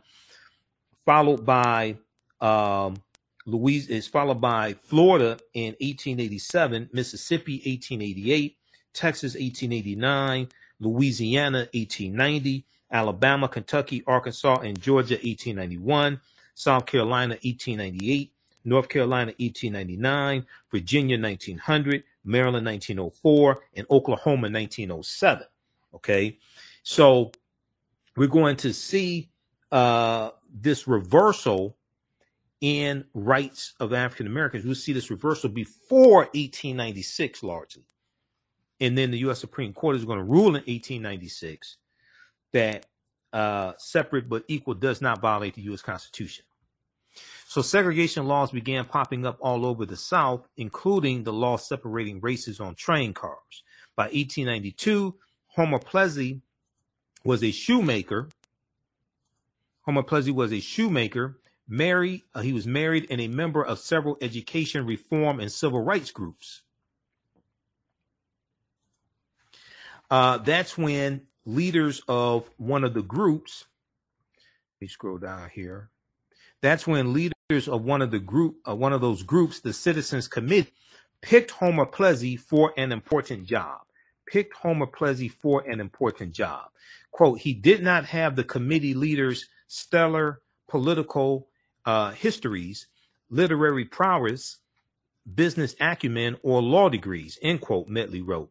[1.05, 1.97] followed by
[2.41, 2.97] um,
[3.45, 8.57] Louise is followed by Florida in 1887, Mississippi 1888,
[8.93, 10.49] Texas 1889,
[10.81, 16.21] Louisiana 1890, Alabama, Kentucky, Arkansas, and Georgia 1891,
[16.55, 18.33] South Carolina 1898,
[18.67, 25.47] North Carolina 1899, Virginia 1900, Maryland 1904, and Oklahoma 1907.
[25.95, 26.39] Okay,
[26.83, 27.31] so
[28.17, 29.31] we're going to see
[29.71, 31.77] uh, this reversal
[32.61, 34.65] in rights of African Americans.
[34.65, 37.85] We'll see this reversal before 1896 largely.
[38.81, 39.39] And then the U.S.
[39.39, 41.77] Supreme Court is going to rule in 1896
[42.53, 42.87] that
[43.33, 45.83] uh, separate but equal does not violate the U.S.
[45.83, 46.46] Constitution.
[47.57, 52.61] So segregation laws began popping up all over the South, including the law separating races
[52.61, 53.63] on train cars.
[53.97, 55.15] By 1892,
[55.47, 56.43] Homer Plessy
[57.25, 58.29] was a shoemaker.
[59.87, 62.25] Homer Plessy was a shoemaker married.
[62.35, 66.61] Uh, he was married and a member of several education reform and civil rights groups.
[70.11, 73.65] Uh, that's when leaders of one of the groups.
[74.75, 75.89] Let me scroll down here.
[76.61, 80.27] That's when leaders of one of the group, uh, one of those groups, the Citizens
[80.27, 80.73] Committee,
[81.23, 83.83] picked Homer Plessy for an important job.
[84.27, 86.71] Picked Homer Plessy for an important job.
[87.13, 91.47] Quote: He did not have the committee leaders' stellar political
[91.85, 92.89] uh, histories,
[93.31, 94.57] literary prowess,
[95.33, 98.51] business acumen, or law degrees, end quote, Medley wrote.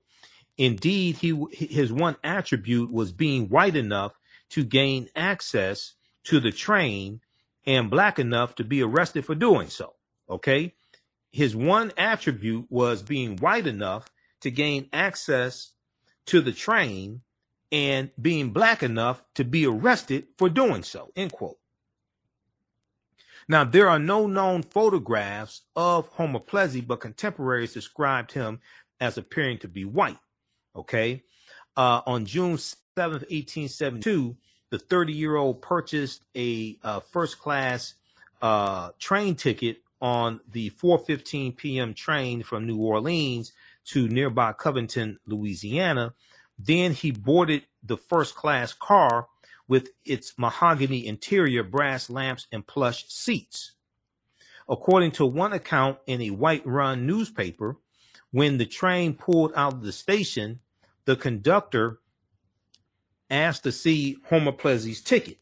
[0.57, 4.13] Indeed, he his one attribute was being white enough
[4.51, 7.19] to gain access to the train
[7.65, 9.93] and black enough to be arrested for doing so.
[10.29, 10.73] Okay.
[11.31, 14.09] His one attribute was being white enough
[14.41, 15.71] to gain access
[16.27, 17.21] to the train
[17.71, 21.11] and being black enough to be arrested for doing so.
[21.15, 21.57] End quote.
[23.47, 28.59] Now, there are no known photographs of Homer Plessy, but contemporaries described him
[28.99, 30.17] as appearing to be white.
[30.75, 31.23] Okay.
[31.77, 34.35] Uh, on June 7th, 1872,
[34.69, 37.95] the 30 year old purchased a uh, first class
[38.41, 41.93] uh, train ticket on the 4:15 p.m.
[41.93, 43.53] train from New Orleans
[43.85, 46.13] to nearby Covington, Louisiana.
[46.57, 49.27] Then he boarded the first class car
[49.67, 53.73] with its mahogany interior, brass lamps, and plush seats.
[54.67, 57.77] According to one account in a White Run newspaper,
[58.31, 60.59] when the train pulled out of the station,
[61.05, 61.99] the conductor
[63.29, 65.37] asked to see Homer Plessy's ticket.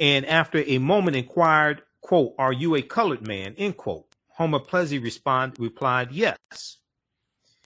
[0.00, 3.54] And after a moment inquired, quote, Are you a colored man?
[3.58, 4.06] End quote.
[4.28, 6.78] Homer Plessy respond, replied, Yes.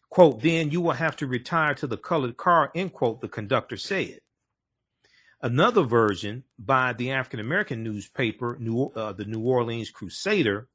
[0.09, 3.79] Quote, then you will have to retire to the colored car, end quote, the conductor
[3.79, 4.21] said.
[5.41, 10.69] Another version by the African American newspaper, New, uh, the New Orleans Crusader,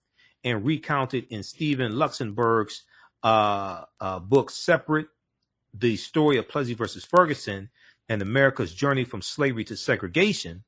[0.43, 2.83] and recounted in Stephen Luxenberg's
[3.23, 5.07] uh, uh, book, Separate
[5.79, 7.69] The Story of Plessy versus Ferguson
[8.09, 10.63] and America's Journey from Slavery to Segregation.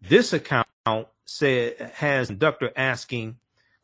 [0.00, 0.66] This account
[1.24, 3.36] said has conductor asking,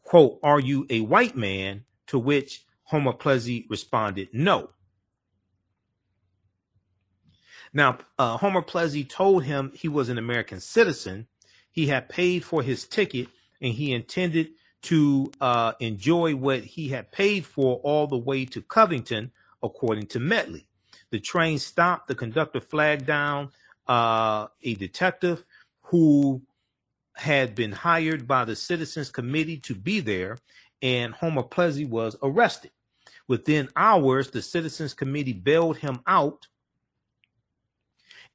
[0.03, 1.85] quote, Are you a white man?
[2.09, 4.70] To which Homer Plessy responded, no.
[7.73, 11.27] Now, uh, Homer Plessy told him he was an American citizen.
[11.70, 13.28] He had paid for his ticket
[13.61, 14.51] and he intended
[14.82, 19.32] to uh, enjoy what he had paid for all the way to Covington,
[19.62, 20.69] according to Medley.
[21.11, 22.09] The train stopped.
[22.09, 23.51] The conductor flagged down
[23.87, 25.45] uh, a detective
[25.83, 26.43] who
[27.15, 30.39] had been hired by the Citizens Committee to be there,
[30.83, 32.73] and Homer Plessy was arrested.
[33.28, 36.47] Within hours, the Citizens Committee bailed him out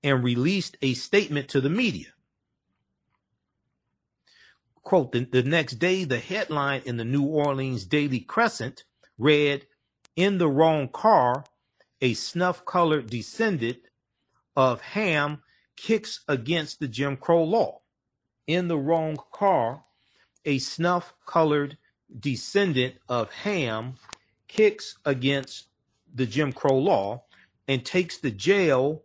[0.04, 2.08] and released a statement to the media.
[4.82, 8.84] Quote the, the next day, the headline in the New Orleans Daily Crescent
[9.18, 9.68] read,
[10.16, 11.46] In the wrong car,
[12.02, 13.80] a snuff colored descendant
[14.56, 15.44] of Ham
[15.78, 17.82] kicks against the Jim Crow law.
[18.48, 19.86] In the wrong car,
[20.44, 21.78] a snuff colored
[22.20, 23.96] descendant of Ham
[24.48, 25.68] kicks against
[26.14, 27.24] the Jim Crow law
[27.68, 29.04] and takes the jail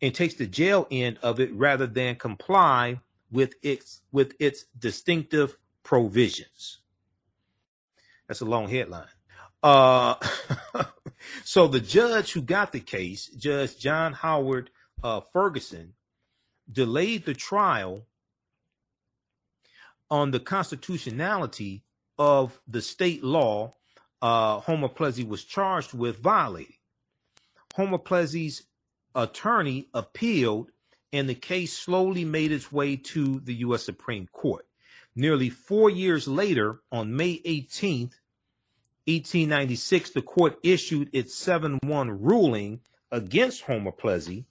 [0.00, 3.00] and takes the jail end of it rather than comply
[3.32, 6.78] with its with its distinctive provisions.
[8.28, 9.15] That's a long headline.
[9.66, 10.14] Uh,
[11.44, 14.70] so the judge who got the case, Judge John Howard
[15.02, 15.94] uh, Ferguson,
[16.70, 18.06] delayed the trial
[20.08, 21.82] on the constitutionality
[22.16, 23.74] of the state law
[24.22, 26.76] uh, Homer Plessy was charged with violating.
[27.74, 28.62] Homer Plessy's
[29.16, 30.70] attorney appealed,
[31.12, 33.82] and the case slowly made its way to the U.S.
[33.82, 34.64] Supreme Court.
[35.16, 38.12] Nearly four years later, on May 18th,
[39.06, 42.80] 1896, the court issued its 7 1 ruling
[43.12, 44.46] against Homer Plessy.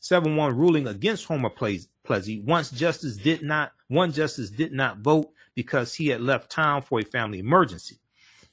[0.00, 2.40] 7 1 ruling against Homer Plessy.
[2.40, 7.00] Once justice did not, one justice did not vote because he had left town for
[7.00, 7.98] a family emergency.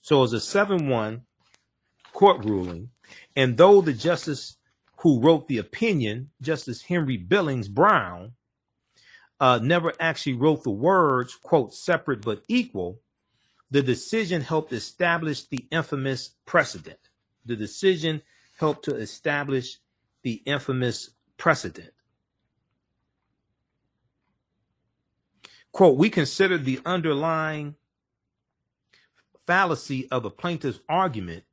[0.02, 1.22] So it was a 7 1
[2.14, 2.90] court ruling.
[3.36, 4.58] And though the justice
[4.98, 8.34] who wrote the opinion, Justice Henry Billings Brown,
[9.40, 13.02] uh, never actually wrote the words, quote, separate but equal,
[13.76, 17.10] the decision helped establish the infamous precedent.
[17.46, 18.22] The decision
[18.58, 19.80] helped to establish
[20.24, 21.92] the infamous precedent.
[25.74, 27.76] Quote, we consider the underlying
[29.46, 31.44] fallacy of the plaintiff's argument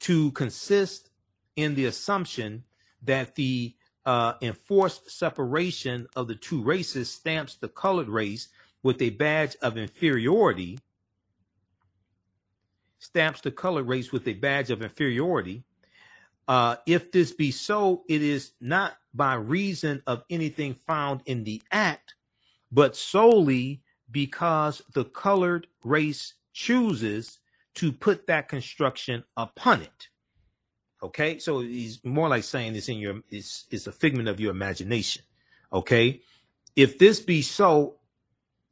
[0.00, 1.08] to consist
[1.56, 2.64] in the assumption
[3.00, 8.48] that the uh, enforced separation of the two races stamps the colored race
[8.82, 10.78] with a badge of inferiority
[13.02, 15.64] stamps the colored race with a badge of inferiority.
[16.46, 21.60] Uh, if this be so, it is not by reason of anything found in the
[21.72, 22.14] act,
[22.70, 27.40] but solely because the colored race chooses
[27.74, 30.08] to put that construction upon it.
[31.02, 34.52] Okay, so he's more like saying it's in your it's it's a figment of your
[34.52, 35.22] imagination.
[35.72, 36.20] Okay,
[36.76, 37.96] if this be so,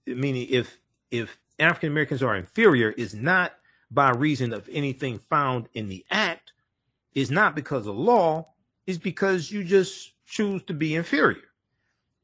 [0.06, 0.78] meaning if
[1.10, 3.54] if African Americans are inferior, is not
[3.90, 6.52] by reason of anything found in the act
[7.14, 8.46] is not because of law,
[8.86, 11.48] is because you just choose to be inferior.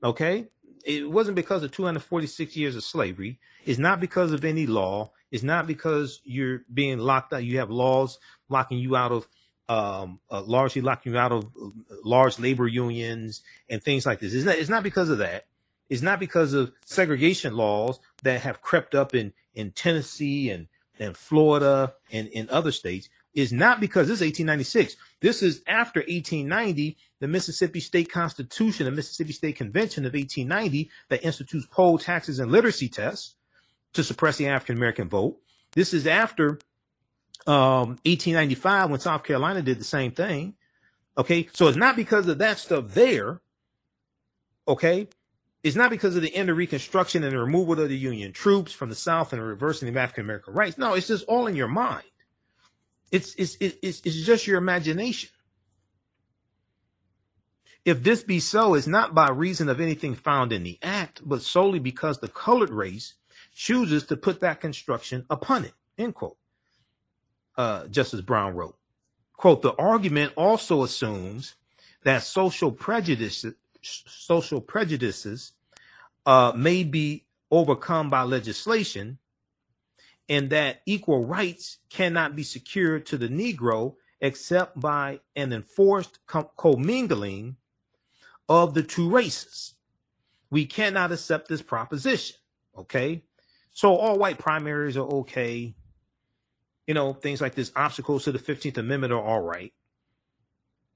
[0.02, 0.46] Okay?
[0.84, 3.40] It wasn't because of 246 years of slavery.
[3.64, 5.10] It's not because of any law.
[5.32, 7.42] It's not because you're being locked out.
[7.42, 8.18] You have laws
[8.48, 9.28] locking you out of,
[9.68, 11.70] um, uh, largely locking you out of uh,
[12.04, 14.32] large labor unions and things like this.
[14.32, 15.46] It's not, it's not because of that.
[15.88, 20.68] It's not because of segregation laws that have crept up in, in Tennessee and
[20.98, 24.96] and Florida and in other states is not because this is 1896.
[25.20, 31.22] This is after 1890, the Mississippi State Constitution, the Mississippi State Convention of 1890 that
[31.22, 33.34] institutes poll taxes and literacy tests
[33.92, 35.38] to suppress the African American vote.
[35.72, 36.58] This is after
[37.46, 40.54] um, 1895 when South Carolina did the same thing.
[41.18, 43.40] Okay, so it's not because of that stuff there.
[44.68, 45.08] Okay,
[45.66, 48.70] it's not because of the end of Reconstruction and the removal of the Union troops
[48.72, 50.78] from the South and the reversing of African American rights.
[50.78, 52.04] No, it's just all in your mind.
[53.10, 55.30] It's, it's, it's, it's just your imagination.
[57.84, 61.42] If this be so, it's not by reason of anything found in the act, but
[61.42, 63.14] solely because the colored race
[63.52, 65.72] chooses to put that construction upon it.
[65.98, 66.36] End quote.
[67.56, 68.76] Uh, Justice Brown wrote,
[69.36, 71.56] quote, the argument also assumes
[72.04, 75.52] that social prejudices, social prejudices
[76.26, 79.18] uh, may be overcome by legislation,
[80.28, 86.18] and that equal rights cannot be secured to the Negro except by an enforced
[86.56, 87.56] commingling
[88.48, 89.74] of the two races.
[90.50, 92.36] We cannot accept this proposition.
[92.76, 93.22] Okay.
[93.72, 95.74] So all white primaries are okay.
[96.86, 99.72] You know, things like this, obstacles to the 15th Amendment are all right.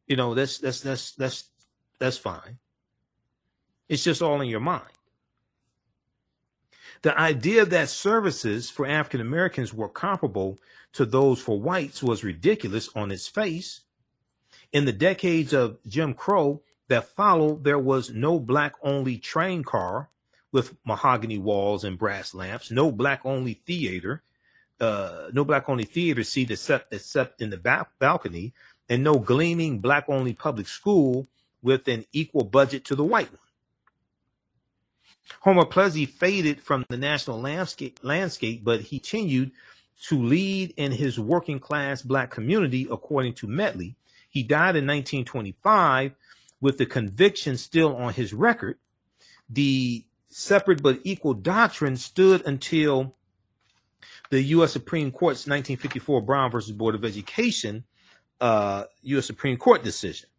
[0.07, 1.45] You know, that's that's that's that's
[1.99, 2.59] that's fine.
[3.89, 4.91] It's just all in your mind.
[7.03, 10.59] The idea that services for African Americans were comparable
[10.93, 13.81] to those for whites was ridiculous on its face.
[14.73, 20.11] In the decades of Jim Crow that followed, there was no black only train car
[20.53, 24.23] with mahogany walls and brass lamps, no black only theater,
[24.81, 28.53] uh, no black only theater seat except, except in the ba- balcony,
[28.89, 31.29] and no gleaming black only public school
[31.63, 33.50] with an equal budget to the white one.
[35.41, 39.53] Homer Plessy faded from the national landscape, landscape, but he continued
[40.03, 43.97] to lead in his working class black community, according to Medley.
[44.29, 46.13] He died in 1925
[46.61, 48.79] with the conviction still on his record.
[49.49, 53.15] The separate but equal doctrine stood until
[54.31, 54.73] the U.S.
[54.73, 57.85] Supreme Court's 1954 Brown versus Board of Education
[58.41, 59.27] uh, U.S.
[59.27, 60.30] Supreme Court decision.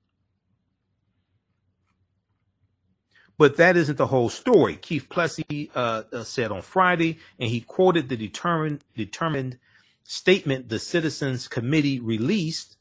[3.41, 4.75] But that isn't the whole story.
[4.75, 9.57] Keith Plessy uh, uh, said on Friday, and he quoted the determined determined
[10.03, 12.77] statement the Citizens Committee released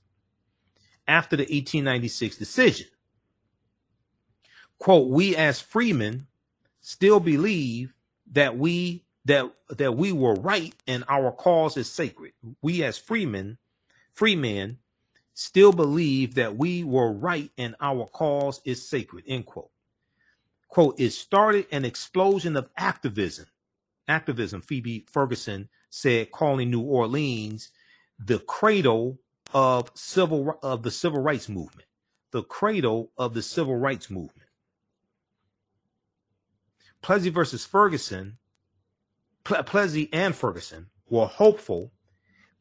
[1.09, 2.89] after the 1896 decision.
[4.79, 6.27] Quote, we as freemen
[6.83, 7.95] still believe
[8.31, 12.35] that we that that we were right and our cause is sacred.
[12.61, 13.57] We as freemen,
[14.13, 14.77] free men,
[15.33, 19.25] still believe that we were right and our cause is sacred.
[19.27, 19.71] End quote
[20.71, 23.47] quote, it started an explosion of activism.
[24.09, 27.71] Activism, Phoebe Ferguson said, calling New Orleans
[28.19, 29.19] the cradle
[29.53, 31.89] of civil of the civil rights movement.
[32.31, 34.49] The cradle of the civil rights movement.
[37.03, 38.39] Plessy versus Ferguson,
[39.45, 41.93] Plessy and Ferguson were hopeful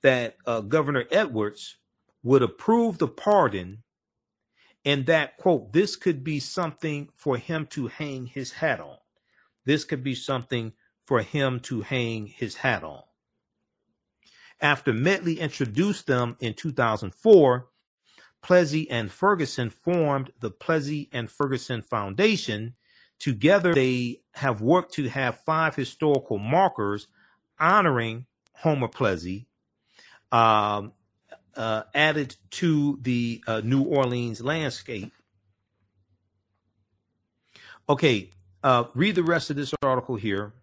[0.01, 1.77] that uh, Governor Edwards
[2.23, 3.83] would approve the pardon
[4.89, 8.97] and that quote this could be something for him to hang his hat on.
[9.63, 10.73] This could be something
[11.05, 13.03] for him to hang his hat on.
[14.59, 17.67] After Medley introduced them in 2004
[18.41, 22.73] Plessy and Ferguson formed the Plessy and Ferguson Foundation.
[23.19, 27.07] Together they have worked to have five historical markers
[27.59, 29.45] honoring Homer Plessy.
[30.31, 30.93] Um,
[31.55, 35.11] uh, added to the uh, New Orleans landscape.
[37.87, 38.29] Okay,
[38.63, 40.53] uh, read the rest of this article here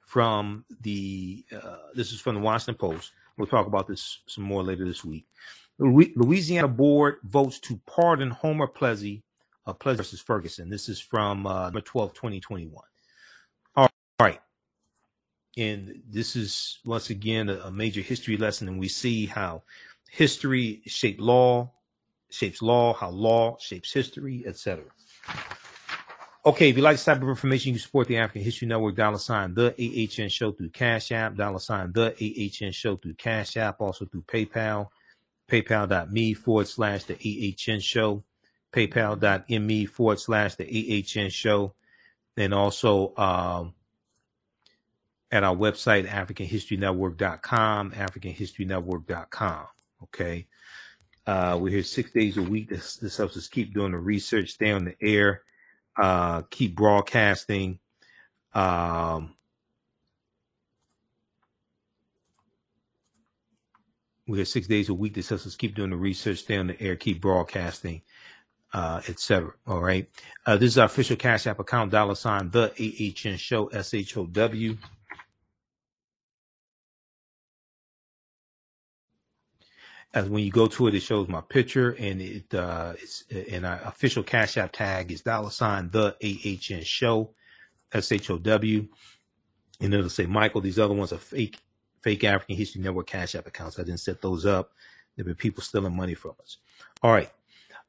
[0.00, 1.44] from the.
[1.54, 3.12] Uh, this is from the Washington Post.
[3.36, 5.26] We'll talk about this some more later this week.
[5.78, 9.24] Louisiana board votes to pardon Homer Plessy,
[9.66, 10.70] uh, Plessy versus Ferguson.
[10.70, 12.84] This is from uh, November 12, 2021.
[13.76, 13.88] All
[14.20, 14.40] right.
[15.56, 19.62] And this is once again a, a major history lesson, and we see how
[20.10, 21.70] history shapes law,
[22.30, 24.84] shapes law, how law shapes history, etc.
[26.46, 28.96] Okay, if you like this type of information, you can support the African History Network,
[28.96, 32.12] dollar sign the AHN show through Cash App, dollar sign the
[32.62, 34.88] AHN show through Cash App, also through PayPal,
[35.50, 37.14] paypal.me forward slash the
[37.66, 38.22] AHN show,
[38.74, 41.74] paypal.me forward slash the AHN show,
[42.36, 43.72] and also um,
[45.34, 49.66] at our website, AfricanHistoryNetwork.com, AfricanHistoryNetwork.com.
[50.04, 50.46] Okay.
[51.26, 52.68] Uh, we're here six days a week.
[52.68, 55.42] This, this helps us keep doing the research, stay on the air,
[56.00, 57.80] uh, keep broadcasting.
[58.52, 59.34] Um,
[64.28, 65.14] we're here six days a week.
[65.14, 68.02] This helps us keep doing the research, stay on the air, keep broadcasting,
[68.72, 69.52] uh, etc.
[69.66, 70.08] All right.
[70.46, 74.16] Uh, this is our official Cash App account, dollar sign, the AHN show, S H
[74.16, 74.76] O W.
[80.14, 83.66] as when you go to it, it shows my picture and it uh it's and
[83.66, 87.30] our official Cash App tag is dollar sign the AHN show,
[87.92, 88.86] S H O W,
[89.80, 90.60] and it'll say Michael.
[90.60, 91.58] These other ones are fake,
[92.00, 93.78] fake African History Network Cash App accounts.
[93.78, 94.72] I didn't set those up.
[95.16, 96.58] There've been people stealing money from us.
[97.02, 97.30] All right.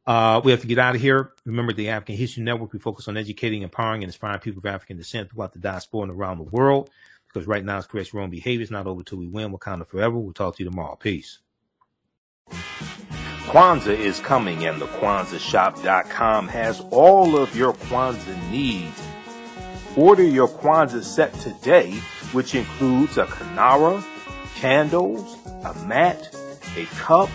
[0.07, 1.31] Uh, we have to get out of here.
[1.45, 2.73] Remember the African History Network.
[2.73, 6.11] We focus on educating, empowering, and inspiring people of African descent throughout the diaspora and
[6.11, 6.91] around the world.
[7.27, 8.61] Because right now it's correct wrong behavior.
[8.61, 9.51] It's not over till we win.
[9.51, 10.17] Wakanda we'll forever.
[10.17, 10.95] We'll talk to you tomorrow.
[10.95, 11.39] Peace.
[13.55, 19.01] Kwanzaa is coming and the KwanzaaShop.com has all of your Kwanzaa needs.
[19.95, 21.91] Order your Kwanzaa set today,
[22.33, 24.03] which includes a kinara,
[24.55, 26.35] candles, a mat,
[26.75, 27.29] a cup,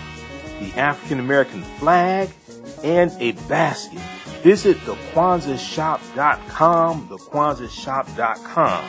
[0.58, 2.28] the African American flag,
[2.84, 4.02] and a basket.
[4.42, 8.84] Visit the KwanzaaShop.com, the KwanzaaShop.com.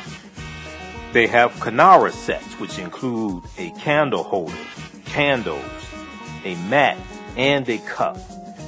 [1.13, 4.57] They have kinara sets, which include a candle holder,
[5.05, 5.80] candles,
[6.45, 6.97] a mat,
[7.37, 8.17] and a cup.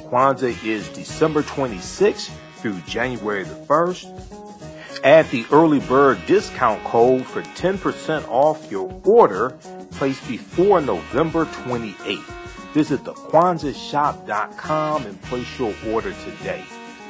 [0.10, 5.02] Kwanzaa is December 26th through January the 1st.
[5.04, 9.50] Add the early bird discount code for 10% off your order
[9.92, 12.74] placed before November 28th.
[12.74, 16.64] Visit thekwanzaashop.com and place your order today.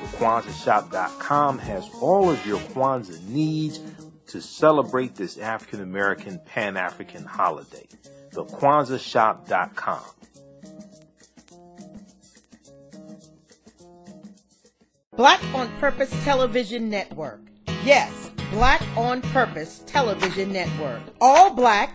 [0.03, 3.79] TheKwanzaaShop.com has all of your Kwanzaa needs
[4.27, 7.87] to celebrate this African American Pan African holiday.
[8.33, 10.01] TheKwanzaaShop.com.
[15.15, 17.39] Black on Purpose Television Network.
[17.83, 21.01] Yes, Black on Purpose Television Network.
[21.21, 21.93] All black,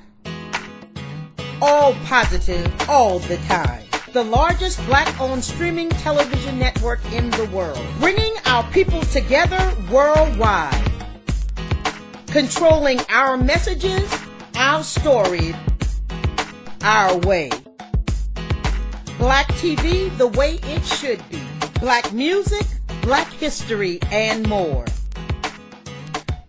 [1.60, 3.82] all positive, all the time.
[4.12, 7.84] The largest black owned streaming television network in the world.
[7.98, 10.92] Bringing our people together worldwide.
[12.28, 14.16] Controlling our messages,
[14.54, 15.56] our stories,
[16.82, 17.50] our way.
[19.18, 21.42] Black TV the way it should be.
[21.80, 22.64] Black music,
[23.08, 24.84] black history, and more.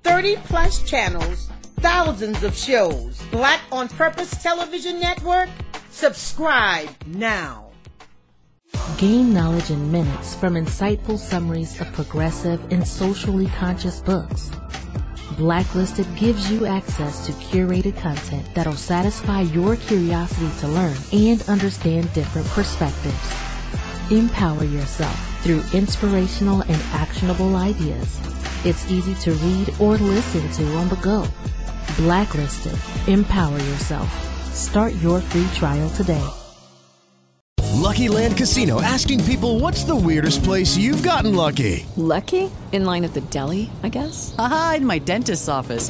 [0.04, 3.22] 30 plus channels, thousands of shows.
[3.32, 5.48] Black on Purpose Television Network.
[5.90, 7.72] Subscribe now.
[8.98, 14.52] Gain knowledge in minutes from insightful summaries of progressive and socially conscious books.
[15.38, 22.12] Blacklisted gives you access to curated content that'll satisfy your curiosity to learn and understand
[22.12, 23.34] different perspectives.
[24.12, 28.20] Empower yourself through inspirational and actionable ideas.
[28.66, 31.26] It's easy to read or listen to on the go.
[31.98, 32.78] Blacklisted.
[33.08, 34.10] Empower yourself.
[34.54, 36.28] Start your free trial today.
[37.80, 41.86] Lucky Land Casino asking people what's the weirdest place you've gotten lucky?
[41.96, 42.52] Lucky?
[42.72, 44.36] In line at the deli, I guess?
[44.38, 45.90] Aha, in my dentist's office.